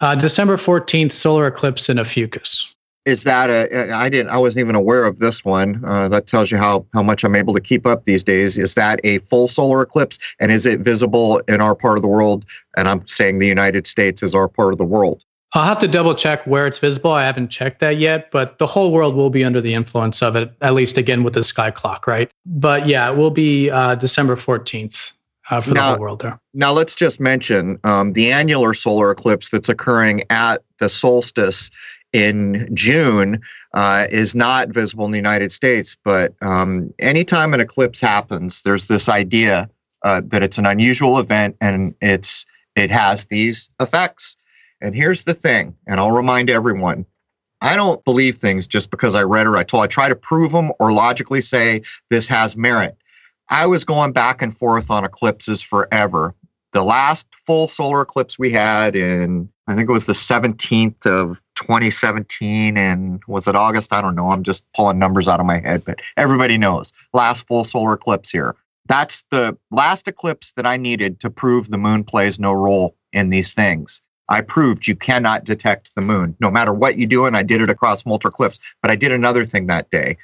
Uh, 0.00 0.14
December 0.14 0.56
14th, 0.56 1.12
solar 1.12 1.46
eclipse 1.46 1.88
in 1.88 1.98
Ophiuchus 1.98 2.74
is 3.04 3.24
that 3.24 3.50
a 3.50 3.92
i 3.92 4.08
didn't 4.08 4.30
i 4.30 4.36
wasn't 4.36 4.60
even 4.60 4.74
aware 4.74 5.04
of 5.04 5.18
this 5.18 5.44
one. 5.44 5.82
Uh, 5.84 6.08
that 6.08 6.26
tells 6.26 6.50
you 6.50 6.58
how 6.58 6.84
how 6.92 7.02
much 7.02 7.24
i'm 7.24 7.34
able 7.34 7.54
to 7.54 7.60
keep 7.60 7.86
up 7.86 8.04
these 8.04 8.22
days. 8.22 8.58
Is 8.58 8.74
that 8.74 9.00
a 9.04 9.18
full 9.18 9.48
solar 9.48 9.82
eclipse? 9.82 10.18
And 10.38 10.52
is 10.52 10.66
it 10.66 10.80
visible 10.80 11.38
in 11.48 11.60
our 11.60 11.74
part 11.74 11.96
of 11.96 12.02
the 12.02 12.08
world? 12.08 12.44
And 12.76 12.88
i'm 12.88 13.06
saying 13.06 13.38
the 13.38 13.46
united 13.46 13.86
states 13.86 14.22
is 14.22 14.34
our 14.34 14.48
part 14.48 14.72
of 14.72 14.78
the 14.78 14.84
world. 14.84 15.22
I'll 15.52 15.64
have 15.64 15.80
to 15.80 15.88
double 15.88 16.14
check 16.14 16.46
where 16.46 16.68
it's 16.68 16.78
visible. 16.78 17.10
I 17.10 17.24
haven't 17.24 17.48
checked 17.48 17.80
that 17.80 17.96
yet 17.96 18.30
but 18.30 18.58
the 18.58 18.66
whole 18.66 18.92
world 18.92 19.14
will 19.14 19.30
be 19.30 19.44
under 19.44 19.60
the 19.60 19.74
influence 19.74 20.22
of 20.22 20.36
it 20.36 20.52
at 20.60 20.74
least 20.74 20.98
again 20.98 21.22
with 21.22 21.34
the 21.34 21.44
sky 21.44 21.70
clock 21.70 22.06
right? 22.06 22.30
But 22.46 22.86
yeah 22.86 23.10
it 23.10 23.16
will 23.16 23.30
be 23.30 23.70
uh, 23.70 23.94
december 23.94 24.36
14th 24.36 25.14
uh, 25.50 25.60
for 25.60 25.70
now, 25.70 25.74
the 25.74 25.88
whole 25.88 26.00
world 26.00 26.20
there. 26.20 26.38
Now, 26.54 26.72
let's 26.72 26.94
just 26.94 27.18
mention 27.18 27.78
um, 27.82 28.12
the 28.12 28.30
annular 28.30 28.72
solar 28.72 29.10
eclipse 29.10 29.48
that's 29.50 29.68
occurring 29.68 30.22
at 30.30 30.62
the 30.78 30.88
solstice 30.88 31.70
in 32.12 32.68
June 32.74 33.40
uh, 33.74 34.06
is 34.10 34.34
not 34.34 34.68
visible 34.70 35.04
in 35.04 35.12
the 35.12 35.18
United 35.18 35.52
States. 35.52 35.96
But 36.04 36.34
um, 36.42 36.92
anytime 36.98 37.54
an 37.54 37.60
eclipse 37.60 38.00
happens, 38.00 38.62
there's 38.62 38.88
this 38.88 39.08
idea 39.08 39.68
uh, 40.02 40.22
that 40.26 40.42
it's 40.42 40.58
an 40.58 40.66
unusual 40.66 41.18
event 41.18 41.56
and 41.60 41.94
it's 42.00 42.46
it 42.76 42.90
has 42.90 43.26
these 43.26 43.68
effects. 43.80 44.36
And 44.80 44.94
here's 44.94 45.24
the 45.24 45.34
thing, 45.34 45.76
and 45.86 46.00
I'll 46.00 46.12
remind 46.12 46.48
everyone. 46.48 47.04
I 47.60 47.76
don't 47.76 48.02
believe 48.04 48.38
things 48.38 48.66
just 48.66 48.90
because 48.90 49.14
I 49.14 49.22
read 49.22 49.46
or 49.46 49.56
I 49.56 49.64
told. 49.64 49.82
I 49.82 49.86
try 49.86 50.08
to 50.08 50.16
prove 50.16 50.52
them 50.52 50.72
or 50.80 50.92
logically 50.92 51.42
say 51.42 51.82
this 52.08 52.26
has 52.28 52.56
merit. 52.56 52.96
I 53.50 53.66
was 53.66 53.84
going 53.84 54.12
back 54.12 54.40
and 54.40 54.56
forth 54.56 54.90
on 54.90 55.04
eclipses 55.04 55.60
forever. 55.60 56.34
The 56.72 56.84
last 56.84 57.26
full 57.46 57.68
solar 57.68 58.02
eclipse 58.02 58.38
we 58.38 58.50
had 58.50 58.94
in, 58.94 59.48
I 59.66 59.74
think 59.74 59.88
it 59.88 59.92
was 59.92 60.06
the 60.06 60.12
17th 60.12 61.04
of 61.06 61.40
2017 61.56 62.76
and 62.76 63.20
was 63.26 63.48
it 63.48 63.56
August? 63.56 63.92
I 63.92 64.00
don't 64.00 64.14
know. 64.14 64.30
I'm 64.30 64.42
just 64.42 64.64
pulling 64.72 64.98
numbers 64.98 65.28
out 65.28 65.40
of 65.40 65.46
my 65.46 65.58
head, 65.58 65.84
but 65.84 66.00
everybody 66.16 66.58
knows 66.58 66.92
last 67.12 67.46
full 67.46 67.64
solar 67.64 67.94
eclipse 67.94 68.30
here. 68.30 68.54
That's 68.86 69.24
the 69.30 69.56
last 69.70 70.08
eclipse 70.08 70.52
that 70.52 70.66
I 70.66 70.76
needed 70.76 71.20
to 71.20 71.30
prove 71.30 71.70
the 71.70 71.78
moon 71.78 72.04
plays 72.04 72.38
no 72.38 72.52
role 72.52 72.96
in 73.12 73.30
these 73.30 73.54
things. 73.54 74.02
I 74.28 74.40
proved 74.40 74.86
you 74.86 74.94
cannot 74.94 75.44
detect 75.44 75.94
the 75.94 76.00
moon 76.00 76.36
no 76.40 76.50
matter 76.50 76.72
what 76.72 76.96
you 76.96 77.06
do. 77.06 77.26
And 77.26 77.36
I 77.36 77.42
did 77.42 77.60
it 77.60 77.68
across 77.68 78.06
multiple 78.06 78.30
eclipse. 78.30 78.58
But 78.80 78.90
I 78.90 78.96
did 78.96 79.12
another 79.12 79.44
thing 79.44 79.66
that 79.66 79.90
day. 79.90 80.16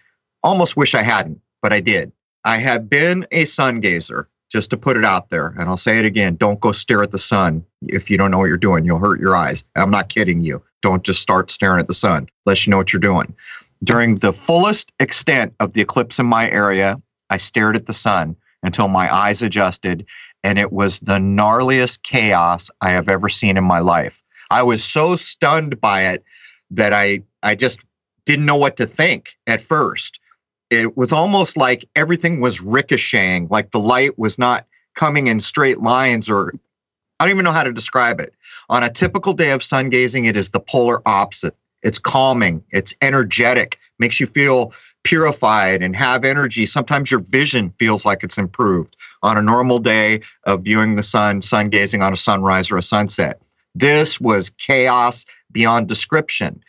Almost 0.42 0.76
wish 0.76 0.94
I 0.94 1.02
hadn't, 1.02 1.40
but 1.60 1.72
I 1.72 1.80
did. 1.80 2.12
I 2.44 2.58
have 2.58 2.88
been 2.88 3.26
a 3.32 3.44
sun 3.44 3.80
gazer 3.80 4.28
just 4.56 4.70
to 4.70 4.76
put 4.78 4.96
it 4.96 5.04
out 5.04 5.28
there. 5.28 5.48
And 5.58 5.64
I'll 5.64 5.76
say 5.76 5.98
it 5.98 6.06
again 6.06 6.34
don't 6.36 6.60
go 6.60 6.72
stare 6.72 7.02
at 7.02 7.10
the 7.10 7.18
sun 7.18 7.62
if 7.88 8.08
you 8.08 8.16
don't 8.16 8.30
know 8.30 8.38
what 8.38 8.46
you're 8.46 8.56
doing. 8.56 8.86
You'll 8.86 8.98
hurt 8.98 9.20
your 9.20 9.36
eyes. 9.36 9.62
I'm 9.76 9.90
not 9.90 10.08
kidding 10.08 10.40
you. 10.40 10.62
Don't 10.80 11.02
just 11.02 11.20
start 11.20 11.50
staring 11.50 11.78
at 11.78 11.88
the 11.88 11.94
sun 11.94 12.26
unless 12.46 12.66
you 12.66 12.70
know 12.70 12.78
what 12.78 12.90
you're 12.90 13.00
doing. 13.00 13.34
During 13.84 14.14
the 14.14 14.32
fullest 14.32 14.92
extent 14.98 15.54
of 15.60 15.74
the 15.74 15.82
eclipse 15.82 16.18
in 16.18 16.24
my 16.24 16.50
area, 16.50 16.98
I 17.28 17.36
stared 17.36 17.76
at 17.76 17.84
the 17.84 17.92
sun 17.92 18.34
until 18.62 18.88
my 18.88 19.14
eyes 19.14 19.42
adjusted, 19.42 20.06
and 20.42 20.58
it 20.58 20.72
was 20.72 21.00
the 21.00 21.18
gnarliest 21.18 22.02
chaos 22.02 22.70
I 22.80 22.92
have 22.92 23.10
ever 23.10 23.28
seen 23.28 23.58
in 23.58 23.64
my 23.64 23.80
life. 23.80 24.22
I 24.50 24.62
was 24.62 24.82
so 24.82 25.16
stunned 25.16 25.78
by 25.82 26.00
it 26.06 26.24
that 26.70 26.94
I, 26.94 27.20
I 27.42 27.56
just 27.56 27.78
didn't 28.24 28.46
know 28.46 28.56
what 28.56 28.78
to 28.78 28.86
think 28.86 29.36
at 29.46 29.60
first 29.60 30.18
it 30.70 30.96
was 30.96 31.12
almost 31.12 31.56
like 31.56 31.88
everything 31.94 32.40
was 32.40 32.60
ricocheting, 32.60 33.48
like 33.48 33.70
the 33.70 33.80
light 33.80 34.18
was 34.18 34.38
not 34.38 34.66
coming 34.94 35.26
in 35.26 35.40
straight 35.40 35.80
lines 35.80 36.28
or 36.28 36.52
I 37.18 37.24
don't 37.24 37.34
even 37.34 37.44
know 37.44 37.52
how 37.52 37.62
to 37.62 37.72
describe 37.72 38.20
it. 38.20 38.34
On 38.68 38.82
a 38.82 38.90
typical 38.90 39.32
day 39.32 39.52
of 39.52 39.62
sun 39.62 39.88
gazing, 39.88 40.26
it 40.26 40.36
is 40.36 40.50
the 40.50 40.60
polar 40.60 41.00
opposite. 41.06 41.56
It's 41.82 41.98
calming, 41.98 42.62
it's 42.72 42.94
energetic, 43.00 43.78
makes 43.98 44.20
you 44.20 44.26
feel 44.26 44.72
purified 45.04 45.82
and 45.82 45.94
have 45.94 46.24
energy. 46.24 46.66
Sometimes 46.66 47.10
your 47.10 47.20
vision 47.20 47.72
feels 47.78 48.04
like 48.04 48.22
it's 48.22 48.38
improved 48.38 48.96
on 49.22 49.38
a 49.38 49.42
normal 49.42 49.78
day 49.78 50.20
of 50.44 50.62
viewing 50.62 50.96
the 50.96 51.02
sun, 51.02 51.40
sun 51.42 51.68
gazing 51.68 52.02
on 52.02 52.12
a 52.12 52.16
sunrise 52.16 52.70
or 52.70 52.76
a 52.76 52.82
sunset. 52.82 53.40
This 53.74 54.20
was 54.20 54.50
chaos 54.50 55.24
beyond 55.52 55.88
description. 55.88 56.62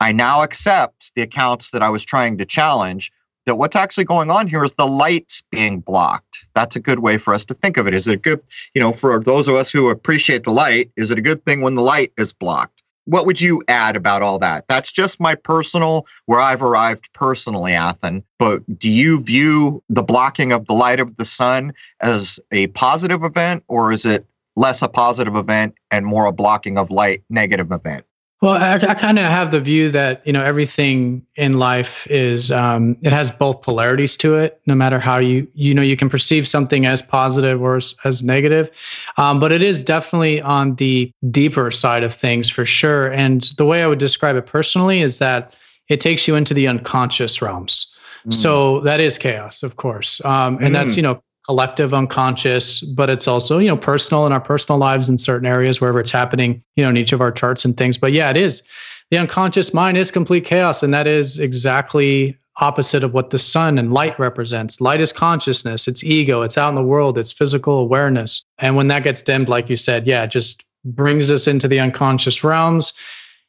I 0.00 0.12
now 0.12 0.42
accept 0.42 1.12
the 1.14 1.22
accounts 1.22 1.72
that 1.72 1.82
I 1.82 1.90
was 1.90 2.04
trying 2.04 2.38
to 2.38 2.44
challenge 2.44 3.10
that 3.46 3.56
what's 3.56 3.76
actually 3.76 4.04
going 4.04 4.30
on 4.30 4.46
here 4.46 4.64
is 4.64 4.72
the 4.74 4.86
light's 4.86 5.42
being 5.50 5.80
blocked. 5.80 6.46
That's 6.54 6.76
a 6.76 6.80
good 6.80 7.00
way 7.00 7.18
for 7.18 7.34
us 7.34 7.44
to 7.46 7.54
think 7.54 7.76
of 7.76 7.86
it. 7.86 7.94
Is 7.94 8.06
it 8.08 8.22
good, 8.22 8.40
you 8.74 8.80
know, 8.80 8.92
for 8.92 9.22
those 9.22 9.48
of 9.48 9.54
us 9.54 9.70
who 9.70 9.90
appreciate 9.90 10.44
the 10.44 10.50
light, 10.50 10.90
is 10.96 11.10
it 11.10 11.18
a 11.18 11.22
good 11.22 11.44
thing 11.44 11.60
when 11.60 11.74
the 11.74 11.82
light 11.82 12.12
is 12.16 12.32
blocked? 12.32 12.82
What 13.06 13.26
would 13.26 13.38
you 13.38 13.62
add 13.68 13.96
about 13.96 14.22
all 14.22 14.38
that? 14.38 14.66
That's 14.66 14.90
just 14.90 15.20
my 15.20 15.34
personal, 15.34 16.06
where 16.24 16.40
I've 16.40 16.62
arrived 16.62 17.10
personally, 17.12 17.74
Athen. 17.74 18.24
But 18.38 18.62
do 18.78 18.90
you 18.90 19.20
view 19.20 19.82
the 19.90 20.02
blocking 20.02 20.52
of 20.52 20.66
the 20.66 20.72
light 20.72 21.00
of 21.00 21.16
the 21.18 21.26
sun 21.26 21.74
as 22.00 22.40
a 22.50 22.68
positive 22.68 23.22
event, 23.22 23.62
or 23.68 23.92
is 23.92 24.06
it 24.06 24.26
less 24.56 24.80
a 24.80 24.88
positive 24.88 25.36
event 25.36 25.74
and 25.90 26.06
more 26.06 26.24
a 26.24 26.32
blocking 26.32 26.78
of 26.78 26.90
light 26.90 27.22
negative 27.28 27.72
event? 27.72 28.06
Well, 28.44 28.62
I, 28.62 28.74
I 28.74 28.92
kind 28.92 29.18
of 29.18 29.24
have 29.24 29.52
the 29.52 29.60
view 29.60 29.90
that 29.92 30.20
you 30.26 30.32
know 30.32 30.44
everything 30.44 31.24
in 31.36 31.54
life 31.54 32.06
is 32.10 32.50
um, 32.50 32.94
it 33.00 33.10
has 33.10 33.30
both 33.30 33.62
polarities 33.62 34.18
to 34.18 34.34
it. 34.34 34.60
No 34.66 34.74
matter 34.74 34.98
how 34.98 35.16
you 35.16 35.48
you 35.54 35.72
know 35.72 35.80
you 35.80 35.96
can 35.96 36.10
perceive 36.10 36.46
something 36.46 36.84
as 36.84 37.00
positive 37.00 37.62
or 37.62 37.78
as, 37.78 37.94
as 38.04 38.22
negative, 38.22 38.70
um, 39.16 39.40
but 39.40 39.50
it 39.50 39.62
is 39.62 39.82
definitely 39.82 40.42
on 40.42 40.74
the 40.74 41.10
deeper 41.30 41.70
side 41.70 42.04
of 42.04 42.12
things 42.12 42.50
for 42.50 42.66
sure. 42.66 43.10
And 43.12 43.50
the 43.56 43.64
way 43.64 43.82
I 43.82 43.86
would 43.86 43.98
describe 43.98 44.36
it 44.36 44.44
personally 44.44 45.00
is 45.00 45.20
that 45.20 45.58
it 45.88 46.02
takes 46.02 46.28
you 46.28 46.36
into 46.36 46.52
the 46.52 46.68
unconscious 46.68 47.40
realms. 47.40 47.96
Mm. 48.26 48.34
So 48.34 48.80
that 48.80 49.00
is 49.00 49.16
chaos, 49.16 49.62
of 49.62 49.76
course, 49.76 50.22
um, 50.26 50.56
and 50.56 50.66
mm. 50.68 50.72
that's 50.72 50.96
you 50.96 51.02
know 51.02 51.22
collective 51.46 51.92
unconscious, 51.92 52.80
but 52.80 53.10
it's 53.10 53.28
also, 53.28 53.58
you 53.58 53.68
know, 53.68 53.76
personal 53.76 54.26
in 54.26 54.32
our 54.32 54.40
personal 54.40 54.78
lives 54.78 55.08
in 55.08 55.18
certain 55.18 55.46
areas, 55.46 55.80
wherever 55.80 56.00
it's 56.00 56.10
happening, 56.10 56.62
you 56.76 56.84
know, 56.84 56.90
in 56.90 56.96
each 56.96 57.12
of 57.12 57.20
our 57.20 57.30
charts 57.30 57.64
and 57.64 57.76
things. 57.76 57.98
But 57.98 58.12
yeah, 58.12 58.30
it 58.30 58.36
is. 58.36 58.62
The 59.10 59.18
unconscious 59.18 59.74
mind 59.74 59.98
is 59.98 60.10
complete 60.10 60.44
chaos. 60.46 60.82
And 60.82 60.94
that 60.94 61.06
is 61.06 61.38
exactly 61.38 62.36
opposite 62.60 63.04
of 63.04 63.12
what 63.12 63.30
the 63.30 63.38
sun 63.38 63.78
and 63.78 63.92
light 63.92 64.18
represents. 64.18 64.80
Light 64.80 65.00
is 65.00 65.12
consciousness, 65.12 65.88
it's 65.88 66.04
ego, 66.04 66.42
it's 66.42 66.56
out 66.56 66.68
in 66.68 66.76
the 66.76 66.82
world, 66.82 67.18
it's 67.18 67.32
physical 67.32 67.78
awareness. 67.78 68.44
And 68.58 68.76
when 68.76 68.88
that 68.88 69.02
gets 69.04 69.22
dimmed, 69.22 69.48
like 69.48 69.68
you 69.68 69.76
said, 69.76 70.06
yeah, 70.06 70.22
it 70.22 70.30
just 70.30 70.64
brings 70.84 71.30
us 71.30 71.46
into 71.46 71.66
the 71.66 71.80
unconscious 71.80 72.44
realms 72.44 72.92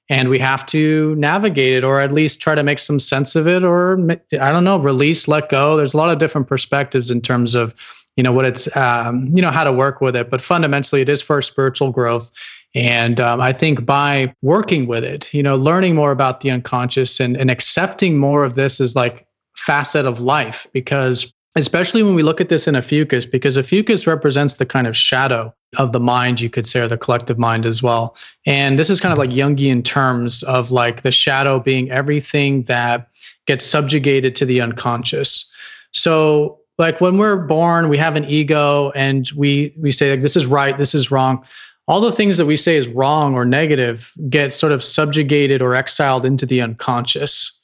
and 0.09 0.29
we 0.29 0.37
have 0.39 0.65
to 0.67 1.15
navigate 1.15 1.73
it 1.73 1.83
or 1.83 1.99
at 1.99 2.11
least 2.11 2.41
try 2.41 2.53
to 2.55 2.63
make 2.63 2.79
some 2.79 2.99
sense 2.99 3.35
of 3.35 3.47
it 3.47 3.63
or 3.63 3.99
i 4.39 4.51
don't 4.51 4.63
know 4.63 4.77
release 4.77 5.27
let 5.27 5.49
go. 5.49 5.75
There's 5.77 5.93
a 5.93 5.97
lot 5.97 6.11
of 6.11 6.19
different 6.19 6.47
perspectives 6.47 7.11
in 7.11 7.21
terms 7.21 7.55
of 7.55 7.73
you 8.15 8.23
know 8.23 8.31
what 8.31 8.45
it's 8.45 8.73
um, 8.77 9.29
you 9.33 9.41
know 9.41 9.51
how 9.51 9.63
to 9.63 9.73
work 9.73 10.01
with 10.01 10.15
it. 10.15 10.29
But 10.29 10.41
fundamentally 10.41 11.01
it 11.01 11.09
is 11.09 11.21
for 11.21 11.41
spiritual 11.41 11.91
growth. 11.91 12.31
And 12.73 13.21
um, 13.21 13.39
i 13.39 13.53
think 13.53 13.85
by 13.85 14.33
working 14.41 14.85
with 14.85 15.03
it 15.03 15.33
you 15.33 15.41
know 15.41 15.55
learning 15.55 15.95
more 15.95 16.11
about 16.11 16.41
the 16.41 16.51
unconscious 16.51 17.19
and, 17.21 17.37
and 17.37 17.49
accepting 17.49 18.17
more 18.17 18.43
of 18.43 18.55
this 18.55 18.81
as 18.81 18.95
like 18.95 19.25
facet 19.55 20.05
of 20.05 20.19
life 20.19 20.67
because 20.73 21.33
especially 21.55 22.03
when 22.03 22.15
we 22.15 22.23
look 22.23 22.41
at 22.41 22.49
this 22.49 22.67
in 22.67 22.75
Ophiuchus, 22.75 23.25
because 23.25 23.57
Ophiuchus 23.57 24.05
represents 24.05 24.55
the 24.55 24.65
kind 24.65 24.87
of 24.87 24.97
shadow 24.97 25.53
of 25.77 25.93
the 25.93 25.99
mind, 25.99 26.41
you 26.41 26.49
could 26.49 26.67
say, 26.67 26.81
or 26.81 26.87
the 26.87 26.97
collective 26.97 27.37
mind 27.39 27.65
as 27.65 27.81
well. 27.81 28.15
And 28.45 28.77
this 28.77 28.89
is 28.89 28.99
kind 28.99 29.13
of 29.13 29.17
like 29.17 29.29
Jungian 29.29 29.83
terms 29.83 30.43
of 30.43 30.71
like 30.71 31.01
the 31.01 31.11
shadow 31.11 31.59
being 31.59 31.89
everything 31.91 32.63
that 32.63 33.07
gets 33.45 33.65
subjugated 33.65 34.35
to 34.35 34.45
the 34.45 34.59
unconscious. 34.59 35.49
So 35.91 36.59
like 36.77 36.99
when 36.99 37.17
we're 37.17 37.37
born, 37.37 37.87
we 37.87 37.97
have 37.97 38.17
an 38.17 38.25
ego 38.25 38.91
and 38.91 39.31
we 39.35 39.73
we 39.79 39.91
say 39.91 40.11
like 40.11 40.21
this 40.21 40.35
is 40.35 40.45
right, 40.45 40.77
this 40.77 40.93
is 40.93 41.09
wrong. 41.09 41.45
all 41.87 42.01
the 42.01 42.11
things 42.11 42.37
that 42.37 42.45
we 42.45 42.57
say 42.57 42.75
is 42.75 42.87
wrong 42.87 43.35
or 43.35 43.45
negative 43.45 44.13
get 44.29 44.53
sort 44.53 44.71
of 44.71 44.83
subjugated 44.83 45.61
or 45.61 45.75
exiled 45.75 46.25
into 46.25 46.45
the 46.45 46.61
unconscious. 46.61 47.54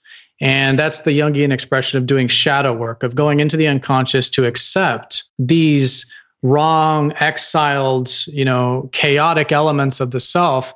And 0.41 0.77
that's 0.77 1.01
the 1.01 1.17
Jungian 1.19 1.53
expression 1.53 1.99
of 1.99 2.07
doing 2.07 2.27
shadow 2.27 2.73
work, 2.73 3.03
of 3.03 3.15
going 3.15 3.39
into 3.39 3.55
the 3.55 3.67
unconscious 3.67 4.29
to 4.31 4.45
accept 4.45 5.23
these 5.37 6.11
wrong, 6.41 7.13
exiled, 7.19 8.11
you 8.27 8.43
know, 8.43 8.89
chaotic 8.91 9.51
elements 9.51 9.99
of 9.99 10.09
the 10.09 10.19
self 10.19 10.73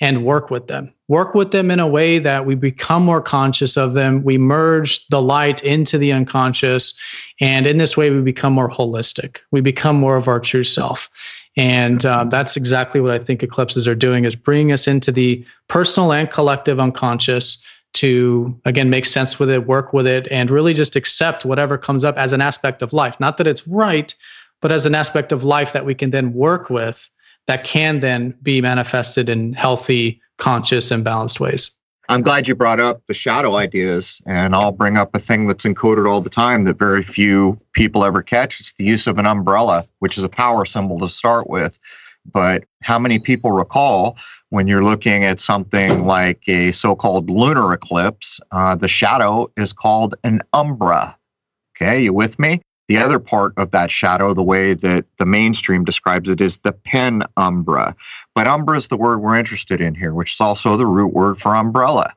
and 0.00 0.24
work 0.24 0.50
with 0.50 0.68
them. 0.68 0.92
Work 1.08 1.34
with 1.34 1.50
them 1.50 1.72
in 1.72 1.80
a 1.80 1.86
way 1.86 2.20
that 2.20 2.46
we 2.46 2.54
become 2.54 3.04
more 3.04 3.20
conscious 3.20 3.76
of 3.76 3.94
them. 3.94 4.22
We 4.22 4.38
merge 4.38 5.04
the 5.08 5.20
light 5.20 5.64
into 5.64 5.98
the 5.98 6.12
unconscious. 6.12 6.96
And 7.40 7.66
in 7.66 7.78
this 7.78 7.96
way, 7.96 8.10
we 8.10 8.20
become 8.20 8.52
more 8.52 8.70
holistic. 8.70 9.38
We 9.50 9.60
become 9.60 9.96
more 9.96 10.16
of 10.16 10.28
our 10.28 10.38
true 10.38 10.62
self. 10.62 11.10
And 11.56 12.06
um, 12.06 12.30
that's 12.30 12.56
exactly 12.56 13.00
what 13.00 13.10
I 13.10 13.18
think 13.18 13.42
eclipses 13.42 13.88
are 13.88 13.96
doing 13.96 14.24
is 14.24 14.36
bringing 14.36 14.70
us 14.70 14.86
into 14.86 15.10
the 15.10 15.44
personal 15.66 16.12
and 16.12 16.30
collective 16.30 16.78
unconscious 16.78 17.64
to 17.98 18.58
again 18.64 18.90
make 18.90 19.04
sense 19.04 19.38
with 19.38 19.50
it 19.50 19.66
work 19.66 19.92
with 19.92 20.06
it 20.06 20.28
and 20.30 20.50
really 20.50 20.74
just 20.74 20.96
accept 20.96 21.44
whatever 21.44 21.76
comes 21.76 22.04
up 22.04 22.16
as 22.16 22.32
an 22.32 22.40
aspect 22.40 22.82
of 22.82 22.92
life. 22.92 23.18
Not 23.20 23.36
that 23.38 23.46
it's 23.46 23.66
right 23.66 24.14
but 24.60 24.72
as 24.72 24.86
an 24.86 24.94
aspect 24.94 25.32
of 25.32 25.44
life 25.44 25.72
that 25.72 25.84
we 25.84 25.94
can 25.94 26.10
then 26.10 26.32
work 26.32 26.70
with 26.70 27.10
that 27.46 27.64
can 27.64 28.00
then 28.00 28.34
be 28.42 28.60
manifested 28.60 29.28
in 29.28 29.52
healthy 29.52 30.20
conscious 30.38 30.90
and 30.90 31.04
balanced 31.04 31.40
ways. 31.40 31.76
I'm 32.10 32.22
glad 32.22 32.48
you 32.48 32.54
brought 32.54 32.80
up 32.80 33.04
the 33.06 33.14
shadow 33.14 33.56
ideas 33.56 34.20
and 34.26 34.54
i'll 34.54 34.72
bring 34.72 34.96
up 34.96 35.14
a 35.14 35.18
thing 35.18 35.46
that's 35.46 35.66
encoded 35.66 36.08
all 36.08 36.22
the 36.22 36.30
time 36.30 36.64
that 36.64 36.78
very 36.78 37.02
few 37.02 37.60
people 37.72 38.04
ever 38.04 38.22
catch. 38.22 38.60
It's 38.60 38.72
the 38.74 38.84
use 38.84 39.06
of 39.06 39.18
an 39.18 39.26
umbrella 39.26 39.86
which 39.98 40.16
is 40.16 40.24
a 40.24 40.28
power 40.28 40.64
symbol 40.64 40.98
to 41.00 41.08
start 41.08 41.50
with. 41.50 41.78
But 42.30 42.64
how 42.82 42.98
many 42.98 43.18
people 43.18 43.52
recall 43.52 44.18
when 44.50 44.66
you're 44.66 44.84
looking 44.84 45.24
at 45.24 45.40
something 45.40 46.06
like 46.06 46.42
a 46.48 46.72
so 46.72 46.94
called 46.94 47.28
lunar 47.28 47.72
eclipse, 47.72 48.40
uh, 48.52 48.74
the 48.76 48.88
shadow 48.88 49.50
is 49.56 49.72
called 49.72 50.14
an 50.24 50.40
umbra? 50.52 51.16
Okay, 51.76 52.02
you 52.04 52.12
with 52.12 52.38
me? 52.38 52.60
The 52.88 52.96
other 52.96 53.18
part 53.18 53.52
of 53.58 53.70
that 53.72 53.90
shadow, 53.90 54.32
the 54.32 54.42
way 54.42 54.72
that 54.72 55.04
the 55.18 55.26
mainstream 55.26 55.84
describes 55.84 56.30
it, 56.30 56.40
is 56.40 56.56
the 56.58 56.72
penumbra. 56.72 57.94
But 58.34 58.46
umbra 58.46 58.78
is 58.78 58.88
the 58.88 58.96
word 58.96 59.18
we're 59.18 59.36
interested 59.36 59.82
in 59.82 59.94
here, 59.94 60.14
which 60.14 60.32
is 60.32 60.40
also 60.40 60.76
the 60.76 60.86
root 60.86 61.12
word 61.12 61.36
for 61.36 61.54
umbrella, 61.54 62.14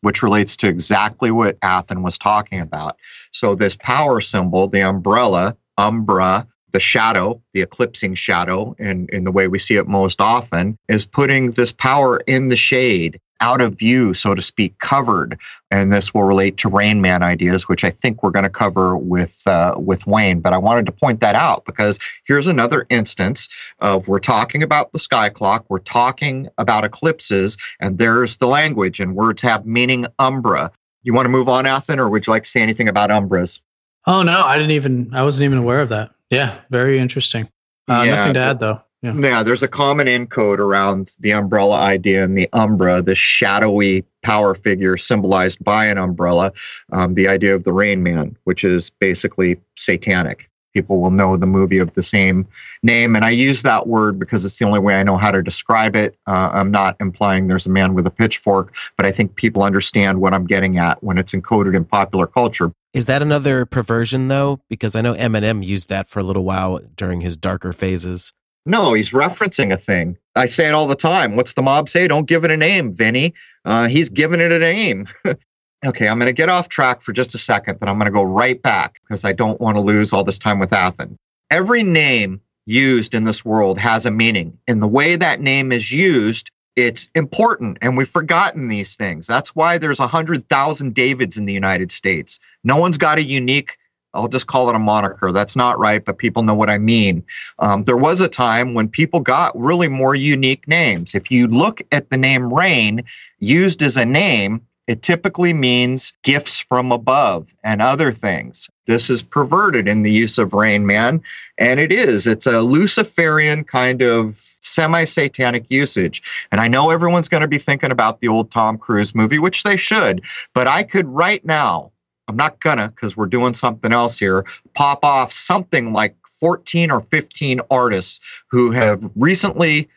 which 0.00 0.22
relates 0.22 0.56
to 0.58 0.68
exactly 0.68 1.30
what 1.30 1.58
Athen 1.62 2.02
was 2.02 2.16
talking 2.16 2.60
about. 2.60 2.96
So, 3.32 3.54
this 3.54 3.76
power 3.76 4.22
symbol, 4.22 4.68
the 4.68 4.80
umbrella, 4.80 5.54
umbra, 5.76 6.46
the 6.72 6.80
shadow, 6.80 7.40
the 7.54 7.62
eclipsing 7.62 8.14
shadow, 8.14 8.74
in, 8.78 9.06
in 9.12 9.24
the 9.24 9.32
way 9.32 9.48
we 9.48 9.58
see 9.58 9.76
it 9.76 9.86
most 9.86 10.20
often, 10.20 10.76
is 10.88 11.04
putting 11.04 11.52
this 11.52 11.72
power 11.72 12.20
in 12.26 12.48
the 12.48 12.56
shade, 12.56 13.20
out 13.40 13.60
of 13.60 13.74
view, 13.74 14.14
so 14.14 14.34
to 14.34 14.42
speak, 14.42 14.78
covered. 14.78 15.38
And 15.70 15.92
this 15.92 16.14
will 16.14 16.22
relate 16.22 16.56
to 16.58 16.68
Rain 16.68 17.00
Man 17.00 17.22
ideas, 17.22 17.68
which 17.68 17.84
I 17.84 17.90
think 17.90 18.22
we're 18.22 18.30
going 18.30 18.44
to 18.44 18.50
cover 18.50 18.96
with 18.96 19.42
uh, 19.46 19.74
with 19.78 20.06
Wayne. 20.06 20.40
But 20.40 20.52
I 20.52 20.58
wanted 20.58 20.86
to 20.86 20.92
point 20.92 21.20
that 21.20 21.34
out 21.34 21.64
because 21.64 21.98
here's 22.24 22.46
another 22.46 22.86
instance 22.88 23.48
of 23.80 24.08
we're 24.08 24.18
talking 24.18 24.62
about 24.62 24.92
the 24.92 24.98
sky 24.98 25.28
clock, 25.28 25.66
we're 25.68 25.78
talking 25.80 26.48
about 26.58 26.84
eclipses, 26.84 27.56
and 27.80 27.98
there's 27.98 28.38
the 28.38 28.46
language, 28.46 29.00
and 29.00 29.14
words 29.14 29.42
have 29.42 29.66
meaning 29.66 30.06
umbra. 30.18 30.70
You 31.02 31.14
want 31.14 31.26
to 31.26 31.30
move 31.30 31.48
on, 31.48 31.66
Athen, 31.66 32.00
or 32.00 32.08
would 32.08 32.26
you 32.26 32.32
like 32.32 32.44
to 32.44 32.50
say 32.50 32.62
anything 32.62 32.88
about 32.88 33.10
umbras? 33.10 33.60
Oh 34.06 34.22
no, 34.22 34.42
I 34.42 34.56
didn't 34.56 34.72
even. 34.72 35.10
I 35.12 35.22
wasn't 35.22 35.44
even 35.44 35.58
aware 35.58 35.80
of 35.80 35.88
that. 35.90 36.10
Yeah, 36.30 36.58
very 36.70 36.98
interesting. 36.98 37.48
Uh, 37.88 38.02
yeah, 38.04 38.14
nothing 38.16 38.34
to 38.34 38.40
add 38.40 38.58
though. 38.58 38.80
Yeah. 39.02 39.14
yeah, 39.18 39.42
there's 39.42 39.62
a 39.62 39.68
common 39.68 40.06
encode 40.06 40.58
around 40.58 41.14
the 41.20 41.32
umbrella 41.32 41.78
idea 41.78 42.24
and 42.24 42.36
the 42.36 42.48
umbra, 42.52 43.02
the 43.02 43.14
shadowy 43.14 44.04
power 44.22 44.54
figure 44.54 44.96
symbolized 44.96 45.62
by 45.62 45.86
an 45.86 45.98
umbrella, 45.98 46.52
um, 46.92 47.14
the 47.14 47.28
idea 47.28 47.54
of 47.54 47.64
the 47.64 47.72
rain 47.72 48.02
man, 48.02 48.36
which 48.44 48.64
is 48.64 48.90
basically 48.90 49.60
satanic. 49.76 50.50
People 50.72 51.00
will 51.00 51.10
know 51.10 51.36
the 51.36 51.46
movie 51.46 51.78
of 51.78 51.94
the 51.94 52.02
same 52.02 52.46
name. 52.82 53.14
And 53.14 53.24
I 53.24 53.30
use 53.30 53.62
that 53.62 53.86
word 53.86 54.18
because 54.18 54.44
it's 54.44 54.58
the 54.58 54.64
only 54.64 54.80
way 54.80 54.98
I 54.98 55.02
know 55.04 55.16
how 55.16 55.30
to 55.30 55.42
describe 55.42 55.94
it. 55.94 56.16
Uh, 56.26 56.50
I'm 56.52 56.70
not 56.70 56.96
implying 56.98 57.46
there's 57.46 57.66
a 57.66 57.70
man 57.70 57.94
with 57.94 58.06
a 58.06 58.10
pitchfork, 58.10 58.74
but 58.96 59.06
I 59.06 59.12
think 59.12 59.36
people 59.36 59.62
understand 59.62 60.20
what 60.20 60.34
I'm 60.34 60.46
getting 60.46 60.78
at 60.78 61.02
when 61.02 61.16
it's 61.16 61.32
encoded 61.32 61.76
in 61.76 61.84
popular 61.84 62.26
culture. 62.26 62.72
Is 62.96 63.04
that 63.04 63.20
another 63.20 63.66
perversion 63.66 64.28
though? 64.28 64.62
Because 64.70 64.96
I 64.96 65.02
know 65.02 65.12
Eminem 65.12 65.62
used 65.62 65.90
that 65.90 66.08
for 66.08 66.18
a 66.18 66.22
little 66.22 66.44
while 66.44 66.80
during 66.94 67.20
his 67.20 67.36
darker 67.36 67.74
phases. 67.74 68.32
No, 68.64 68.94
he's 68.94 69.12
referencing 69.12 69.70
a 69.70 69.76
thing. 69.76 70.16
I 70.34 70.46
say 70.46 70.66
it 70.66 70.72
all 70.72 70.86
the 70.86 70.96
time. 70.96 71.36
What's 71.36 71.52
the 71.52 71.60
mob 71.60 71.90
say? 71.90 72.08
Don't 72.08 72.26
give 72.26 72.42
it 72.42 72.50
a 72.50 72.56
name, 72.56 72.94
Vinny. 72.94 73.34
Uh, 73.66 73.86
he's 73.86 74.08
giving 74.08 74.40
it 74.40 74.50
a 74.50 74.58
name. 74.58 75.06
okay, 75.86 76.08
I'm 76.08 76.18
going 76.18 76.24
to 76.24 76.32
get 76.32 76.48
off 76.48 76.70
track 76.70 77.02
for 77.02 77.12
just 77.12 77.34
a 77.34 77.38
second, 77.38 77.78
but 77.78 77.90
I'm 77.90 77.98
going 77.98 78.10
to 78.10 78.18
go 78.18 78.22
right 78.22 78.62
back 78.62 78.98
because 79.02 79.26
I 79.26 79.34
don't 79.34 79.60
want 79.60 79.76
to 79.76 79.82
lose 79.82 80.14
all 80.14 80.24
this 80.24 80.38
time 80.38 80.58
with 80.58 80.72
Athen. 80.72 81.18
Every 81.50 81.82
name 81.82 82.40
used 82.64 83.12
in 83.12 83.24
this 83.24 83.44
world 83.44 83.78
has 83.78 84.06
a 84.06 84.10
meaning. 84.10 84.56
And 84.66 84.80
the 84.80 84.88
way 84.88 85.16
that 85.16 85.42
name 85.42 85.70
is 85.70 85.92
used 85.92 86.50
it's 86.76 87.08
important 87.14 87.78
and 87.80 87.96
we've 87.96 88.08
forgotten 88.08 88.68
these 88.68 88.96
things 88.96 89.26
that's 89.26 89.56
why 89.56 89.78
there's 89.78 89.98
100000 89.98 90.94
davids 90.94 91.38
in 91.38 91.46
the 91.46 91.52
united 91.52 91.90
states 91.90 92.38
no 92.66 92.76
one's 92.76 92.98
got 92.98 93.18
a 93.18 93.22
unique 93.22 93.78
i'll 94.14 94.28
just 94.28 94.46
call 94.46 94.68
it 94.68 94.74
a 94.74 94.78
moniker 94.78 95.32
that's 95.32 95.56
not 95.56 95.78
right 95.78 96.04
but 96.04 96.18
people 96.18 96.42
know 96.42 96.54
what 96.54 96.70
i 96.70 96.78
mean 96.78 97.24
um, 97.60 97.84
there 97.84 97.96
was 97.96 98.20
a 98.20 98.28
time 98.28 98.74
when 98.74 98.88
people 98.88 99.20
got 99.20 99.58
really 99.58 99.88
more 99.88 100.14
unique 100.14 100.66
names 100.68 101.14
if 101.14 101.30
you 101.30 101.46
look 101.46 101.80
at 101.92 102.10
the 102.10 102.16
name 102.16 102.52
rain 102.52 103.02
used 103.38 103.82
as 103.82 103.96
a 103.96 104.04
name 104.04 104.60
it 104.86 105.02
typically 105.02 105.52
means 105.52 106.12
gifts 106.22 106.60
from 106.60 106.92
above 106.92 107.52
and 107.64 107.82
other 107.82 108.12
things. 108.12 108.70
This 108.86 109.10
is 109.10 109.20
perverted 109.20 109.88
in 109.88 110.02
the 110.02 110.12
use 110.12 110.38
of 110.38 110.52
Rain 110.52 110.86
Man, 110.86 111.20
and 111.58 111.80
it 111.80 111.92
is. 111.92 112.26
It's 112.26 112.46
a 112.46 112.60
Luciferian 112.60 113.64
kind 113.64 114.00
of 114.00 114.36
semi 114.36 115.04
satanic 115.04 115.66
usage. 115.70 116.22
And 116.52 116.60
I 116.60 116.68
know 116.68 116.90
everyone's 116.90 117.28
going 117.28 117.40
to 117.40 117.48
be 117.48 117.58
thinking 117.58 117.90
about 117.90 118.20
the 118.20 118.28
old 118.28 118.52
Tom 118.52 118.78
Cruise 118.78 119.14
movie, 119.14 119.40
which 119.40 119.64
they 119.64 119.76
should, 119.76 120.24
but 120.54 120.68
I 120.68 120.84
could 120.84 121.08
right 121.08 121.44
now, 121.44 121.90
I'm 122.28 122.36
not 122.36 122.60
gonna 122.60 122.88
because 122.88 123.16
we're 123.16 123.26
doing 123.26 123.54
something 123.54 123.92
else 123.92 124.18
here, 124.18 124.44
pop 124.74 125.04
off 125.04 125.32
something 125.32 125.92
like 125.92 126.16
14 126.40 126.90
or 126.90 127.00
15 127.02 127.60
artists 127.70 128.20
who 128.50 128.70
have 128.72 129.08
recently 129.16 129.88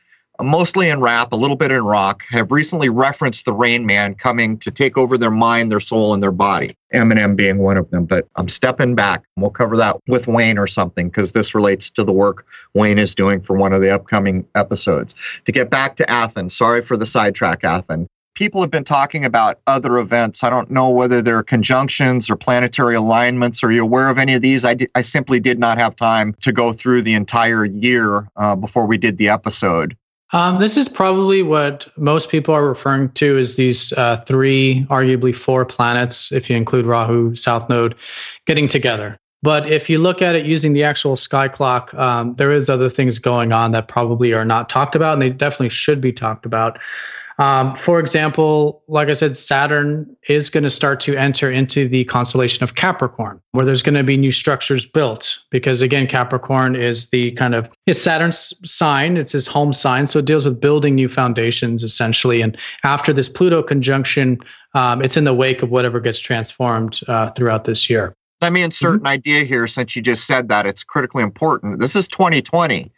mostly 0.42 0.90
in 0.90 1.02
rap, 1.02 1.32
a 1.32 1.36
little 1.36 1.56
bit 1.56 1.72
in 1.72 1.84
rock, 1.84 2.24
have 2.30 2.52
recently 2.52 2.90
referenced 2.90 3.46
the 3.46 3.54
Rain 3.54 3.86
Man 3.86 4.16
coming 4.16 4.58
to 4.60 4.72
take 4.72 4.98
over 4.98 5.18
their 5.18 5.32
mind, 5.32 5.72
their 5.72 5.80
soul, 5.80 6.14
and 6.14 6.24
their 6.24 6.32
body. 6.32 6.76
Eminem 6.94 7.36
being 7.36 7.60
one 7.60 7.78
of 7.78 7.90
them. 7.92 8.06
But 8.06 8.28
I'm 8.36 8.48
stepping 8.48 8.96
back. 8.96 9.24
We'll 9.36 9.50
cover 9.50 9.78
that 9.78 9.98
with 10.08 10.28
Wayne 10.28 10.58
or 10.58 10.68
something 10.68 11.10
because 11.10 11.34
this 11.34 11.54
relates 11.54 11.90
to 11.92 12.04
the 12.04 12.14
work 12.14 12.46
Wayne 12.74 12.98
is 12.98 13.14
doing 13.14 13.42
for 13.42 13.56
one 13.56 13.74
of 13.74 13.82
the 13.82 13.94
upcoming 13.94 14.46
episodes. 14.56 15.16
To 15.46 15.52
get 15.52 15.70
back 15.70 15.96
to 15.98 16.10
Athens, 16.10 16.56
sorry 16.56 16.82
for 16.82 16.98
the 16.98 17.06
sidetrack, 17.06 17.64
Athen. 17.64 18.08
People 18.36 18.62
have 18.62 18.72
been 18.72 18.86
talking 18.86 19.26
about 19.26 19.60
other 19.68 19.98
events. 19.98 20.44
I 20.44 20.50
don't 20.50 20.72
know 20.72 20.90
whether 20.90 21.22
they're 21.22 21.44
conjunctions 21.44 22.30
or 22.30 22.36
planetary 22.36 22.96
alignments. 22.96 23.64
Are 23.64 23.72
you 23.72 23.84
aware 23.84 24.10
of 24.10 24.18
any 24.18 24.34
of 24.34 24.42
these? 24.42 24.64
I, 24.64 24.78
I 24.96 25.02
simply 25.02 25.40
did 25.40 25.60
not 25.60 25.78
have 25.78 25.96
time 25.96 26.34
to 26.42 26.52
go 26.54 26.72
through 26.72 27.02
the 27.02 27.14
entire 27.14 27.66
year 27.66 28.30
uh, 28.38 28.56
before 28.56 28.88
we 28.88 28.98
did 28.98 29.18
the 29.18 29.28
episode. 29.28 29.98
Um, 30.32 30.60
this 30.60 30.78
is 30.78 30.88
probably 30.88 31.42
what 31.42 31.88
most 31.98 32.30
people 32.30 32.54
are 32.54 32.68
referring 32.68 33.10
to 33.14 33.38
as 33.40 33.56
these 33.56 33.92
uh, 33.94 34.18
three, 34.18 34.86
arguably 34.90 35.36
four 35.36 35.66
planets, 35.66 36.32
if 36.32 36.50
you 36.50 36.56
include 36.56 36.86
Rahu, 36.86 37.36
South 37.36 37.68
Node, 37.68 37.96
getting 38.46 38.68
together. 38.68 39.18
But 39.42 39.72
if 39.72 39.90
you 39.90 40.00
look 40.00 40.22
at 40.22 40.36
it 40.36 40.46
using 40.46 40.74
the 40.74 40.84
actual 40.84 41.16
sky 41.16 41.48
clock, 41.48 41.94
um, 41.94 42.36
there 42.36 42.52
is 42.52 42.70
other 42.70 42.90
things 42.90 43.20
going 43.20 43.54
on 43.54 43.72
that 43.72 43.88
probably 43.88 44.34
are 44.34 44.46
not 44.46 44.70
talked 44.70 44.96
about, 44.96 45.14
and 45.14 45.22
they 45.22 45.30
definitely 45.30 45.70
should 45.70 46.02
be 46.02 46.12
talked 46.12 46.46
about. 46.46 46.78
Um, 47.40 47.74
for 47.78 48.02
example, 48.02 48.84
like 48.90 49.08
I 49.08 49.14
said, 49.14 49.38
Saturn 49.38 50.14
is 50.28 50.50
going 50.50 50.66
to 50.66 50.70
start 50.70 51.00
to 51.02 51.16
enter 51.16 51.50
into 51.50 51.88
the 51.88 52.04
constellation 52.04 52.64
of 52.66 52.76
Capricorn, 52.76 53.42
where 53.54 53.66
there's 53.66 53.82
going 53.82 53.96
to 53.96 54.04
be 54.04 54.18
new 54.18 54.34
structures 54.34 54.86
built. 54.86 55.40
Because 55.50 55.82
again, 55.82 56.06
Capricorn 56.06 56.76
is 56.76 57.10
the 57.12 57.32
kind 57.32 57.56
of 57.56 57.70
it's 57.88 58.02
Saturn's 58.02 58.54
sign, 58.70 59.16
it's 59.16 59.32
his 59.32 59.48
home 59.48 59.72
sign, 59.72 60.06
so 60.06 60.20
it 60.20 60.26
deals 60.26 60.44
with 60.44 60.60
building 60.60 60.96
new 60.96 61.08
foundations 61.08 61.82
essentially. 61.82 62.42
And 62.42 62.58
after 62.84 63.14
this 63.14 63.30
Pluto 63.30 63.64
conjunction, 63.64 64.38
um, 64.74 65.02
it's 65.02 65.16
in 65.16 65.24
the 65.24 65.34
wake 65.34 65.64
of 65.64 65.70
whatever 65.70 66.02
gets 66.02 66.20
transformed 66.20 67.00
uh, 67.08 67.30
throughout 67.32 67.64
this 67.64 67.90
year. 67.90 68.14
Let 68.42 68.52
me 68.52 68.64
insert 68.64 68.98
mm-hmm. 68.98 69.06
an 69.06 69.12
idea 69.12 69.44
here 69.44 69.66
since 69.68 69.96
you 69.96 70.02
just 70.02 70.28
said 70.28 70.50
that. 70.50 70.66
It's 70.66 70.84
critically 70.84 71.24
important. 71.24 71.80
This 71.80 71.96
is 71.96 72.08
2020. 72.10 72.92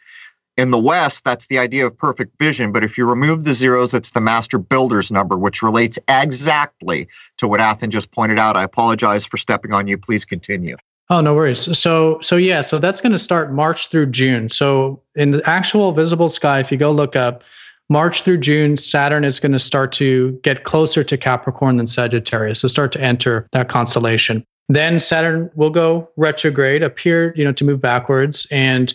In 0.62 0.70
the 0.70 0.78
West, 0.78 1.24
that's 1.24 1.48
the 1.48 1.58
idea 1.58 1.84
of 1.84 1.98
perfect 1.98 2.38
vision. 2.38 2.70
But 2.70 2.84
if 2.84 2.96
you 2.96 3.04
remove 3.04 3.42
the 3.42 3.52
zeros, 3.52 3.92
it's 3.92 4.12
the 4.12 4.20
master 4.20 4.58
builder's 4.58 5.10
number, 5.10 5.36
which 5.36 5.60
relates 5.60 5.98
exactly 6.06 7.08
to 7.38 7.48
what 7.48 7.60
Athen 7.60 7.90
just 7.90 8.12
pointed 8.12 8.38
out. 8.38 8.56
I 8.56 8.62
apologize 8.62 9.26
for 9.26 9.38
stepping 9.38 9.72
on 9.72 9.88
you. 9.88 9.98
Please 9.98 10.24
continue. 10.24 10.76
Oh, 11.10 11.20
no 11.20 11.34
worries. 11.34 11.76
So, 11.76 12.20
so 12.20 12.36
yeah, 12.36 12.60
so 12.60 12.78
that's 12.78 13.00
going 13.00 13.10
to 13.10 13.18
start 13.18 13.52
March 13.52 13.88
through 13.88 14.06
June. 14.06 14.50
So, 14.50 15.02
in 15.16 15.32
the 15.32 15.42
actual 15.50 15.90
visible 15.90 16.28
sky, 16.28 16.60
if 16.60 16.70
you 16.70 16.78
go 16.78 16.92
look 16.92 17.16
up 17.16 17.42
March 17.90 18.22
through 18.22 18.38
June, 18.38 18.76
Saturn 18.76 19.24
is 19.24 19.40
going 19.40 19.50
to 19.50 19.58
start 19.58 19.90
to 19.94 20.38
get 20.44 20.62
closer 20.62 21.02
to 21.02 21.18
Capricorn 21.18 21.76
than 21.76 21.88
Sagittarius. 21.88 22.60
So, 22.60 22.68
start 22.68 22.92
to 22.92 23.00
enter 23.00 23.48
that 23.50 23.68
constellation. 23.68 24.44
Then 24.68 25.00
Saturn 25.00 25.50
will 25.56 25.70
go 25.70 26.08
retrograde, 26.16 26.84
appear, 26.84 27.34
you 27.36 27.44
know, 27.44 27.52
to 27.52 27.64
move 27.64 27.80
backwards, 27.80 28.46
and 28.52 28.94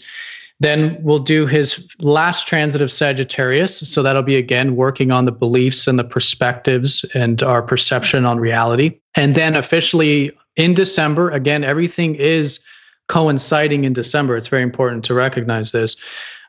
then 0.59 0.97
we'll 1.01 1.19
do 1.19 1.45
his 1.45 1.87
last 1.99 2.47
transit 2.47 2.81
of 2.81 2.91
Sagittarius. 2.91 3.79
So 3.79 4.01
that'll 4.01 4.23
be 4.23 4.37
again 4.37 4.75
working 4.75 5.11
on 5.11 5.25
the 5.25 5.31
beliefs 5.31 5.87
and 5.87 5.99
the 5.99 6.03
perspectives 6.03 7.05
and 7.13 7.43
our 7.43 7.61
perception 7.61 8.25
on 8.25 8.39
reality. 8.39 8.99
And 9.15 9.35
then 9.35 9.55
officially 9.55 10.31
in 10.55 10.73
December, 10.73 11.29
again, 11.29 11.63
everything 11.63 12.15
is 12.15 12.59
coinciding 13.07 13.83
in 13.83 13.93
December. 13.93 14.35
It's 14.35 14.47
very 14.47 14.63
important 14.63 15.05
to 15.05 15.13
recognize 15.13 15.71
this. 15.71 15.95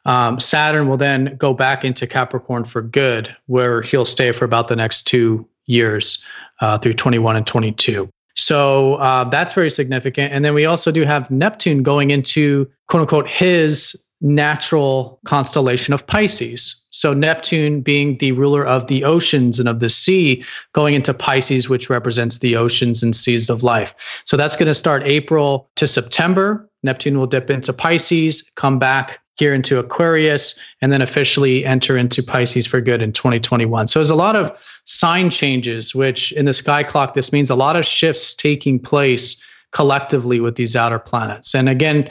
Um, 0.06 0.40
Saturn 0.40 0.88
will 0.88 0.96
then 0.96 1.36
go 1.36 1.52
back 1.52 1.84
into 1.84 2.06
Capricorn 2.06 2.64
for 2.64 2.80
good, 2.80 3.34
where 3.46 3.82
he'll 3.82 4.06
stay 4.06 4.32
for 4.32 4.44
about 4.44 4.68
the 4.68 4.76
next 4.76 5.02
two 5.06 5.46
years 5.66 6.24
uh, 6.60 6.78
through 6.78 6.94
21 6.94 7.36
and 7.36 7.46
22. 7.46 8.08
So 8.38 8.94
uh, 8.94 9.24
that's 9.24 9.52
very 9.52 9.70
significant. 9.70 10.32
And 10.32 10.44
then 10.44 10.54
we 10.54 10.64
also 10.64 10.92
do 10.92 11.02
have 11.02 11.28
Neptune 11.30 11.82
going 11.82 12.12
into 12.12 12.70
quote 12.86 13.00
unquote 13.00 13.28
his 13.28 13.96
natural 14.20 15.20
constellation 15.26 15.92
of 15.92 16.06
Pisces. 16.06 16.86
So 16.90 17.14
Neptune 17.14 17.80
being 17.80 18.16
the 18.16 18.32
ruler 18.32 18.64
of 18.64 18.86
the 18.86 19.04
oceans 19.04 19.58
and 19.58 19.68
of 19.68 19.80
the 19.80 19.90
sea, 19.90 20.44
going 20.72 20.94
into 20.94 21.12
Pisces, 21.14 21.68
which 21.68 21.90
represents 21.90 22.38
the 22.38 22.56
oceans 22.56 23.02
and 23.02 23.14
seas 23.14 23.50
of 23.50 23.62
life. 23.62 23.94
So 24.24 24.36
that's 24.36 24.56
going 24.56 24.66
to 24.66 24.74
start 24.74 25.02
April 25.04 25.68
to 25.76 25.86
September. 25.86 26.67
Neptune 26.82 27.18
will 27.18 27.26
dip 27.26 27.50
into 27.50 27.72
Pisces, 27.72 28.42
come 28.54 28.78
back 28.78 29.20
here 29.36 29.54
into 29.54 29.78
Aquarius, 29.78 30.58
and 30.82 30.92
then 30.92 31.00
officially 31.00 31.64
enter 31.64 31.96
into 31.96 32.22
Pisces 32.22 32.66
for 32.66 32.80
good 32.80 33.02
in 33.02 33.12
2021. 33.12 33.88
So 33.88 33.98
there's 33.98 34.10
a 34.10 34.16
lot 34.16 34.36
of 34.36 34.80
sign 34.84 35.30
changes, 35.30 35.94
which 35.94 36.32
in 36.32 36.44
the 36.44 36.54
sky 36.54 36.82
clock, 36.82 37.14
this 37.14 37.32
means 37.32 37.50
a 37.50 37.54
lot 37.54 37.76
of 37.76 37.86
shifts 37.86 38.34
taking 38.34 38.78
place 38.78 39.42
collectively 39.72 40.40
with 40.40 40.56
these 40.56 40.74
outer 40.74 40.98
planets. 40.98 41.54
And 41.54 41.68
again, 41.68 42.10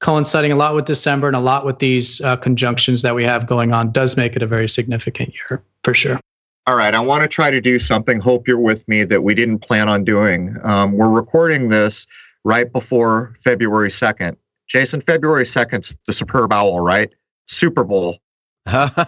coinciding 0.00 0.52
a 0.52 0.56
lot 0.56 0.74
with 0.74 0.84
December 0.84 1.26
and 1.26 1.36
a 1.36 1.40
lot 1.40 1.64
with 1.64 1.78
these 1.78 2.20
uh, 2.22 2.36
conjunctions 2.36 3.02
that 3.02 3.14
we 3.14 3.24
have 3.24 3.46
going 3.46 3.72
on 3.72 3.92
does 3.92 4.16
make 4.16 4.34
it 4.34 4.42
a 4.42 4.46
very 4.46 4.68
significant 4.68 5.34
year 5.34 5.62
for 5.84 5.94
sure. 5.94 6.20
All 6.66 6.76
right, 6.76 6.94
I 6.94 7.00
want 7.00 7.22
to 7.22 7.28
try 7.28 7.50
to 7.50 7.60
do 7.60 7.78
something. 7.78 8.20
Hope 8.20 8.46
you're 8.46 8.58
with 8.58 8.86
me 8.86 9.02
that 9.04 9.22
we 9.22 9.34
didn't 9.34 9.60
plan 9.60 9.88
on 9.88 10.04
doing. 10.04 10.56
Um, 10.62 10.92
we're 10.92 11.10
recording 11.10 11.70
this 11.70 12.06
right 12.44 12.72
before 12.72 13.34
February 13.42 13.88
2nd. 13.88 14.36
Jason, 14.68 15.00
February 15.00 15.44
2nd's 15.44 15.96
the 16.06 16.12
Superb 16.12 16.52
Owl, 16.52 16.80
right? 16.80 17.12
Super 17.46 17.84
Bowl. 17.84 18.18
Let 18.66 19.04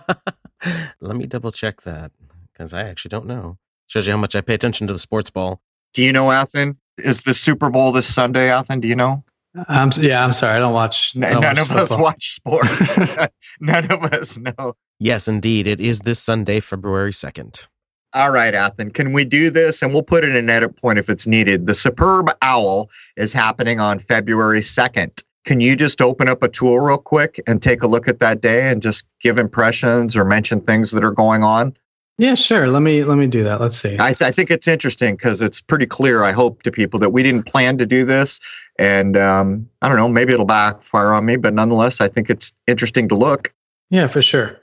me 1.01 1.27
double 1.27 1.53
check 1.53 1.83
that 1.83 2.13
because 2.53 2.73
I 2.73 2.83
actually 2.83 3.11
don't 3.11 3.27
know. 3.27 3.59
Shows 3.87 4.07
you 4.07 4.13
how 4.13 4.19
much 4.19 4.35
I 4.35 4.41
pay 4.41 4.55
attention 4.55 4.87
to 4.87 4.93
the 4.93 4.99
sports 4.99 5.31
ball. 5.31 5.61
Do 5.93 6.03
you 6.03 6.13
know, 6.13 6.31
Athen? 6.31 6.77
Is 6.99 7.23
the 7.23 7.35
Super 7.35 7.71
Bowl 7.71 7.93
this 7.93 8.13
Sunday, 8.13 8.51
Athen? 8.51 8.81
Do 8.81 8.89
you 8.89 8.97
know? 8.97 9.25
I'm 9.69 9.91
yeah, 10.01 10.25
I'm 10.25 10.33
sorry. 10.33 10.57
I 10.57 10.59
don't 10.59 10.73
watch. 10.73 11.17
I 11.17 11.31
don't 11.31 11.43
None 11.43 11.57
watch 11.57 11.71
of 11.71 11.77
us 11.77 11.97
watch 11.97 12.35
sports. 12.35 12.99
None 13.61 13.91
of 13.91 14.05
us 14.13 14.39
know. 14.39 14.75
Yes, 14.99 15.29
indeed. 15.29 15.67
It 15.67 15.81
is 15.81 16.01
this 16.01 16.19
Sunday, 16.19 16.61
February 16.61 17.13
2nd. 17.13 17.67
All 18.15 18.31
right, 18.31 18.55
Athen, 18.55 18.93
can 18.93 19.13
we 19.13 19.25
do 19.25 19.51
this? 19.51 19.83
And 19.83 19.93
we'll 19.93 20.05
put 20.05 20.25
in 20.25 20.37
an 20.37 20.49
edit 20.49 20.77
point 20.77 21.01
if 21.01 21.11
it's 21.11 21.27
needed. 21.27 21.67
The 21.67 21.75
Superb 21.75 22.31
Owl 22.43 22.89
is 23.17 23.33
happening 23.33 23.81
on 23.81 23.99
February 23.99 24.61
2nd. 24.61 25.25
Can 25.45 25.61
you 25.61 25.75
just 25.75 26.01
open 26.01 26.29
up 26.29 26.43
a 26.45 26.49
tool 26.49 26.79
real 26.79 26.97
quick 26.97 27.41
and 27.49 27.61
take 27.61 27.83
a 27.83 27.89
look 27.89 28.07
at 28.07 28.21
that 28.21 28.41
day 28.41 28.71
and 28.71 28.81
just 28.81 29.05
give 29.21 29.37
impressions 29.37 30.17
or 30.17 30.25
mention 30.25 30.61
things 30.61 30.93
that 30.93 31.03
are 31.03 31.11
going 31.11 31.43
on? 31.43 31.77
Yeah, 32.17 32.37
sure. 32.37 32.69
Let 32.69 32.83
me 32.83 33.03
let 33.03 33.19
me 33.19 33.27
do 33.27 33.43
that. 33.43 33.61
Let's 33.61 33.77
see. 33.77 33.97
I, 33.99 34.13
th- 34.13 34.23
I 34.23 34.31
think 34.31 34.49
it's 34.53 34.69
interesting 34.69 35.17
because 35.17 35.43
it's 35.43 35.61
pretty 35.61 35.87
clear. 35.87 36.23
I 36.23 36.31
hope 36.31 36.63
to 36.63 36.71
people 36.71 37.01
that 37.01 37.11
we 37.11 37.25
didn't 37.25 37.47
plan 37.47 37.77
to 37.79 37.87
do 37.87 38.05
this, 38.05 38.39
and 38.79 39.17
um, 39.17 39.69
I 39.83 39.89
don't 39.89 39.97
know. 39.97 40.09
Maybe 40.09 40.33
it'll 40.33 40.47
backfire 40.47 41.13
on 41.13 41.27
me, 41.27 41.35
but 41.35 41.53
nonetheless, 41.53 42.01
I 42.01 42.07
think 42.07 42.31
it's 42.31 42.53
interesting 42.69 43.09
to 43.09 43.17
look. 43.17 43.53
Yeah, 43.91 44.07
for 44.07 44.23
sure. 44.23 44.61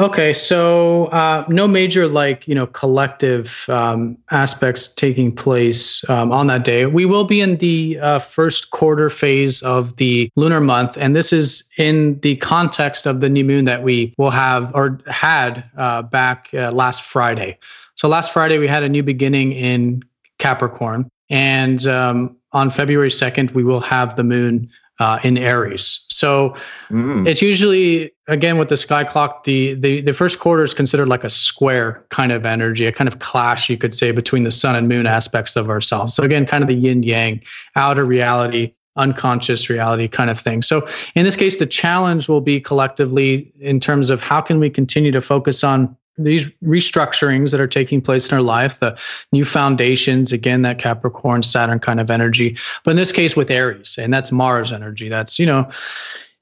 Okay, 0.00 0.32
so 0.32 1.06
uh, 1.06 1.44
no 1.48 1.66
major 1.66 2.06
like 2.06 2.46
you 2.46 2.54
know 2.54 2.68
collective 2.68 3.64
um, 3.68 4.16
aspects 4.30 4.94
taking 4.94 5.34
place 5.34 6.08
um, 6.08 6.30
on 6.30 6.46
that 6.46 6.64
day. 6.64 6.86
We 6.86 7.04
will 7.04 7.24
be 7.24 7.40
in 7.40 7.56
the 7.56 7.98
uh, 8.00 8.20
first 8.20 8.70
quarter 8.70 9.10
phase 9.10 9.60
of 9.62 9.96
the 9.96 10.30
lunar 10.36 10.60
month, 10.60 10.96
and 10.98 11.16
this 11.16 11.32
is 11.32 11.68
in 11.78 12.20
the 12.20 12.36
context 12.36 13.06
of 13.06 13.20
the 13.20 13.28
new 13.28 13.44
moon 13.44 13.64
that 13.64 13.82
we 13.82 14.14
will 14.18 14.30
have 14.30 14.72
or 14.72 15.00
had 15.08 15.64
uh, 15.76 16.02
back 16.02 16.50
uh, 16.54 16.70
last 16.70 17.02
Friday. 17.02 17.58
So 17.96 18.06
last 18.06 18.32
Friday 18.32 18.58
we 18.58 18.68
had 18.68 18.84
a 18.84 18.88
new 18.88 19.02
beginning 19.02 19.52
in 19.52 20.04
Capricorn, 20.38 21.10
and 21.28 21.84
um, 21.88 22.36
on 22.52 22.70
February 22.70 23.10
second 23.10 23.50
we 23.50 23.64
will 23.64 23.80
have 23.80 24.14
the 24.14 24.22
moon 24.22 24.70
uh, 24.98 25.18
in 25.22 25.38
Aries. 25.38 26.04
So 26.08 26.54
mm. 26.90 27.26
it's 27.26 27.40
usually 27.40 28.10
again 28.26 28.58
with 28.58 28.68
the 28.68 28.76
sky 28.76 29.04
clock, 29.04 29.44
the, 29.44 29.74
the 29.74 30.00
the 30.00 30.12
first 30.12 30.38
quarter 30.38 30.62
is 30.62 30.74
considered 30.74 31.08
like 31.08 31.24
a 31.24 31.30
square 31.30 32.04
kind 32.10 32.32
of 32.32 32.44
energy, 32.44 32.86
a 32.86 32.92
kind 32.92 33.08
of 33.08 33.18
clash, 33.20 33.70
you 33.70 33.78
could 33.78 33.94
say, 33.94 34.10
between 34.12 34.44
the 34.44 34.50
sun 34.50 34.74
and 34.74 34.88
moon 34.88 35.06
aspects 35.06 35.56
of 35.56 35.70
ourselves. 35.70 36.14
So 36.14 36.22
again, 36.22 36.46
kind 36.46 36.62
of 36.62 36.68
the 36.68 36.74
yin 36.74 37.02
yang, 37.02 37.40
outer 37.76 38.04
reality, 38.04 38.74
unconscious 38.96 39.70
reality 39.70 40.08
kind 40.08 40.30
of 40.30 40.38
thing. 40.38 40.62
So 40.62 40.86
in 41.14 41.24
this 41.24 41.36
case, 41.36 41.58
the 41.58 41.66
challenge 41.66 42.28
will 42.28 42.40
be 42.40 42.60
collectively 42.60 43.52
in 43.60 43.80
terms 43.80 44.10
of 44.10 44.20
how 44.20 44.40
can 44.40 44.58
we 44.58 44.68
continue 44.68 45.12
to 45.12 45.20
focus 45.20 45.62
on 45.62 45.96
these 46.18 46.50
restructurings 46.64 47.50
that 47.52 47.60
are 47.60 47.68
taking 47.68 48.00
place 48.00 48.28
in 48.28 48.34
our 48.34 48.42
life, 48.42 48.80
the 48.80 48.98
new 49.32 49.44
foundations, 49.44 50.32
again, 50.32 50.62
that 50.62 50.78
Capricorn, 50.78 51.42
Saturn 51.42 51.78
kind 51.78 52.00
of 52.00 52.10
energy. 52.10 52.56
But 52.84 52.92
in 52.92 52.96
this 52.96 53.12
case, 53.12 53.36
with 53.36 53.50
Aries, 53.50 53.96
and 53.98 54.12
that's 54.12 54.32
Mars 54.32 54.72
energy. 54.72 55.08
That's, 55.08 55.38
you 55.38 55.46
know, 55.46 55.70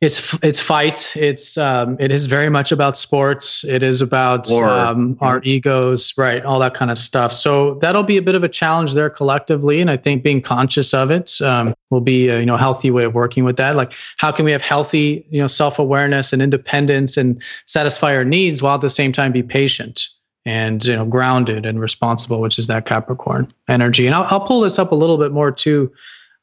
it's 0.02 0.36
it's 0.42 0.60
fight. 0.60 1.16
It's 1.16 1.56
um, 1.56 1.96
it 1.98 2.10
is 2.10 2.26
very 2.26 2.50
much 2.50 2.70
about 2.70 2.98
sports. 2.98 3.64
It 3.64 3.82
is 3.82 4.02
about 4.02 4.50
um, 4.52 5.16
our 5.22 5.40
egos, 5.42 6.12
right? 6.18 6.44
All 6.44 6.58
that 6.58 6.74
kind 6.74 6.90
of 6.90 6.98
stuff. 6.98 7.32
So 7.32 7.76
that'll 7.76 8.02
be 8.02 8.18
a 8.18 8.22
bit 8.22 8.34
of 8.34 8.44
a 8.44 8.48
challenge 8.48 8.92
there 8.92 9.08
collectively, 9.08 9.80
and 9.80 9.90
I 9.90 9.96
think 9.96 10.22
being 10.22 10.42
conscious 10.42 10.92
of 10.92 11.10
it 11.10 11.40
um, 11.40 11.74
will 11.88 12.02
be 12.02 12.28
a 12.28 12.40
you 12.40 12.46
know 12.46 12.58
healthy 12.58 12.90
way 12.90 13.04
of 13.04 13.14
working 13.14 13.44
with 13.44 13.56
that. 13.56 13.74
Like 13.74 13.94
how 14.18 14.30
can 14.30 14.44
we 14.44 14.52
have 14.52 14.60
healthy 14.60 15.26
you 15.30 15.40
know 15.40 15.46
self 15.46 15.78
awareness 15.78 16.30
and 16.30 16.42
independence 16.42 17.16
and 17.16 17.42
satisfy 17.64 18.14
our 18.14 18.24
needs 18.24 18.62
while 18.62 18.74
at 18.74 18.82
the 18.82 18.90
same 18.90 19.12
time 19.12 19.32
be 19.32 19.42
patient 19.42 20.08
and 20.44 20.84
you 20.84 20.94
know 20.94 21.06
grounded 21.06 21.64
and 21.64 21.80
responsible, 21.80 22.42
which 22.42 22.58
is 22.58 22.66
that 22.66 22.84
Capricorn 22.84 23.50
energy. 23.66 24.04
And 24.04 24.14
I'll, 24.14 24.26
I'll 24.28 24.46
pull 24.46 24.60
this 24.60 24.78
up 24.78 24.92
a 24.92 24.94
little 24.94 25.16
bit 25.16 25.32
more 25.32 25.50
too 25.50 25.90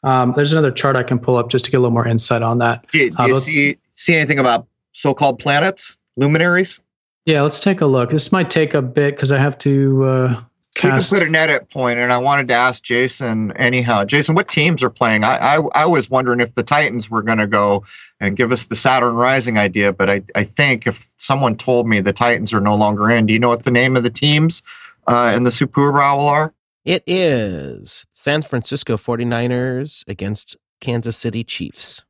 um, 0.04 0.34
there's 0.36 0.52
another 0.52 0.72
chart 0.72 0.96
I 0.96 1.04
can 1.04 1.20
pull 1.20 1.38
up 1.38 1.50
just 1.50 1.66
to 1.66 1.72
get 1.72 1.78
a 1.78 1.82
little 1.82 1.94
more 1.94 2.08
insight 2.08 2.42
on 2.42 2.58
that. 2.60 2.86
Do, 2.92 3.10
do 3.10 3.16
uh, 3.20 3.28
you 3.28 3.40
see 3.40 3.78
see 3.96 4.16
anything 4.16 4.40
about 4.40 4.68
so-called 4.94 5.40
planets, 5.40 5.98
luminaries? 6.18 6.82
Yeah, 7.26 7.42
let's 7.42 7.60
take 7.60 7.82
a 7.82 7.86
look. 7.86 8.10
This 8.10 8.32
might 8.32 8.50
take 8.50 8.74
a 8.74 8.82
bit 8.82 9.16
because 9.16 9.32
I 9.32 9.38
have 9.38 9.58
to. 9.60 10.04
Uh, 10.04 10.42
cast... 10.76 11.12
We 11.12 11.18
can 11.18 11.22
put 11.22 11.28
an 11.30 11.36
edit 11.36 11.70
point, 11.70 12.00
and 12.00 12.12
I 12.12 12.18
wanted 12.18 12.50
to 12.50 12.54
ask 12.54 12.84
Jason. 12.84 13.54
Anyhow, 13.54 14.04
Jason, 14.04 14.36
what 14.36 14.50
teams 14.50 14.84
are 14.84 14.90
playing? 14.90 15.24
I 15.24 15.38
I, 15.38 15.62
I 15.74 15.86
was 15.86 16.10
wondering 16.10 16.42
if 16.42 16.56
the 16.56 16.64
Titans 16.64 17.10
were 17.10 17.22
going 17.22 17.38
to 17.38 17.48
go 17.48 17.86
and 18.20 18.36
give 18.36 18.52
us 18.52 18.66
the 18.66 18.76
Saturn 18.76 19.16
Rising 19.16 19.58
idea, 19.58 19.94
but 19.94 20.10
I 20.10 20.22
I 20.36 20.44
think 20.44 20.86
if 20.86 21.10
someone 21.18 21.56
told 21.56 21.88
me 21.88 22.02
the 22.02 22.14
Titans 22.14 22.54
are 22.54 22.62
no 22.62 22.76
longer 22.76 23.10
in, 23.10 23.26
do 23.26 23.34
you 23.34 23.40
know 23.40 23.50
what 23.50 23.64
the 23.64 23.72
name 23.72 23.96
of 23.96 24.04
the 24.04 24.10
teams 24.10 24.64
uh, 25.08 25.32
in 25.34 25.44
the 25.44 25.52
Super 25.52 26.02
are? 26.02 26.54
It 26.86 27.04
is 27.08 28.06
San 28.12 28.42
Francisco 28.42 28.98
49ers 28.98 30.04
against 30.08 30.58
Kansas 30.82 31.16
City 31.16 31.44
Chiefs. 31.44 32.04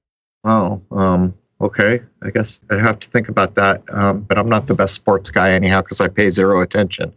Oh, 0.45 0.81
um, 0.89 1.35
okay. 1.61 2.01
I 2.23 2.31
guess 2.31 2.59
I 2.71 2.79
have 2.79 2.99
to 3.01 3.07
think 3.07 3.29
about 3.29 3.53
that. 3.53 3.83
Um, 3.93 4.21
but 4.21 4.39
I'm 4.39 4.49
not 4.49 4.65
the 4.65 4.73
best 4.73 4.95
sports 4.95 5.29
guy 5.29 5.51
anyhow 5.51 5.81
because 5.81 6.01
I 6.01 6.07
pay 6.07 6.31
zero 6.31 6.61
attention. 6.61 7.13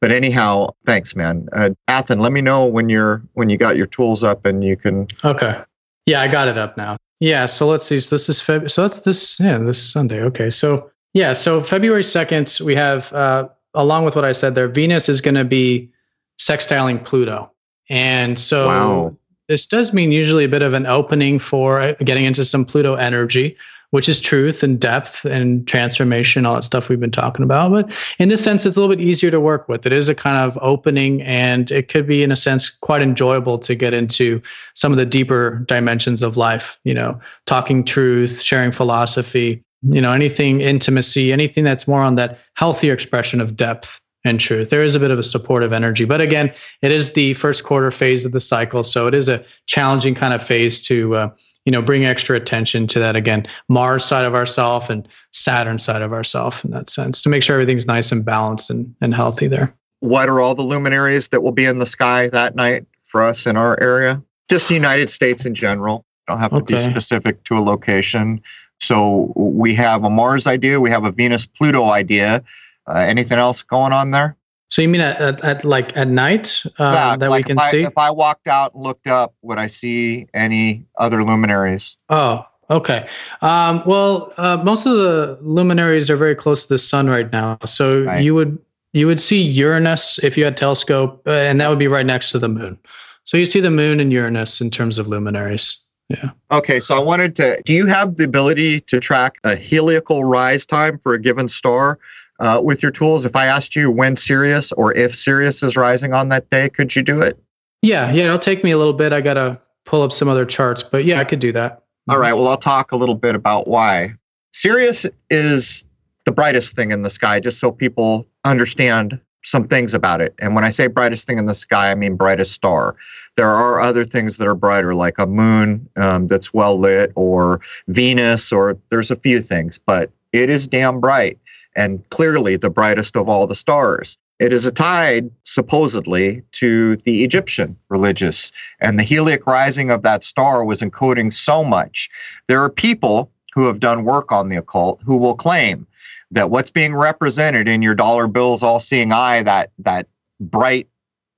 But 0.00 0.10
anyhow, 0.10 0.70
thanks, 0.84 1.14
man. 1.14 1.48
Uh, 1.52 1.70
Athen, 1.86 2.18
let 2.18 2.32
me 2.32 2.40
know 2.40 2.66
when 2.66 2.88
you're 2.88 3.22
when 3.34 3.50
you 3.50 3.56
got 3.56 3.76
your 3.76 3.86
tools 3.86 4.24
up 4.24 4.44
and 4.44 4.64
you 4.64 4.76
can. 4.76 5.06
Okay. 5.24 5.60
Yeah, 6.06 6.22
I 6.22 6.28
got 6.28 6.48
it 6.48 6.58
up 6.58 6.76
now. 6.76 6.96
Yeah. 7.20 7.46
So 7.46 7.68
let's 7.68 7.84
see. 7.84 8.00
So 8.00 8.16
this 8.16 8.28
is 8.28 8.40
Feb. 8.40 8.68
So 8.68 8.82
that's 8.82 9.00
this. 9.00 9.38
Yeah, 9.38 9.58
this 9.58 9.80
Sunday. 9.80 10.22
Okay. 10.22 10.50
So 10.50 10.90
yeah. 11.14 11.34
So 11.34 11.62
February 11.62 12.04
second, 12.04 12.58
we 12.64 12.74
have 12.74 13.12
uh, 13.12 13.48
along 13.74 14.04
with 14.04 14.16
what 14.16 14.24
I 14.24 14.32
said 14.32 14.56
there. 14.56 14.68
Venus 14.68 15.08
is 15.08 15.20
going 15.20 15.36
to 15.36 15.44
be 15.44 15.90
sextiling 16.38 17.04
Pluto. 17.04 17.50
And 17.88 18.38
so 18.38 18.66
wow. 18.66 19.16
this 19.48 19.66
does 19.66 19.92
mean 19.92 20.12
usually 20.12 20.44
a 20.44 20.48
bit 20.48 20.62
of 20.62 20.74
an 20.74 20.86
opening 20.86 21.38
for 21.38 21.80
uh, 21.80 21.94
getting 22.04 22.24
into 22.24 22.44
some 22.44 22.64
Pluto 22.64 22.94
energy, 22.94 23.56
which 23.90 24.08
is 24.08 24.20
truth 24.20 24.62
and 24.62 24.80
depth 24.80 25.24
and 25.24 25.66
transformation, 25.66 26.44
all 26.44 26.56
that 26.56 26.64
stuff 26.64 26.88
we've 26.88 27.00
been 27.00 27.10
talking 27.10 27.44
about. 27.44 27.70
But 27.70 28.14
in 28.18 28.28
this 28.28 28.42
sense, 28.42 28.66
it's 28.66 28.76
a 28.76 28.80
little 28.80 28.94
bit 28.94 29.02
easier 29.02 29.30
to 29.30 29.40
work 29.40 29.68
with. 29.68 29.86
It 29.86 29.92
is 29.92 30.08
a 30.08 30.14
kind 30.14 30.36
of 30.36 30.58
opening, 30.60 31.22
and 31.22 31.70
it 31.70 31.88
could 31.88 32.06
be, 32.06 32.22
in 32.22 32.32
a 32.32 32.36
sense, 32.36 32.68
quite 32.68 33.02
enjoyable 33.02 33.58
to 33.60 33.74
get 33.74 33.94
into 33.94 34.42
some 34.74 34.92
of 34.92 34.98
the 34.98 35.06
deeper 35.06 35.64
dimensions 35.66 36.22
of 36.22 36.36
life. 36.36 36.78
You 36.84 36.94
know, 36.94 37.20
talking 37.46 37.84
truth, 37.84 38.42
sharing 38.42 38.72
philosophy, 38.72 39.62
you 39.82 40.00
know, 40.00 40.12
anything 40.12 40.60
intimacy, 40.60 41.32
anything 41.32 41.62
that's 41.62 41.86
more 41.86 42.02
on 42.02 42.16
that 42.16 42.38
healthier 42.54 42.92
expression 42.92 43.40
of 43.40 43.56
depth 43.56 44.00
and 44.26 44.40
truth. 44.40 44.70
There 44.70 44.82
is 44.82 44.94
a 44.94 45.00
bit 45.00 45.10
of 45.10 45.18
a 45.18 45.22
supportive 45.22 45.72
energy, 45.72 46.04
but 46.04 46.20
again, 46.20 46.52
it 46.82 46.90
is 46.90 47.12
the 47.12 47.32
first 47.34 47.64
quarter 47.64 47.90
phase 47.90 48.24
of 48.24 48.32
the 48.32 48.40
cycle, 48.40 48.84
so 48.84 49.06
it 49.06 49.14
is 49.14 49.28
a 49.28 49.42
challenging 49.66 50.14
kind 50.14 50.34
of 50.34 50.42
phase 50.42 50.82
to 50.82 51.14
uh, 51.14 51.30
you 51.64 51.72
know 51.72 51.80
bring 51.82 52.04
extra 52.04 52.36
attention 52.36 52.86
to 52.86 52.98
that 52.98 53.16
again 53.16 53.46
mars 53.68 54.04
side 54.04 54.24
of 54.24 54.34
ourself 54.34 54.88
and 54.88 55.06
saturn 55.32 55.78
side 55.78 56.00
of 56.00 56.12
ourself 56.12 56.64
in 56.64 56.70
that 56.70 56.88
sense 56.88 57.20
to 57.20 57.28
make 57.28 57.42
sure 57.42 57.54
everything's 57.54 57.86
nice 57.86 58.10
and 58.12 58.24
balanced 58.24 58.70
and, 58.70 58.94
and 59.00 59.14
healthy 59.14 59.46
there. 59.46 59.74
What 60.00 60.28
are 60.28 60.40
all 60.40 60.54
the 60.54 60.62
luminaries 60.62 61.28
that 61.28 61.42
will 61.42 61.52
be 61.52 61.64
in 61.64 61.78
the 61.78 61.86
sky 61.86 62.28
that 62.28 62.54
night 62.54 62.86
for 63.02 63.24
us 63.24 63.46
in 63.46 63.56
our 63.56 63.78
area? 63.80 64.22
Just 64.48 64.68
the 64.68 64.74
united 64.74 65.10
states 65.10 65.44
in 65.44 65.54
general. 65.54 66.04
Don't 66.28 66.38
have 66.40 66.50
to 66.50 66.56
okay. 66.58 66.74
be 66.74 66.80
specific 66.80 67.44
to 67.44 67.54
a 67.54 67.60
location. 67.60 68.40
So 68.80 69.32
we 69.36 69.74
have 69.74 70.04
a 70.04 70.10
mars 70.10 70.46
idea 70.46 70.80
we 70.80 70.90
have 70.90 71.04
a 71.04 71.12
venus 71.12 71.46
pluto 71.46 71.84
idea 71.84 72.44
uh, 72.88 72.94
anything 72.94 73.38
else 73.38 73.62
going 73.62 73.92
on 73.92 74.10
there 74.10 74.36
so 74.68 74.82
you 74.82 74.88
mean 74.88 75.00
at, 75.00 75.20
at, 75.20 75.44
at 75.44 75.64
like 75.64 75.96
at 75.96 76.08
night 76.08 76.62
uh, 76.78 76.92
yeah, 76.92 77.16
that 77.16 77.30
like 77.30 77.46
we 77.46 77.50
can 77.50 77.58
I, 77.58 77.70
see? 77.70 77.82
If 77.82 77.96
I 77.96 78.10
walked 78.10 78.48
out 78.48 78.74
and 78.74 78.82
looked 78.82 79.06
up, 79.06 79.34
would 79.42 79.58
I 79.58 79.68
see 79.68 80.26
any 80.34 80.84
other 80.98 81.22
luminaries? 81.22 81.96
Oh, 82.08 82.44
okay. 82.70 83.08
Um, 83.42 83.82
well, 83.86 84.32
uh, 84.38 84.56
most 84.64 84.86
of 84.86 84.94
the 84.94 85.38
luminaries 85.40 86.10
are 86.10 86.16
very 86.16 86.34
close 86.34 86.66
to 86.66 86.74
the 86.74 86.78
sun 86.78 87.08
right 87.08 87.30
now, 87.30 87.58
so 87.64 88.02
right. 88.02 88.22
you 88.22 88.34
would 88.34 88.58
you 88.92 89.06
would 89.06 89.20
see 89.20 89.40
Uranus 89.40 90.18
if 90.24 90.36
you 90.36 90.44
had 90.44 90.56
telescope, 90.56 91.22
uh, 91.26 91.30
and 91.30 91.60
that 91.60 91.68
would 91.68 91.78
be 91.78 91.88
right 91.88 92.06
next 92.06 92.32
to 92.32 92.38
the 92.38 92.48
moon. 92.48 92.78
So 93.24 93.36
you 93.36 93.46
see 93.46 93.60
the 93.60 93.70
moon 93.70 94.00
and 94.00 94.12
Uranus 94.12 94.60
in 94.60 94.70
terms 94.70 94.98
of 94.98 95.06
luminaries. 95.06 95.80
Yeah. 96.08 96.30
Okay, 96.52 96.78
so 96.78 96.96
I 96.96 97.00
wanted 97.00 97.34
to. 97.36 97.60
Do 97.64 97.72
you 97.72 97.86
have 97.86 98.16
the 98.16 98.24
ability 98.24 98.80
to 98.82 99.00
track 99.00 99.38
a 99.44 99.50
heliacal 99.50 100.28
rise 100.28 100.64
time 100.64 100.98
for 100.98 101.14
a 101.14 101.20
given 101.20 101.48
star? 101.48 101.98
Uh, 102.38 102.60
with 102.62 102.82
your 102.82 102.92
tools? 102.92 103.24
If 103.24 103.36
I 103.36 103.46
asked 103.46 103.76
you 103.76 103.90
when 103.90 104.16
Sirius 104.16 104.72
or 104.72 104.94
if 104.94 105.14
Sirius 105.14 105.62
is 105.62 105.76
rising 105.76 106.12
on 106.12 106.28
that 106.30 106.48
day, 106.50 106.68
could 106.68 106.94
you 106.94 107.02
do 107.02 107.20
it? 107.22 107.38
Yeah, 107.82 108.12
yeah, 108.12 108.24
it'll 108.24 108.38
take 108.38 108.64
me 108.64 108.70
a 108.70 108.78
little 108.78 108.92
bit. 108.92 109.12
I 109.12 109.20
got 109.20 109.34
to 109.34 109.60
pull 109.84 110.02
up 110.02 110.12
some 110.12 110.28
other 110.28 110.44
charts, 110.44 110.82
but 110.82 111.04
yeah, 111.04 111.20
I 111.20 111.24
could 111.24 111.38
do 111.38 111.52
that. 111.52 111.82
All 112.08 112.18
right, 112.18 112.32
well, 112.32 112.48
I'll 112.48 112.56
talk 112.56 112.92
a 112.92 112.96
little 112.96 113.14
bit 113.14 113.34
about 113.34 113.66
why. 113.66 114.14
Sirius 114.52 115.06
is 115.30 115.84
the 116.24 116.32
brightest 116.32 116.74
thing 116.76 116.90
in 116.90 117.02
the 117.02 117.10
sky, 117.10 117.40
just 117.40 117.58
so 117.58 117.70
people 117.70 118.26
understand 118.44 119.20
some 119.42 119.68
things 119.68 119.94
about 119.94 120.20
it. 120.20 120.34
And 120.40 120.54
when 120.54 120.64
I 120.64 120.70
say 120.70 120.88
brightest 120.88 121.26
thing 121.26 121.38
in 121.38 121.46
the 121.46 121.54
sky, 121.54 121.90
I 121.90 121.94
mean 121.94 122.16
brightest 122.16 122.52
star. 122.52 122.96
There 123.36 123.48
are 123.48 123.80
other 123.80 124.04
things 124.04 124.38
that 124.38 124.48
are 124.48 124.54
brighter, 124.54 124.94
like 124.94 125.18
a 125.18 125.26
moon 125.26 125.88
um, 125.96 126.26
that's 126.26 126.52
well 126.52 126.78
lit, 126.78 127.12
or 127.14 127.60
Venus, 127.88 128.52
or 128.52 128.76
there's 128.90 129.10
a 129.10 129.16
few 129.16 129.40
things, 129.40 129.78
but 129.78 130.10
it 130.32 130.50
is 130.50 130.66
damn 130.66 131.00
bright 131.00 131.38
and 131.76 132.08
clearly 132.10 132.56
the 132.56 132.70
brightest 132.70 133.16
of 133.16 133.28
all 133.28 133.46
the 133.46 133.54
stars. 133.54 134.18
It 134.38 134.52
is 134.52 134.66
a 134.66 134.72
tied, 134.72 135.30
supposedly, 135.44 136.42
to 136.52 136.96
the 136.96 137.24
Egyptian 137.24 137.76
religious, 137.88 138.52
and 138.80 138.98
the 138.98 139.04
heliac 139.04 139.46
rising 139.46 139.90
of 139.90 140.02
that 140.02 140.24
star 140.24 140.64
was 140.64 140.80
encoding 140.80 141.32
so 141.32 141.64
much. 141.64 142.10
There 142.48 142.62
are 142.62 142.70
people 142.70 143.30
who 143.54 143.66
have 143.66 143.80
done 143.80 144.04
work 144.04 144.32
on 144.32 144.48
the 144.48 144.56
occult 144.56 145.00
who 145.04 145.16
will 145.16 145.36
claim 145.36 145.86
that 146.30 146.50
what's 146.50 146.70
being 146.70 146.94
represented 146.94 147.68
in 147.68 147.80
your 147.82 147.94
dollar 147.94 148.26
bills 148.26 148.62
all 148.62 148.80
seeing 148.80 149.12
eye, 149.12 149.42
that, 149.42 149.70
that 149.78 150.06
bright 150.40 150.88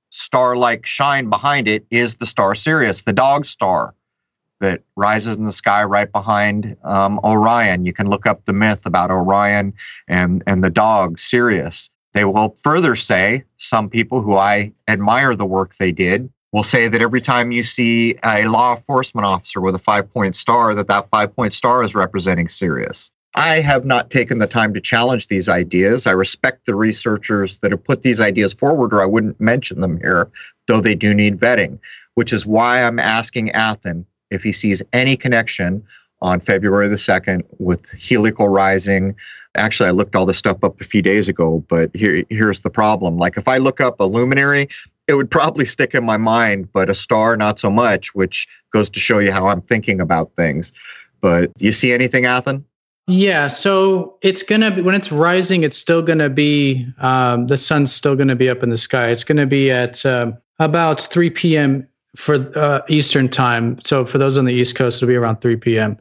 star 0.09 0.57
like 0.57 0.85
shine 0.85 1.29
behind 1.29 1.67
it, 1.67 1.85
is 1.91 2.17
the 2.17 2.25
star 2.25 2.55
Sirius, 2.55 3.03
the 3.03 3.13
dog 3.13 3.45
star 3.45 3.93
that 4.59 4.81
rises 4.95 5.37
in 5.37 5.45
the 5.45 5.51
sky 5.51 5.83
right 5.83 6.11
behind 6.11 6.75
um, 6.83 7.19
Orion. 7.23 7.85
You 7.85 7.93
can 7.93 8.09
look 8.09 8.25
up 8.25 8.45
the 8.45 8.53
myth 8.53 8.85
about 8.85 9.11
Orion 9.11 9.73
and, 10.07 10.43
and 10.47 10.63
the 10.63 10.69
dog, 10.69 11.19
Sirius. 11.19 11.89
They 12.13 12.25
will 12.25 12.55
further 12.63 12.95
say, 12.95 13.43
some 13.57 13.89
people 13.89 14.21
who 14.21 14.35
I 14.35 14.73
admire 14.87 15.35
the 15.35 15.45
work 15.45 15.75
they 15.75 15.91
did, 15.91 16.29
will 16.51 16.63
say 16.63 16.87
that 16.87 17.01
every 17.01 17.21
time 17.21 17.51
you 17.51 17.63
see 17.63 18.15
a 18.23 18.47
law 18.47 18.75
enforcement 18.75 19.25
officer 19.25 19.61
with 19.61 19.75
a 19.75 19.79
five 19.79 20.11
point 20.11 20.35
star, 20.35 20.73
that 20.73 20.87
that 20.87 21.09
five 21.09 21.35
point 21.35 21.53
star 21.53 21.83
is 21.83 21.95
representing 21.95 22.49
Sirius. 22.49 23.11
I 23.35 23.59
have 23.59 23.85
not 23.85 24.09
taken 24.09 24.39
the 24.39 24.47
time 24.47 24.73
to 24.73 24.81
challenge 24.81 25.27
these 25.27 25.47
ideas. 25.47 26.07
I 26.07 26.11
respect 26.11 26.65
the 26.65 26.73
researchers 26.73 27.59
that 27.59 27.71
have 27.71 27.83
put 27.83 28.01
these 28.01 28.19
ideas 28.19 28.53
forward, 28.53 28.91
or 28.91 29.01
I 29.01 29.05
wouldn't 29.05 29.39
mention 29.39 29.81
them 29.81 29.99
here, 29.99 30.29
though 30.65 30.81
they 30.81 30.95
do 30.95 31.13
need 31.13 31.39
vetting, 31.39 31.77
which 32.15 32.33
is 32.33 32.47
why 32.47 32.81
I'm 32.81 32.97
asking 32.97 33.51
Athen 33.51 34.05
if 34.31 34.43
he 34.43 34.51
sees 34.51 34.83
any 34.93 35.15
connection 35.15 35.83
on 36.21 36.39
February 36.39 36.87
the 36.87 36.95
2nd 36.95 37.43
with 37.59 37.83
heliacal 37.91 38.53
rising. 38.53 39.15
Actually, 39.55 39.89
I 39.89 39.91
looked 39.91 40.15
all 40.15 40.25
this 40.25 40.37
stuff 40.37 40.63
up 40.63 40.79
a 40.81 40.83
few 40.83 41.01
days 41.01 41.29
ago, 41.29 41.63
but 41.69 41.95
here, 41.95 42.23
here's 42.29 42.59
the 42.59 42.69
problem. 42.69 43.17
Like 43.17 43.37
if 43.37 43.47
I 43.47 43.57
look 43.57 43.79
up 43.79 43.99
a 43.99 44.05
luminary, 44.05 44.67
it 45.07 45.13
would 45.13 45.31
probably 45.31 45.65
stick 45.65 45.95
in 45.95 46.03
my 46.03 46.17
mind, 46.17 46.71
but 46.73 46.89
a 46.89 46.95
star, 46.95 47.37
not 47.37 47.59
so 47.59 47.69
much, 47.69 48.13
which 48.15 48.47
goes 48.71 48.89
to 48.89 48.99
show 48.99 49.19
you 49.19 49.31
how 49.31 49.47
I'm 49.47 49.61
thinking 49.61 50.01
about 50.01 50.35
things. 50.35 50.71
But 51.21 51.51
you 51.57 51.71
see 51.71 51.91
anything, 51.91 52.25
Athen? 52.25 52.65
Yeah, 53.07 53.47
so 53.47 54.17
it's 54.21 54.43
gonna 54.43 54.69
be 54.69 54.81
when 54.81 54.93
it's 54.93 55.11
rising. 55.11 55.63
It's 55.63 55.77
still 55.77 56.03
gonna 56.03 56.29
be 56.29 56.85
um, 56.99 57.47
the 57.47 57.57
sun's 57.57 57.91
still 57.91 58.15
gonna 58.15 58.35
be 58.35 58.47
up 58.47 58.61
in 58.61 58.69
the 58.69 58.77
sky. 58.77 59.09
It's 59.09 59.23
gonna 59.23 59.47
be 59.47 59.71
at 59.71 60.05
um, 60.05 60.37
about 60.59 61.01
3 61.01 61.31
p.m 61.31 61.87
for 62.19 62.35
uh, 62.59 62.81
Eastern 62.89 63.29
time. 63.29 63.77
So 63.81 64.05
for 64.05 64.17
those 64.17 64.37
on 64.37 64.43
the 64.43 64.53
East 64.53 64.75
Coast, 64.75 64.97
it'll 65.01 65.07
be 65.07 65.15
around 65.15 65.39
3 65.39 65.55
p.m. 65.55 65.97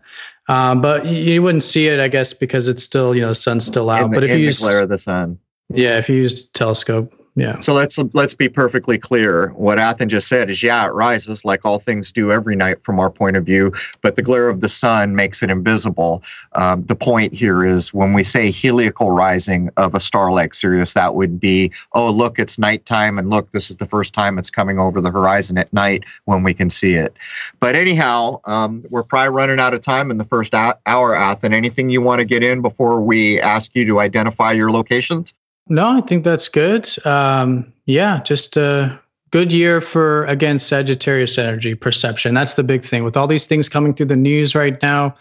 Um, 0.48 0.80
but 0.80 1.06
you 1.06 1.42
wouldn't 1.42 1.62
see 1.62 1.86
it, 1.86 2.00
I 2.00 2.08
guess, 2.08 2.34
because 2.34 2.66
it's 2.66 2.82
still, 2.82 3.14
you 3.14 3.20
know, 3.20 3.28
the 3.28 3.36
sun's 3.36 3.64
still 3.64 3.88
out. 3.88 4.10
The, 4.10 4.16
but 4.16 4.24
if 4.24 4.30
you 4.30 4.38
use 4.46 4.58
glare 4.58 4.82
of 4.82 4.88
the 4.88 4.98
sun, 4.98 5.38
yeah, 5.72 5.96
if 5.96 6.08
you 6.08 6.16
use 6.16 6.48
telescope, 6.48 7.14
yeah. 7.34 7.60
So 7.60 7.72
let's 7.72 7.98
let's 8.14 8.34
be 8.34 8.48
perfectly 8.48 8.98
clear. 8.98 9.48
What 9.50 9.78
Athen 9.78 10.08
just 10.08 10.28
said 10.28 10.50
is, 10.50 10.62
yeah, 10.62 10.86
it 10.86 10.92
rises 10.92 11.44
like 11.44 11.64
all 11.64 11.78
things 11.78 12.10
do 12.10 12.32
every 12.32 12.56
night 12.56 12.82
from 12.82 12.98
our 12.98 13.10
point 13.10 13.36
of 13.36 13.46
view, 13.46 13.72
but 14.02 14.16
the 14.16 14.22
glare 14.22 14.48
of 14.48 14.60
the 14.60 14.68
sun 14.68 15.14
makes 15.14 15.42
it 15.42 15.50
invisible. 15.50 16.22
Um, 16.54 16.84
the 16.86 16.96
point 16.96 17.32
here 17.32 17.64
is 17.64 17.94
when 17.94 18.12
we 18.12 18.24
say 18.24 18.50
heliacal 18.50 19.16
rising 19.16 19.70
of 19.76 19.94
a 19.94 20.00
star 20.00 20.32
like 20.32 20.52
Sirius, 20.54 20.94
that 20.94 21.14
would 21.14 21.38
be, 21.38 21.70
oh, 21.92 22.10
look, 22.10 22.38
it's 22.38 22.58
nighttime, 22.58 23.18
and 23.18 23.30
look, 23.30 23.52
this 23.52 23.70
is 23.70 23.76
the 23.76 23.86
first 23.86 24.14
time 24.14 24.38
it's 24.38 24.50
coming 24.50 24.78
over 24.78 25.00
the 25.00 25.10
horizon 25.10 25.58
at 25.58 25.72
night 25.72 26.04
when 26.24 26.42
we 26.42 26.52
can 26.52 26.70
see 26.70 26.94
it. 26.94 27.16
But 27.60 27.76
anyhow, 27.76 28.40
um, 28.44 28.84
we're 28.90 29.04
probably 29.04 29.34
running 29.34 29.60
out 29.60 29.74
of 29.74 29.80
time 29.80 30.10
in 30.10 30.18
the 30.18 30.24
first 30.24 30.54
hour, 30.54 31.14
Athen. 31.14 31.54
Anything 31.54 31.90
you 31.90 32.02
want 32.02 32.18
to 32.18 32.24
get 32.24 32.42
in 32.42 32.62
before 32.62 33.00
we 33.00 33.40
ask 33.40 33.70
you 33.74 33.84
to 33.86 34.00
identify 34.00 34.52
your 34.52 34.70
locations? 34.70 35.34
No, 35.68 35.98
I 35.98 36.00
think 36.00 36.24
that's 36.24 36.48
good. 36.48 36.88
Um, 37.04 37.72
yeah, 37.86 38.22
just 38.22 38.56
a 38.56 38.98
good 39.30 39.52
year 39.52 39.80
for 39.80 40.24
again 40.24 40.58
Sagittarius 40.58 41.36
energy 41.38 41.74
perception. 41.74 42.34
That's 42.34 42.54
the 42.54 42.64
big 42.64 42.82
thing 42.82 43.04
with 43.04 43.16
all 43.16 43.26
these 43.26 43.46
things 43.46 43.68
coming 43.68 43.94
through 43.94 44.06
the 44.06 44.16
news 44.16 44.54
right 44.54 44.80
now, 44.82 45.14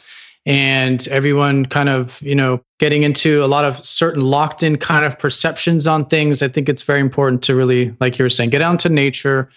and 0.46 1.06
everyone 1.10 1.66
kind 1.66 1.90
of 1.90 2.22
you 2.22 2.36
know 2.36 2.62
getting 2.80 3.04
into 3.04 3.44
a 3.44 3.48
lot 3.48 3.66
of 3.66 3.84
certain 3.86 4.24
locked 4.24 4.64
in 4.64 4.78
kind 4.78 5.06
of 5.06 5.20
perceptions 5.20 5.88
on 5.88 6.06
things. 6.06 6.42
I 6.42 6.48
think 6.48 6.70
it's 6.70 6.84
very 6.84 7.02
important 7.02 7.44
to 7.44 7.56
really, 7.56 7.96
like 8.00 8.18
you 8.18 8.24
were 8.24 8.30
saying, 8.30 8.52
get 8.52 8.62
out 8.62 8.72
into 8.72 8.90
nature, 8.90 9.50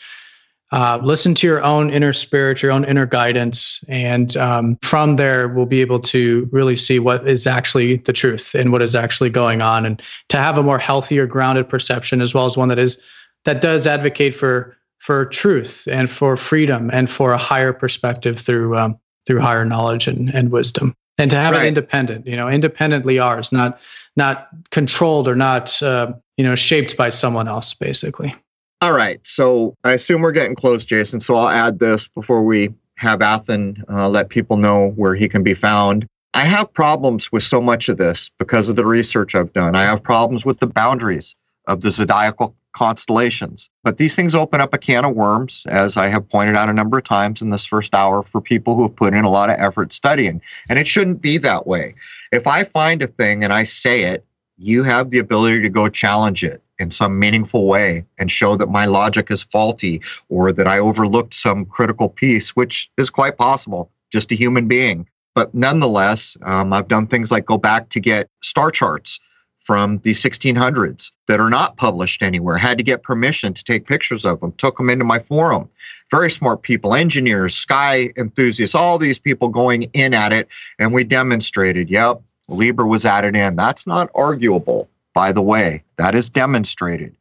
uh, 0.72 1.00
listen 1.02 1.34
to 1.34 1.46
your 1.46 1.62
own 1.64 1.90
inner 1.90 2.12
spirit, 2.12 2.62
your 2.62 2.70
own 2.70 2.84
inner 2.84 3.06
guidance. 3.06 3.82
And 3.88 4.36
um, 4.36 4.76
from 4.82 5.16
there, 5.16 5.48
we'll 5.48 5.66
be 5.66 5.80
able 5.80 5.98
to 6.00 6.48
really 6.52 6.76
see 6.76 6.98
what 7.00 7.26
is 7.26 7.46
actually 7.46 7.96
the 7.96 8.12
truth 8.12 8.54
and 8.54 8.70
what 8.70 8.80
is 8.80 8.94
actually 8.94 9.30
going 9.30 9.62
on 9.62 9.84
and 9.84 10.00
to 10.28 10.36
have 10.36 10.58
a 10.58 10.62
more 10.62 10.78
healthier, 10.78 11.26
grounded 11.26 11.68
perception, 11.68 12.20
as 12.20 12.34
well 12.34 12.46
as 12.46 12.56
one 12.56 12.68
that 12.68 12.78
is 12.78 13.02
that 13.44 13.60
does 13.60 13.86
advocate 13.86 14.34
for 14.34 14.76
for 14.98 15.24
truth 15.26 15.88
and 15.90 16.10
for 16.10 16.36
freedom 16.36 16.90
and 16.92 17.10
for 17.10 17.32
a 17.32 17.38
higher 17.38 17.72
perspective 17.72 18.38
through 18.38 18.76
um, 18.76 18.98
through 19.26 19.40
higher 19.40 19.64
knowledge 19.64 20.06
and, 20.06 20.32
and 20.34 20.50
wisdom 20.52 20.94
and 21.18 21.30
to 21.30 21.36
have 21.36 21.54
right. 21.54 21.64
it 21.64 21.68
independent 21.68 22.26
you 22.26 22.36
know 22.36 22.48
independently 22.48 23.18
ours 23.18 23.50
not 23.50 23.80
not 24.16 24.48
controlled 24.70 25.26
or 25.26 25.34
not 25.34 25.82
uh, 25.82 26.12
you 26.36 26.44
know 26.44 26.54
shaped 26.54 26.96
by 26.96 27.10
someone 27.10 27.48
else 27.48 27.74
basically 27.74 28.34
all 28.80 28.92
right. 28.92 29.20
So 29.24 29.76
I 29.84 29.92
assume 29.92 30.22
we're 30.22 30.32
getting 30.32 30.54
close, 30.54 30.84
Jason. 30.84 31.20
So 31.20 31.34
I'll 31.34 31.48
add 31.48 31.78
this 31.78 32.08
before 32.08 32.42
we 32.42 32.74
have 32.96 33.22
Athen 33.22 33.82
uh, 33.88 34.08
let 34.08 34.28
people 34.28 34.56
know 34.56 34.90
where 34.90 35.14
he 35.14 35.28
can 35.28 35.42
be 35.42 35.54
found. 35.54 36.06
I 36.34 36.42
have 36.42 36.72
problems 36.72 37.32
with 37.32 37.42
so 37.42 37.60
much 37.60 37.88
of 37.88 37.96
this 37.96 38.30
because 38.38 38.68
of 38.68 38.76
the 38.76 38.86
research 38.86 39.34
I've 39.34 39.52
done. 39.52 39.74
I 39.74 39.82
have 39.82 40.02
problems 40.02 40.46
with 40.46 40.60
the 40.60 40.66
boundaries 40.66 41.34
of 41.66 41.80
the 41.80 41.90
zodiacal 41.90 42.54
constellations. 42.72 43.68
But 43.82 43.96
these 43.96 44.14
things 44.14 44.34
open 44.34 44.60
up 44.60 44.72
a 44.72 44.78
can 44.78 45.04
of 45.04 45.16
worms, 45.16 45.64
as 45.66 45.96
I 45.96 46.06
have 46.06 46.28
pointed 46.28 46.56
out 46.56 46.68
a 46.68 46.72
number 46.72 46.98
of 46.98 47.04
times 47.04 47.42
in 47.42 47.50
this 47.50 47.64
first 47.64 47.94
hour, 47.94 48.22
for 48.22 48.40
people 48.40 48.76
who 48.76 48.82
have 48.82 48.94
put 48.94 49.14
in 49.14 49.24
a 49.24 49.30
lot 49.30 49.50
of 49.50 49.56
effort 49.58 49.92
studying. 49.92 50.40
And 50.68 50.78
it 50.78 50.86
shouldn't 50.86 51.20
be 51.20 51.36
that 51.38 51.66
way. 51.66 51.94
If 52.32 52.46
I 52.46 52.64
find 52.64 53.02
a 53.02 53.08
thing 53.08 53.42
and 53.42 53.52
I 53.52 53.64
say 53.64 54.04
it, 54.04 54.24
you 54.56 54.82
have 54.84 55.10
the 55.10 55.18
ability 55.18 55.62
to 55.62 55.68
go 55.68 55.88
challenge 55.88 56.44
it 56.44 56.62
in 56.80 56.90
some 56.90 57.18
meaningful 57.18 57.66
way 57.66 58.04
and 58.18 58.30
show 58.30 58.56
that 58.56 58.70
my 58.70 58.86
logic 58.86 59.30
is 59.30 59.44
faulty 59.44 60.00
or 60.28 60.52
that 60.52 60.66
I 60.66 60.78
overlooked 60.78 61.34
some 61.34 61.64
critical 61.66 62.08
piece, 62.08 62.56
which 62.56 62.90
is 62.96 63.10
quite 63.10 63.36
possible, 63.36 63.90
just 64.10 64.32
a 64.32 64.34
human 64.34 64.66
being. 64.66 65.06
But 65.34 65.54
nonetheless, 65.54 66.36
um, 66.42 66.72
I've 66.72 66.88
done 66.88 67.06
things 67.06 67.30
like 67.30 67.46
go 67.46 67.58
back 67.58 67.90
to 67.90 68.00
get 68.00 68.28
star 68.42 68.70
charts 68.70 69.20
from 69.60 69.98
the 69.98 70.12
1600s 70.12 71.12
that 71.28 71.38
are 71.38 71.50
not 71.50 71.76
published 71.76 72.22
anywhere. 72.22 72.56
Had 72.56 72.78
to 72.78 72.84
get 72.84 73.02
permission 73.02 73.52
to 73.54 73.62
take 73.62 73.86
pictures 73.86 74.24
of 74.24 74.40
them, 74.40 74.52
took 74.52 74.78
them 74.78 74.90
into 74.90 75.04
my 75.04 75.18
forum. 75.18 75.68
Very 76.10 76.30
smart 76.30 76.62
people, 76.62 76.94
engineers, 76.94 77.54
sky 77.54 78.08
enthusiasts, 78.16 78.74
all 78.74 78.98
these 78.98 79.18
people 79.18 79.48
going 79.48 79.84
in 79.92 80.14
at 80.14 80.32
it. 80.32 80.48
And 80.78 80.92
we 80.92 81.04
demonstrated, 81.04 81.90
yep, 81.90 82.20
Libra 82.48 82.86
was 82.86 83.06
added 83.06 83.36
in. 83.36 83.54
That's 83.54 83.86
not 83.86 84.10
arguable, 84.14 84.88
by 85.14 85.32
the 85.32 85.42
way. 85.42 85.82
That 85.96 86.14
is 86.14 86.30
demonstrated. 86.30 87.16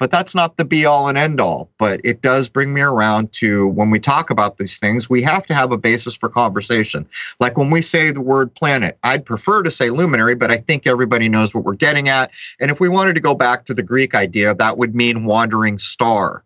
But 0.00 0.10
that's 0.10 0.34
not 0.34 0.56
the 0.56 0.64
be 0.64 0.86
all 0.86 1.08
and 1.08 1.18
end 1.18 1.42
all. 1.42 1.70
But 1.78 2.00
it 2.02 2.22
does 2.22 2.48
bring 2.48 2.72
me 2.72 2.80
around 2.80 3.34
to 3.34 3.68
when 3.68 3.90
we 3.90 4.00
talk 4.00 4.30
about 4.30 4.56
these 4.56 4.78
things, 4.78 5.10
we 5.10 5.20
have 5.20 5.46
to 5.46 5.54
have 5.54 5.72
a 5.72 5.76
basis 5.76 6.14
for 6.14 6.30
conversation. 6.30 7.06
Like 7.38 7.58
when 7.58 7.68
we 7.68 7.82
say 7.82 8.10
the 8.10 8.22
word 8.22 8.54
planet, 8.54 8.98
I'd 9.04 9.26
prefer 9.26 9.62
to 9.62 9.70
say 9.70 9.90
luminary, 9.90 10.34
but 10.34 10.50
I 10.50 10.56
think 10.56 10.86
everybody 10.86 11.28
knows 11.28 11.54
what 11.54 11.64
we're 11.64 11.74
getting 11.74 12.08
at. 12.08 12.30
And 12.60 12.70
if 12.70 12.80
we 12.80 12.88
wanted 12.88 13.14
to 13.16 13.20
go 13.20 13.34
back 13.34 13.66
to 13.66 13.74
the 13.74 13.82
Greek 13.82 14.14
idea, 14.14 14.54
that 14.54 14.78
would 14.78 14.94
mean 14.94 15.26
wandering 15.26 15.78
star. 15.78 16.44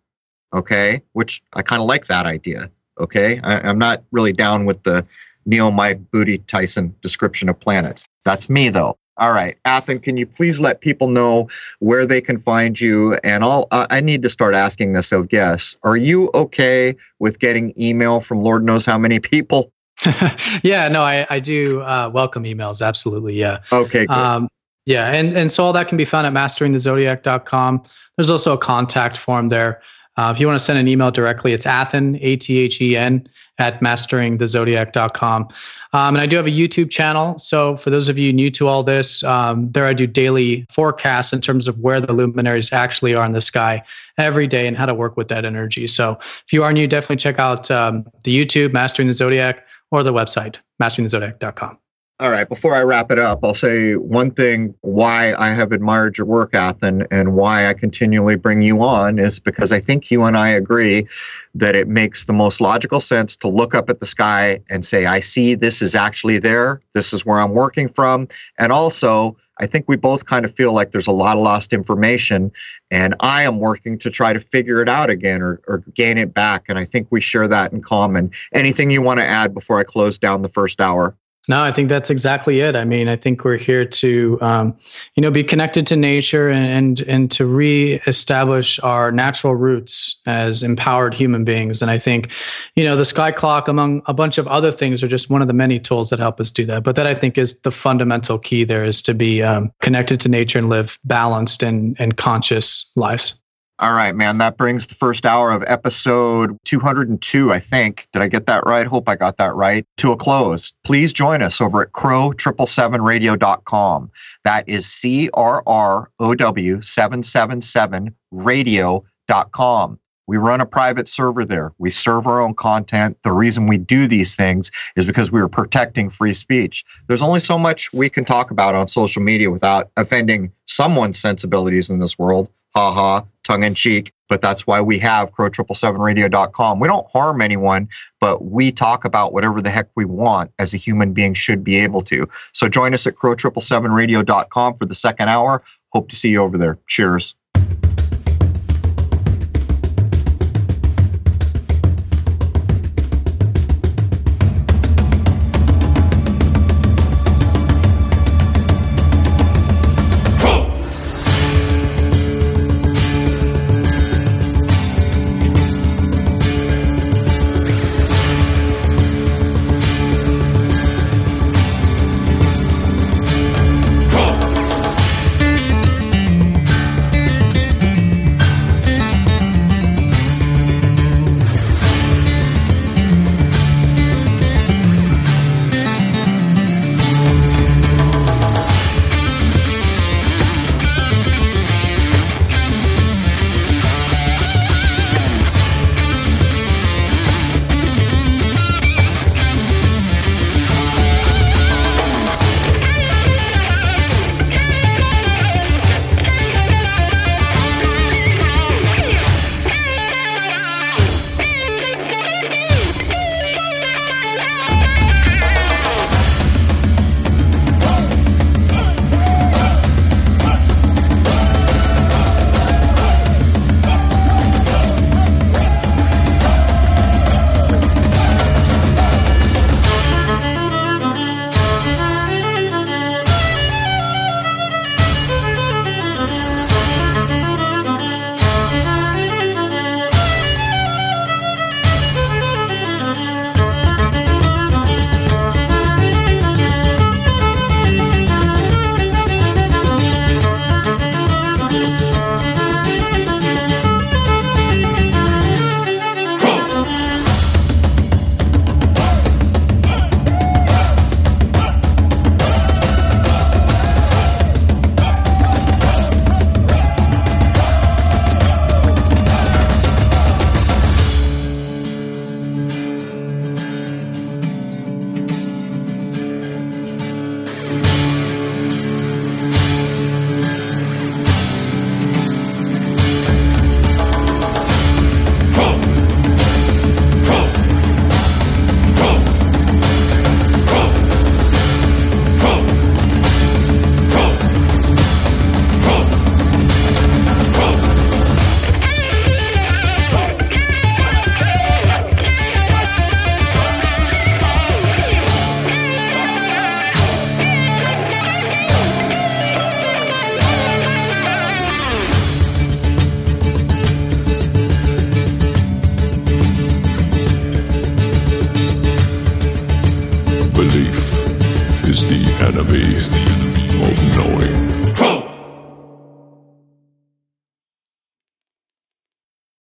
Okay. 0.53 1.01
Which 1.13 1.41
I 1.53 1.61
kind 1.61 1.81
of 1.81 1.87
like 1.87 2.07
that 2.07 2.25
idea. 2.25 2.69
Okay. 2.99 3.39
I, 3.41 3.61
I'm 3.61 3.79
not 3.79 4.03
really 4.11 4.33
down 4.33 4.65
with 4.65 4.83
the 4.83 5.05
Neil 5.45 5.71
Mike 5.71 6.11
Booty 6.11 6.39
Tyson 6.39 6.93
description 6.99 7.47
of 7.47 7.57
planets. 7.57 8.05
That's 8.25 8.49
me 8.49 8.67
though. 8.67 8.97
All 9.17 9.31
right, 9.31 9.57
Athen, 9.63 9.99
can 9.99 10.17
you 10.17 10.25
please 10.25 10.59
let 10.59 10.81
people 10.81 11.07
know 11.07 11.47
where 11.79 12.05
they 12.05 12.19
can 12.19 12.37
find 12.37 12.79
you? 12.79 13.13
And 13.23 13.43
I'll, 13.43 13.67
uh, 13.71 13.87
I 13.89 14.01
need 14.01 14.21
to 14.23 14.29
start 14.29 14.55
asking 14.55 14.93
this 14.93 15.11
of 15.13 15.29
guests. 15.29 15.77
Are 15.83 15.95
you 15.95 16.29
okay 16.33 16.95
with 17.19 17.39
getting 17.39 17.73
email 17.79 18.19
from 18.19 18.41
Lord 18.41 18.63
knows 18.63 18.85
how 18.85 18.97
many 18.97 19.19
people? 19.19 19.71
yeah, 20.63 20.89
no, 20.89 21.01
I, 21.03 21.25
I 21.29 21.39
do 21.39 21.81
uh, 21.81 22.11
welcome 22.13 22.43
emails. 22.43 22.85
Absolutely. 22.85 23.35
Yeah. 23.35 23.59
Okay. 23.71 24.05
Um, 24.07 24.49
yeah. 24.85 25.11
And, 25.13 25.35
and 25.37 25.51
so 25.51 25.63
all 25.63 25.73
that 25.73 25.87
can 25.87 25.97
be 25.97 26.05
found 26.05 26.27
at 26.27 26.33
masteringthezodiac.com. 26.33 27.83
There's 28.17 28.29
also 28.29 28.53
a 28.53 28.57
contact 28.57 29.17
form 29.17 29.49
there. 29.49 29.81
Uh, 30.17 30.31
if 30.33 30.39
you 30.39 30.47
want 30.47 30.57
to 30.57 30.63
send 30.63 30.79
an 30.79 30.87
email 30.87 31.11
directly, 31.11 31.53
it's 31.53 31.65
Athen, 31.65 32.17
A 32.21 32.37
T 32.37 32.59
H 32.59 32.81
E 32.81 32.95
N, 32.95 33.27
at 33.57 33.79
masteringthezodiac.com. 33.81 35.47
Um, 35.93 36.15
and 36.15 36.17
I 36.17 36.25
do 36.25 36.35
have 36.35 36.47
a 36.47 36.51
YouTube 36.51 36.89
channel. 36.89 37.37
So 37.39 37.77
for 37.77 37.89
those 37.89 38.09
of 38.09 38.17
you 38.17 38.33
new 38.33 38.51
to 38.51 38.67
all 38.67 38.83
this, 38.83 39.23
um, 39.23 39.71
there 39.71 39.85
I 39.85 39.93
do 39.93 40.05
daily 40.07 40.65
forecasts 40.69 41.31
in 41.31 41.41
terms 41.41 41.67
of 41.67 41.79
where 41.79 42.01
the 42.01 42.13
luminaries 42.13 42.73
actually 42.73 43.13
are 43.15 43.25
in 43.25 43.31
the 43.31 43.41
sky 43.41 43.81
every 44.17 44.47
day 44.47 44.67
and 44.67 44.75
how 44.75 44.85
to 44.85 44.93
work 44.93 45.15
with 45.15 45.29
that 45.29 45.45
energy. 45.45 45.87
So 45.87 46.17
if 46.19 46.51
you 46.51 46.63
are 46.63 46.73
new, 46.73 46.87
definitely 46.87 47.17
check 47.17 47.39
out 47.39 47.71
um, 47.71 48.05
the 48.23 48.45
YouTube, 48.45 48.73
Mastering 48.73 49.07
the 49.07 49.13
Zodiac, 49.13 49.65
or 49.91 50.03
the 50.03 50.13
website, 50.13 50.57
masteringthezodiac.com. 50.81 51.77
All 52.21 52.29
right. 52.29 52.47
Before 52.47 52.73
I 52.73 52.81
wrap 52.81 53.11
it 53.11 53.19
up, 53.19 53.43
I'll 53.43 53.53
say 53.53 53.95
one 53.95 54.31
thing 54.31 54.73
why 54.81 55.33
I 55.33 55.49
have 55.49 55.73
admired 55.73 56.17
your 56.17 56.25
work, 56.25 56.53
Athen, 56.53 57.05
and 57.11 57.35
why 57.35 57.67
I 57.67 57.73
continually 57.73 58.35
bring 58.35 58.61
you 58.61 58.81
on 58.81 59.19
is 59.19 59.37
because 59.37 59.73
I 59.73 59.81
think 59.81 60.09
you 60.09 60.23
and 60.23 60.37
I 60.37 60.47
agree 60.47 61.07
that 61.55 61.75
it 61.75 61.89
makes 61.89 62.23
the 62.23 62.31
most 62.31 62.61
logical 62.61 63.01
sense 63.01 63.35
to 63.37 63.49
look 63.49 63.75
up 63.75 63.89
at 63.89 63.99
the 63.99 64.05
sky 64.05 64.61
and 64.69 64.85
say, 64.85 65.07
I 65.07 65.19
see 65.19 65.55
this 65.55 65.81
is 65.81 65.93
actually 65.93 66.39
there. 66.39 66.79
This 66.93 67.11
is 67.11 67.25
where 67.25 67.37
I'm 67.37 67.51
working 67.51 67.89
from. 67.89 68.29
And 68.57 68.71
also, 68.71 69.35
I 69.59 69.65
think 69.65 69.83
we 69.89 69.97
both 69.97 70.25
kind 70.25 70.45
of 70.45 70.55
feel 70.55 70.71
like 70.71 70.93
there's 70.93 71.07
a 71.07 71.11
lot 71.11 71.35
of 71.35 71.43
lost 71.43 71.73
information, 71.73 72.49
and 72.91 73.13
I 73.19 73.43
am 73.43 73.59
working 73.59 73.99
to 73.99 74.09
try 74.09 74.31
to 74.31 74.39
figure 74.39 74.81
it 74.81 74.87
out 74.87 75.09
again 75.09 75.41
or, 75.41 75.61
or 75.67 75.83
gain 75.93 76.17
it 76.17 76.33
back. 76.33 76.63
And 76.69 76.79
I 76.79 76.85
think 76.85 77.07
we 77.09 77.19
share 77.19 77.49
that 77.49 77.73
in 77.73 77.81
common. 77.81 78.31
Anything 78.53 78.89
you 78.89 79.01
want 79.01 79.19
to 79.19 79.25
add 79.25 79.53
before 79.53 79.79
I 79.79 79.83
close 79.83 80.17
down 80.17 80.43
the 80.43 80.49
first 80.49 80.79
hour? 80.79 81.13
No, 81.47 81.61
I 81.61 81.71
think 81.71 81.89
that's 81.89 82.09
exactly 82.09 82.61
it. 82.61 82.75
I 82.75 82.85
mean, 82.85 83.07
I 83.07 83.15
think 83.15 83.43
we're 83.43 83.57
here 83.57 83.85
to, 83.85 84.37
um, 84.41 84.75
you 85.13 85.21
know, 85.21 85.29
be 85.29 85.43
connected 85.43 85.85
to 85.87 85.95
nature 85.95 86.49
and, 86.49 86.65
and 86.65 87.01
and 87.07 87.31
to 87.31 87.45
reestablish 87.45 88.79
our 88.79 89.11
natural 89.11 89.55
roots 89.55 90.17
as 90.25 90.63
empowered 90.63 91.13
human 91.13 91.43
beings. 91.43 91.81
And 91.81 91.91
I 91.91 91.97
think, 91.97 92.31
you 92.75 92.83
know, 92.83 92.95
the 92.95 93.05
sky 93.05 93.31
clock, 93.31 93.67
among 93.67 94.01
a 94.07 94.13
bunch 94.13 94.37
of 94.37 94.47
other 94.47 94.71
things, 94.71 95.03
are 95.03 95.07
just 95.07 95.29
one 95.29 95.41
of 95.41 95.47
the 95.47 95.53
many 95.53 95.79
tools 95.79 96.09
that 96.09 96.19
help 96.19 96.39
us 96.39 96.51
do 96.51 96.65
that. 96.65 96.83
But 96.83 96.95
that 96.95 97.05
I 97.05 97.13
think 97.13 97.37
is 97.37 97.59
the 97.59 97.71
fundamental 97.71 98.39
key. 98.39 98.63
There 98.63 98.83
is 98.83 99.01
to 99.03 99.13
be 99.13 99.43
um, 99.43 99.71
connected 99.81 100.19
to 100.21 100.29
nature 100.29 100.57
and 100.57 100.69
live 100.69 100.97
balanced 101.03 101.61
and 101.61 101.95
and 101.99 102.17
conscious 102.17 102.91
lives. 102.95 103.35
All 103.79 103.93
right, 103.93 104.15
man. 104.15 104.37
That 104.37 104.55
brings 104.55 104.87
the 104.87 104.95
first 104.95 105.25
hour 105.25 105.51
of 105.51 105.61
episode 105.67 106.57
202, 106.63 107.51
I 107.51 107.59
think. 107.59 108.07
Did 108.13 108.21
I 108.21 108.29
get 108.29 108.45
that 108.45 108.63
right? 108.65 108.87
Hope 108.87 109.09
I 109.09 109.17
got 109.17 109.35
that 109.35 109.53
right. 109.53 109.85
To 109.97 110.13
a 110.13 110.17
close. 110.17 110.71
Please 110.85 111.11
join 111.11 111.41
us 111.41 111.59
over 111.59 111.81
at 111.81 111.91
crow777radio.com. 111.91 114.11
That 114.45 114.69
is 114.69 114.85
C 114.85 115.29
R 115.33 115.61
R 115.67 116.09
O 116.21 116.35
W 116.35 116.79
777 116.79 118.15
radio.com. 118.31 119.99
We 120.27 120.37
run 120.37 120.61
a 120.61 120.65
private 120.65 121.09
server 121.09 121.43
there. 121.43 121.73
We 121.77 121.91
serve 121.91 122.27
our 122.27 122.39
own 122.39 122.53
content. 122.53 123.17
The 123.23 123.33
reason 123.33 123.67
we 123.67 123.77
do 123.77 124.07
these 124.07 124.37
things 124.37 124.71
is 124.95 125.05
because 125.05 125.33
we 125.33 125.41
are 125.41 125.49
protecting 125.49 126.09
free 126.09 126.33
speech. 126.33 126.85
There's 127.07 127.21
only 127.21 127.41
so 127.41 127.57
much 127.57 127.91
we 127.91 128.09
can 128.09 128.23
talk 128.23 128.51
about 128.51 128.73
on 128.73 128.87
social 128.87 129.21
media 129.21 129.51
without 129.51 129.91
offending 129.97 130.53
someone's 130.65 131.19
sensibilities 131.19 131.89
in 131.89 131.99
this 131.99 132.17
world 132.17 132.47
haha, 132.75 133.21
tongue 133.43 133.63
in 133.63 133.73
cheek. 133.73 134.11
But 134.27 134.41
that's 134.41 134.65
why 134.65 134.81
we 134.81 134.97
have 134.99 135.31
crow777radio.com. 135.33 136.79
We 136.79 136.87
don't 136.87 137.05
harm 137.11 137.41
anyone, 137.41 137.87
but 138.19 138.45
we 138.45 138.71
talk 138.71 139.05
about 139.05 139.33
whatever 139.33 139.61
the 139.61 139.69
heck 139.69 139.87
we 139.95 140.03
want 140.03 140.51
as 140.57 140.73
a 140.73 140.77
human 140.77 141.13
being 141.13 141.35
should 141.35 141.63
be 141.63 141.77
able 141.77 142.01
to. 142.03 142.27
So 142.51 142.67
join 142.67 142.95
us 142.95 143.05
at 143.05 143.15
crow777radio.com 143.15 144.77
for 144.77 144.85
the 144.85 144.95
second 144.95 145.29
hour. 145.29 145.61
Hope 145.93 146.09
to 146.09 146.15
see 146.15 146.29
you 146.29 146.41
over 146.41 146.57
there. 146.57 146.79
Cheers. 146.87 147.35